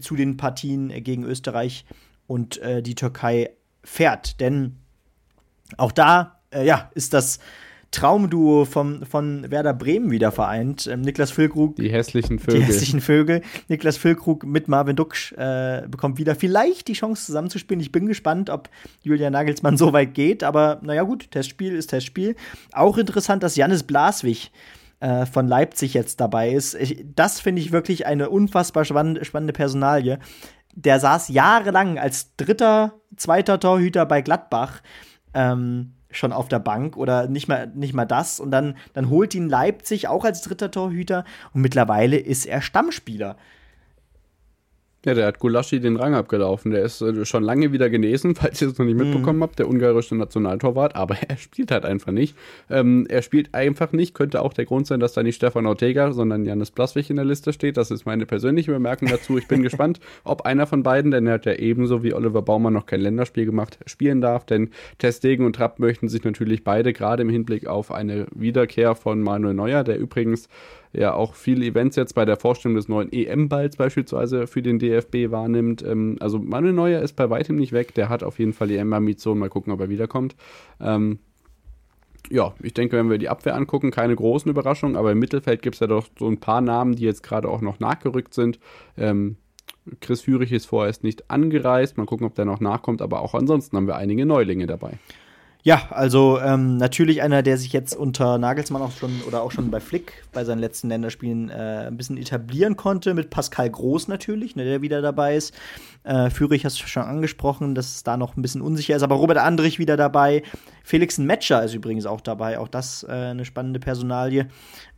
zu 0.00 0.16
den 0.16 0.38
Partien 0.38 0.88
gegen 0.88 1.24
Österreich 1.24 1.84
und 2.26 2.58
äh, 2.62 2.82
die 2.82 2.94
Türkei 2.94 3.50
fährt. 3.82 4.40
Denn 4.40 4.78
auch 5.76 5.92
da 5.92 6.40
äh, 6.50 6.64
ja, 6.64 6.90
ist 6.94 7.12
das 7.12 7.40
Traumduo 7.94 8.64
vom, 8.64 9.06
von 9.06 9.50
Werder 9.50 9.72
Bremen 9.72 10.10
wieder 10.10 10.32
vereint. 10.32 10.86
Ähm, 10.86 11.00
Niklas 11.02 11.30
Füllkrug. 11.30 11.76
Die 11.76 11.90
hässlichen 11.90 12.38
Vögel. 12.38 12.60
Die 12.60 12.66
hässlichen 12.66 13.00
Vögel. 13.00 13.42
Niklas 13.68 13.96
Füllkrug 13.96 14.44
mit 14.44 14.66
Marvin 14.68 14.96
Duksch 14.96 15.32
äh, 15.32 15.86
bekommt 15.88 16.18
wieder 16.18 16.34
vielleicht 16.34 16.88
die 16.88 16.94
Chance 16.94 17.26
zusammenzuspielen. 17.26 17.80
Ich 17.80 17.92
bin 17.92 18.06
gespannt, 18.06 18.50
ob 18.50 18.68
Julian 19.02 19.32
Nagelsmann 19.32 19.76
so 19.78 19.92
weit 19.92 20.14
geht. 20.14 20.42
Aber 20.42 20.80
naja, 20.82 21.04
gut, 21.04 21.30
Testspiel 21.30 21.74
ist 21.74 21.86
Testspiel. 21.88 22.34
Auch 22.72 22.98
interessant, 22.98 23.42
dass 23.42 23.56
Jannis 23.56 23.84
Blaswig 23.84 24.50
äh, 25.00 25.26
von 25.26 25.46
Leipzig 25.46 25.94
jetzt 25.94 26.20
dabei 26.20 26.50
ist. 26.50 26.74
Ich, 26.74 27.04
das 27.14 27.40
finde 27.40 27.62
ich 27.62 27.70
wirklich 27.70 28.06
eine 28.06 28.28
unfassbar 28.28 28.84
spannende, 28.84 29.24
spannende 29.24 29.52
Personalie. 29.52 30.18
Der 30.74 30.98
saß 30.98 31.28
jahrelang 31.28 31.98
als 31.98 32.34
dritter, 32.36 32.94
zweiter 33.16 33.60
Torhüter 33.60 34.04
bei 34.06 34.20
Gladbach. 34.20 34.82
Ähm, 35.32 35.92
schon 36.16 36.32
auf 36.32 36.48
der 36.48 36.58
Bank 36.58 36.96
oder 36.96 37.28
nicht 37.28 37.48
mal, 37.48 37.70
nicht 37.74 37.94
mal 37.94 38.04
das. 38.04 38.40
Und 38.40 38.50
dann, 38.50 38.76
dann 38.92 39.10
holt 39.10 39.34
ihn 39.34 39.48
Leipzig 39.48 40.08
auch 40.08 40.24
als 40.24 40.42
dritter 40.42 40.70
Torhüter 40.70 41.24
und 41.52 41.60
mittlerweile 41.60 42.16
ist 42.16 42.46
er 42.46 42.62
Stammspieler. 42.62 43.36
Ja, 45.04 45.12
der 45.12 45.26
hat 45.26 45.38
Gulaschi 45.38 45.80
den 45.80 45.96
Rang 45.96 46.14
abgelaufen. 46.14 46.70
Der 46.70 46.82
ist 46.82 47.02
äh, 47.02 47.26
schon 47.26 47.42
lange 47.42 47.72
wieder 47.72 47.90
genesen, 47.90 48.34
falls 48.36 48.62
ihr 48.62 48.68
es 48.68 48.78
noch 48.78 48.86
nicht 48.86 48.96
Mhm. 48.98 49.10
mitbekommen 49.10 49.42
habt, 49.42 49.58
der 49.58 49.68
ungarische 49.68 50.14
Nationaltorwart, 50.16 50.96
aber 50.96 51.16
er 51.28 51.36
spielt 51.36 51.70
halt 51.70 51.84
einfach 51.84 52.10
nicht. 52.12 52.36
Ähm, 52.70 53.06
er 53.10 53.20
spielt 53.20 53.54
einfach 53.54 53.92
nicht, 53.92 54.14
könnte 54.14 54.40
auch 54.40 54.54
der 54.54 54.64
Grund 54.64 54.86
sein, 54.86 55.00
dass 55.00 55.12
da 55.12 55.22
nicht 55.22 55.36
Stefan 55.36 55.66
Ortega, 55.66 56.12
sondern 56.12 56.44
Janis 56.46 56.70
Blaswig 56.70 57.10
in 57.10 57.16
der 57.16 57.24
Liste 57.26 57.52
steht. 57.52 57.76
Das 57.76 57.90
ist 57.90 58.06
meine 58.06 58.24
persönliche 58.24 58.72
Bemerkung 58.72 59.08
dazu. 59.08 59.36
Ich 59.36 59.46
bin 59.46 59.62
gespannt, 59.62 60.00
ob 60.24 60.42
einer 60.46 60.66
von 60.66 60.82
beiden, 60.82 61.10
denn 61.10 61.26
er 61.26 61.34
hat 61.34 61.44
ja 61.46 61.54
ebenso 61.54 62.02
wie 62.02 62.14
Oliver 62.14 62.40
Baumann 62.42 62.72
noch 62.72 62.86
kein 62.86 63.00
Länderspiel 63.00 63.44
gemacht, 63.44 63.78
spielen 63.86 64.22
darf, 64.22 64.46
denn 64.46 64.70
Testegen 64.98 65.44
und 65.44 65.56
Trapp 65.56 65.78
möchten 65.80 66.08
sich 66.08 66.24
natürlich 66.24 66.64
beide 66.64 66.92
gerade 66.94 67.22
im 67.22 67.28
Hinblick 67.28 67.66
auf 67.66 67.92
eine 67.92 68.26
Wiederkehr 68.34 68.94
von 68.94 69.20
Manuel 69.20 69.54
Neuer, 69.54 69.84
der 69.84 69.98
übrigens 69.98 70.48
ja 70.96 71.14
auch 71.14 71.34
viele 71.34 71.64
Events 71.64 71.96
jetzt 71.96 72.14
bei 72.14 72.24
der 72.24 72.36
Vorstellung 72.36 72.76
des 72.76 72.88
neuen 72.88 73.12
EM-Balls 73.12 73.76
beispielsweise 73.76 74.46
für 74.46 74.62
den 74.62 74.78
DFB 74.78 75.30
wahrnimmt. 75.30 75.82
Ähm, 75.82 76.16
also 76.20 76.38
Manuel 76.38 76.72
Neuer 76.72 77.02
ist 77.02 77.14
bei 77.14 77.28
weitem 77.30 77.56
nicht 77.56 77.72
weg, 77.72 77.94
der 77.94 78.08
hat 78.08 78.22
auf 78.22 78.38
jeden 78.38 78.52
Fall 78.52 78.68
die 78.68 78.76
EM-Ambition, 78.76 79.38
mal 79.38 79.50
gucken, 79.50 79.72
ob 79.72 79.80
er 79.80 79.88
wiederkommt. 79.88 80.36
Ähm, 80.80 81.18
ja, 82.30 82.54
ich 82.62 82.72
denke, 82.72 82.96
wenn 82.96 83.10
wir 83.10 83.18
die 83.18 83.28
Abwehr 83.28 83.54
angucken, 83.54 83.90
keine 83.90 84.16
großen 84.16 84.50
Überraschungen, 84.50 84.96
aber 84.96 85.12
im 85.12 85.18
Mittelfeld 85.18 85.60
gibt 85.62 85.76
es 85.76 85.80
ja 85.80 85.86
doch 85.86 86.06
so 86.18 86.26
ein 86.26 86.40
paar 86.40 86.60
Namen, 86.60 86.94
die 86.94 87.04
jetzt 87.04 87.22
gerade 87.22 87.48
auch 87.48 87.60
noch 87.60 87.80
nachgerückt 87.80 88.32
sind. 88.32 88.58
Ähm, 88.96 89.36
Chris 90.00 90.22
Führig 90.22 90.50
ist 90.52 90.66
vorerst 90.66 91.04
nicht 91.04 91.30
angereist, 91.30 91.98
mal 91.98 92.06
gucken, 92.06 92.26
ob 92.26 92.34
der 92.34 92.46
noch 92.46 92.60
nachkommt, 92.60 93.02
aber 93.02 93.20
auch 93.20 93.34
ansonsten 93.34 93.76
haben 93.76 93.86
wir 93.86 93.96
einige 93.96 94.24
Neulinge 94.24 94.66
dabei. 94.66 94.92
Ja, 95.66 95.88
also 95.88 96.38
ähm, 96.40 96.76
natürlich 96.76 97.22
einer, 97.22 97.42
der 97.42 97.56
sich 97.56 97.72
jetzt 97.72 97.96
unter 97.96 98.36
Nagelsmann 98.36 98.82
auch 98.82 98.92
schon 98.92 99.22
oder 99.26 99.40
auch 99.40 99.50
schon 99.50 99.70
bei 99.70 99.80
Flick 99.80 100.22
bei 100.30 100.44
seinen 100.44 100.58
letzten 100.58 100.90
Länderspielen 100.90 101.48
äh, 101.48 101.86
ein 101.86 101.96
bisschen 101.96 102.18
etablieren 102.18 102.76
konnte, 102.76 103.14
mit 103.14 103.30
Pascal 103.30 103.70
Groß 103.70 104.08
natürlich, 104.08 104.56
ne, 104.56 104.64
der 104.64 104.82
wieder 104.82 105.00
dabei 105.00 105.36
ist. 105.36 105.54
Äh, 106.02 106.28
Führig 106.28 106.66
hast 106.66 106.82
du 106.82 106.86
schon 106.86 107.04
angesprochen, 107.04 107.74
dass 107.74 107.94
es 107.94 108.02
da 108.02 108.18
noch 108.18 108.36
ein 108.36 108.42
bisschen 108.42 108.60
unsicher 108.60 108.94
ist, 108.94 109.02
aber 109.02 109.14
Robert 109.14 109.38
Andrich 109.38 109.78
wieder 109.78 109.96
dabei. 109.96 110.42
Felix 110.86 111.16
Metscher 111.16 111.64
ist 111.64 111.72
übrigens 111.74 112.04
auch 112.04 112.20
dabei, 112.20 112.58
auch 112.58 112.68
das 112.68 113.04
äh, 113.08 113.10
eine 113.10 113.46
spannende 113.46 113.80
Personalie. 113.80 114.48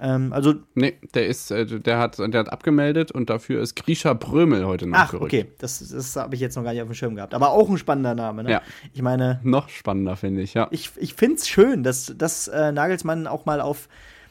Ähm, 0.01 0.32
also 0.32 0.55
Nee, 0.74 0.99
der 1.14 1.28
ist, 1.28 1.53
äh, 1.53 1.64
der 1.64 1.99
hat, 2.01 2.18
der 2.18 2.41
hat 2.41 2.53
abgemeldet 2.53 3.12
und 3.12 3.30
dafür 3.30 3.62
ist 3.62 3.76
Grisha 3.76 4.12
Brömel 4.12 4.66
heute 4.66 4.87
Ach, 4.87 5.05
nachgerückt. 5.05 5.32
okay, 5.32 5.47
das, 5.59 5.78
das 5.89 6.16
habe 6.16 6.34
ich 6.34 6.41
jetzt 6.41 6.57
noch 6.57 6.64
gar 6.64 6.72
nicht 6.72 6.82
auf 6.82 6.89
dem 6.89 6.95
Schirm 6.95 7.14
gehabt. 7.14 7.34
Aber 7.34 7.51
auch 7.51 7.68
ein 7.70 7.78
spannender 7.78 8.16
Name, 8.16 8.43
ne? 8.43 8.51
Ja. 8.51 8.62
Ich 8.93 9.01
meine, 9.01 9.39
Noch 9.45 9.68
spannender, 9.68 10.16
finde 10.16 10.43
ich, 10.43 10.55
ja. 10.55 10.66
ich, 10.72 10.91
ich 10.97 11.14
finde 11.14 11.37
es 11.37 11.49
schön, 11.49 11.84
dass, 11.84 12.12
dass 12.18 12.49
äh, 12.49 12.72
Nagelsmann 12.72 13.28
auch 13.28 13.47
mal 13.47 13.61
auf, 13.61 13.89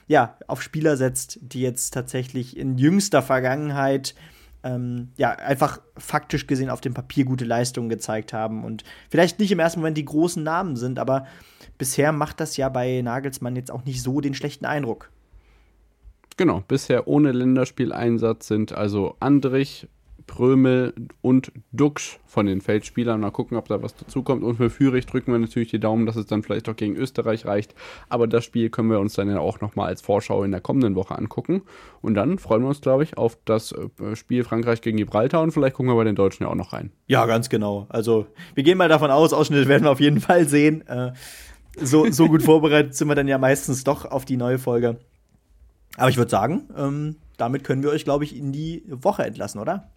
ja, 0.07 0.37
auf 0.47 0.61
Spieler 0.61 0.97
setzt, 0.97 1.39
die 1.41 1.61
jetzt 1.61 1.93
tatsächlich 1.93 2.57
in 2.57 2.77
jüngster 2.77 3.21
Vergangenheit 3.21 4.13
ähm, 4.65 5.09
ja, 5.15 5.29
einfach 5.29 5.79
faktisch 5.95 6.47
gesehen 6.47 6.69
auf 6.69 6.81
dem 6.81 6.93
Papier 6.93 7.23
gute 7.23 7.45
Leistungen 7.45 7.87
gezeigt 7.87 8.33
haben 8.33 8.65
und 8.65 8.83
vielleicht 9.09 9.39
nicht 9.39 9.51
im 9.51 9.59
ersten 9.59 9.79
Moment 9.79 9.97
die 9.97 10.05
großen 10.05 10.43
Namen 10.43 10.75
sind, 10.75 10.97
aber 10.97 11.27
bisher 11.77 12.11
macht 12.11 12.39
das 12.39 12.57
ja 12.57 12.67
bei 12.67 13.01
Nagelsmann 13.01 13.55
jetzt 13.55 13.71
auch 13.71 13.85
nicht 13.85 14.01
so 14.01 14.19
den 14.21 14.33
schlechten 14.33 14.65
Eindruck. 14.65 15.11
Genau, 16.37 16.63
bisher 16.67 17.07
ohne 17.07 17.31
Länderspieleinsatz 17.31 18.47
sind 18.47 18.73
also 18.73 19.15
Andrich, 19.19 19.87
Prömel 20.27 20.93
und 21.21 21.51
Duxch 21.71 22.19
von 22.25 22.45
den 22.45 22.61
Feldspielern. 22.61 23.19
Mal 23.19 23.31
gucken, 23.31 23.57
ob 23.57 23.67
da 23.67 23.81
was 23.81 23.95
dazukommt. 23.95 24.43
Und 24.43 24.55
für 24.55 24.69
Führig 24.69 25.05
drücken 25.05 25.31
wir 25.31 25.39
natürlich 25.39 25.69
die 25.69 25.79
Daumen, 25.79 26.05
dass 26.05 26.15
es 26.15 26.25
dann 26.25 26.43
vielleicht 26.43 26.67
auch 26.67 26.75
gegen 26.75 26.95
Österreich 26.95 27.45
reicht. 27.45 27.75
Aber 28.09 28.27
das 28.27 28.43
Spiel 28.43 28.69
können 28.69 28.89
wir 28.89 28.99
uns 28.99 29.13
dann 29.13 29.29
ja 29.29 29.39
auch 29.39 29.61
nochmal 29.61 29.87
als 29.87 30.01
Vorschau 30.01 30.43
in 30.43 30.51
der 30.51 30.61
kommenden 30.61 30.95
Woche 30.95 31.15
angucken. 31.17 31.61
Und 32.01 32.15
dann 32.15 32.37
freuen 32.39 32.63
wir 32.63 32.69
uns, 32.69 32.81
glaube 32.81 33.03
ich, 33.03 33.17
auf 33.17 33.37
das 33.45 33.71
äh, 33.71 34.15
Spiel 34.15 34.43
Frankreich 34.43 34.81
gegen 34.81 34.97
Gibraltar 34.97 35.41
und 35.41 35.51
vielleicht 35.51 35.75
gucken 35.75 35.91
wir 35.91 35.95
bei 35.95 36.03
den 36.03 36.15
Deutschen 36.15 36.43
ja 36.43 36.49
auch 36.49 36.55
noch 36.55 36.73
rein. 36.73 36.91
Ja, 37.07 37.25
ganz 37.25 37.49
genau. 37.49 37.85
Also, 37.89 38.25
wir 38.53 38.63
gehen 38.63 38.77
mal 38.77 38.89
davon 38.89 39.11
aus, 39.11 39.33
Ausschnitte 39.33 39.67
werden 39.67 39.83
wir 39.83 39.91
auf 39.91 39.99
jeden 39.99 40.19
Fall 40.19 40.47
sehen. 40.47 40.85
Äh, 40.87 41.13
so, 41.77 42.09
so 42.11 42.27
gut 42.27 42.43
vorbereitet 42.43 42.95
sind 42.95 43.07
wir 43.07 43.15
dann 43.15 43.27
ja 43.27 43.37
meistens 43.37 43.83
doch 43.83 44.05
auf 44.05 44.25
die 44.25 44.37
neue 44.37 44.59
Folge. 44.59 44.97
Aber 45.97 46.09
ich 46.09 46.17
würde 46.17 46.31
sagen, 46.31 46.69
ähm, 46.75 47.15
damit 47.37 47.63
können 47.63 47.83
wir 47.83 47.89
euch, 47.89 48.03
glaube 48.03 48.23
ich, 48.23 48.35
in 48.35 48.51
die 48.51 48.83
Woche 48.87 49.23
entlassen, 49.23 49.59
oder? 49.59 49.91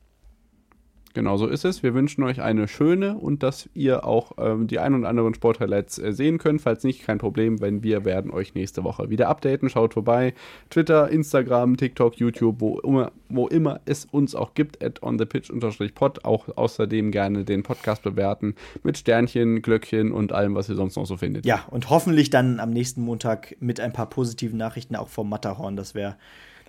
Genau 1.15 1.37
so 1.37 1.47
ist 1.47 1.65
es. 1.65 1.83
Wir 1.83 1.95
wünschen 1.95 2.23
euch 2.23 2.41
eine 2.41 2.69
schöne 2.69 3.17
und 3.17 3.43
dass 3.43 3.69
ihr 3.75 4.05
auch 4.05 4.33
ähm, 4.39 4.67
die 4.67 4.79
ein 4.79 4.95
und 4.95 5.05
anderen 5.05 5.35
Sporthighlights 5.35 5.99
äh, 5.99 6.13
sehen 6.13 6.39
könnt. 6.39 6.61
Falls 6.61 6.85
nicht, 6.85 7.05
kein 7.05 7.19
Problem, 7.19 7.61
wenn 7.61 7.83
wir 7.83 8.05
werden 8.05 8.31
euch 8.31 8.55
nächste 8.55 8.85
Woche 8.85 9.11
wieder 9.11 9.29
updaten. 9.29 9.69
Schaut 9.69 9.95
vorbei. 9.95 10.35
Twitter, 10.71 11.09
Instagram, 11.09 11.77
TikTok, 11.77 12.17
YouTube, 12.17 12.61
wo 12.61 12.79
immer, 12.81 13.13
wo 13.29 13.49
immer 13.49 13.81
es 13.85 14.05
uns 14.07 14.35
auch 14.35 14.55
gibt, 14.55 14.83
at 14.85 15.03
onthepitch-pod. 15.03 16.25
Auch 16.25 16.49
außerdem 16.57 17.11
gerne 17.11 17.45
den 17.45 17.63
Podcast 17.63 18.03
bewerten 18.03 18.55
mit 18.83 18.99
Sternchen, 18.99 19.63
Glöckchen 19.63 20.13
und 20.13 20.33
allem, 20.33 20.55
was 20.55 20.69
ihr 20.69 20.77
sonst 20.77 20.97
noch 20.97 21.07
so 21.07 21.17
findet. 21.17 21.47
Ja, 21.47 21.65
und 21.71 21.91
hoffentlich 21.91 22.31
dann 22.31 22.61
am 22.61 22.71
nächsten 22.71 23.03
Montag 23.03 23.57
mit 23.61 23.81
ein 23.81 23.93
paar 23.93 24.09
positiven 24.09 24.59
Nachrichten 24.59 24.97
auch 24.97 25.09
vom 25.09 25.29
Matterhorn. 25.29 25.77
Das 25.77 25.95
wäre, 25.95 26.17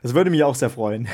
das 0.01 0.13
würde 0.13 0.29
mich 0.29 0.43
auch 0.43 0.55
sehr 0.55 0.69
freuen. 0.69 1.07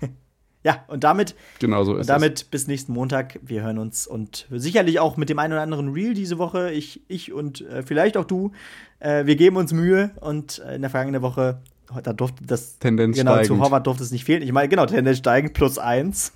ja, 0.64 0.82
und 0.88 1.04
damit, 1.04 1.34
Genau 1.58 1.84
so 1.84 1.94
ist 1.94 2.00
und 2.00 2.08
damit 2.08 2.50
bis 2.50 2.66
nächsten 2.66 2.92
Montag. 2.92 3.38
Wir 3.42 3.62
hören 3.62 3.78
uns 3.78 4.06
und 4.06 4.46
sicherlich 4.50 4.98
auch 4.98 5.18
mit 5.18 5.28
dem 5.28 5.38
einen 5.38 5.52
oder 5.52 5.62
anderen 5.62 5.92
Reel 5.92 6.14
diese 6.14 6.38
Woche. 6.38 6.72
Ich, 6.72 7.02
ich 7.06 7.32
und 7.32 7.60
äh, 7.60 7.82
vielleicht 7.82 8.16
auch 8.16 8.24
du. 8.24 8.50
Äh, 8.98 9.26
wir 9.26 9.36
geben 9.36 9.56
uns 9.56 9.72
Mühe 9.74 10.10
und 10.20 10.60
äh, 10.60 10.76
in 10.76 10.80
der 10.80 10.90
vergangenen 10.90 11.20
Woche, 11.20 11.60
da 12.02 12.12
durfte 12.14 12.44
das 12.46 12.78
Tendenz 12.78 13.16
genau 13.16 13.32
zu 13.32 13.44
steigend. 13.44 13.62
Horvath 13.62 13.86
durfte 13.86 14.02
es 14.02 14.10
nicht 14.10 14.24
fehlen. 14.24 14.42
Ich 14.42 14.52
meine, 14.52 14.68
genau, 14.68 14.86
Tendenz 14.86 15.18
steigend 15.18 15.52
plus 15.52 15.78
eins. 15.78 16.32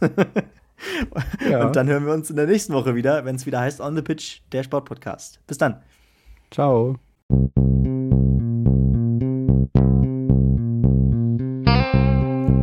Ja. 1.50 1.66
Und 1.66 1.74
dann 1.74 1.88
hören 1.88 2.06
wir 2.06 2.12
uns 2.12 2.30
in 2.30 2.36
der 2.36 2.46
nächsten 2.46 2.72
Woche 2.72 2.94
wieder, 2.94 3.24
wenn 3.24 3.34
es 3.34 3.46
wieder 3.46 3.60
heißt 3.60 3.80
On 3.80 3.96
the 3.96 4.02
Pitch, 4.02 4.42
der 4.52 4.62
Sportpodcast. 4.62 5.40
Bis 5.46 5.58
dann. 5.58 5.72
es. 5.72 5.88
Ciao. 6.50 6.96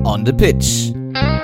On 0.05 0.25
the 0.25 0.31
Pitch. 0.31 0.93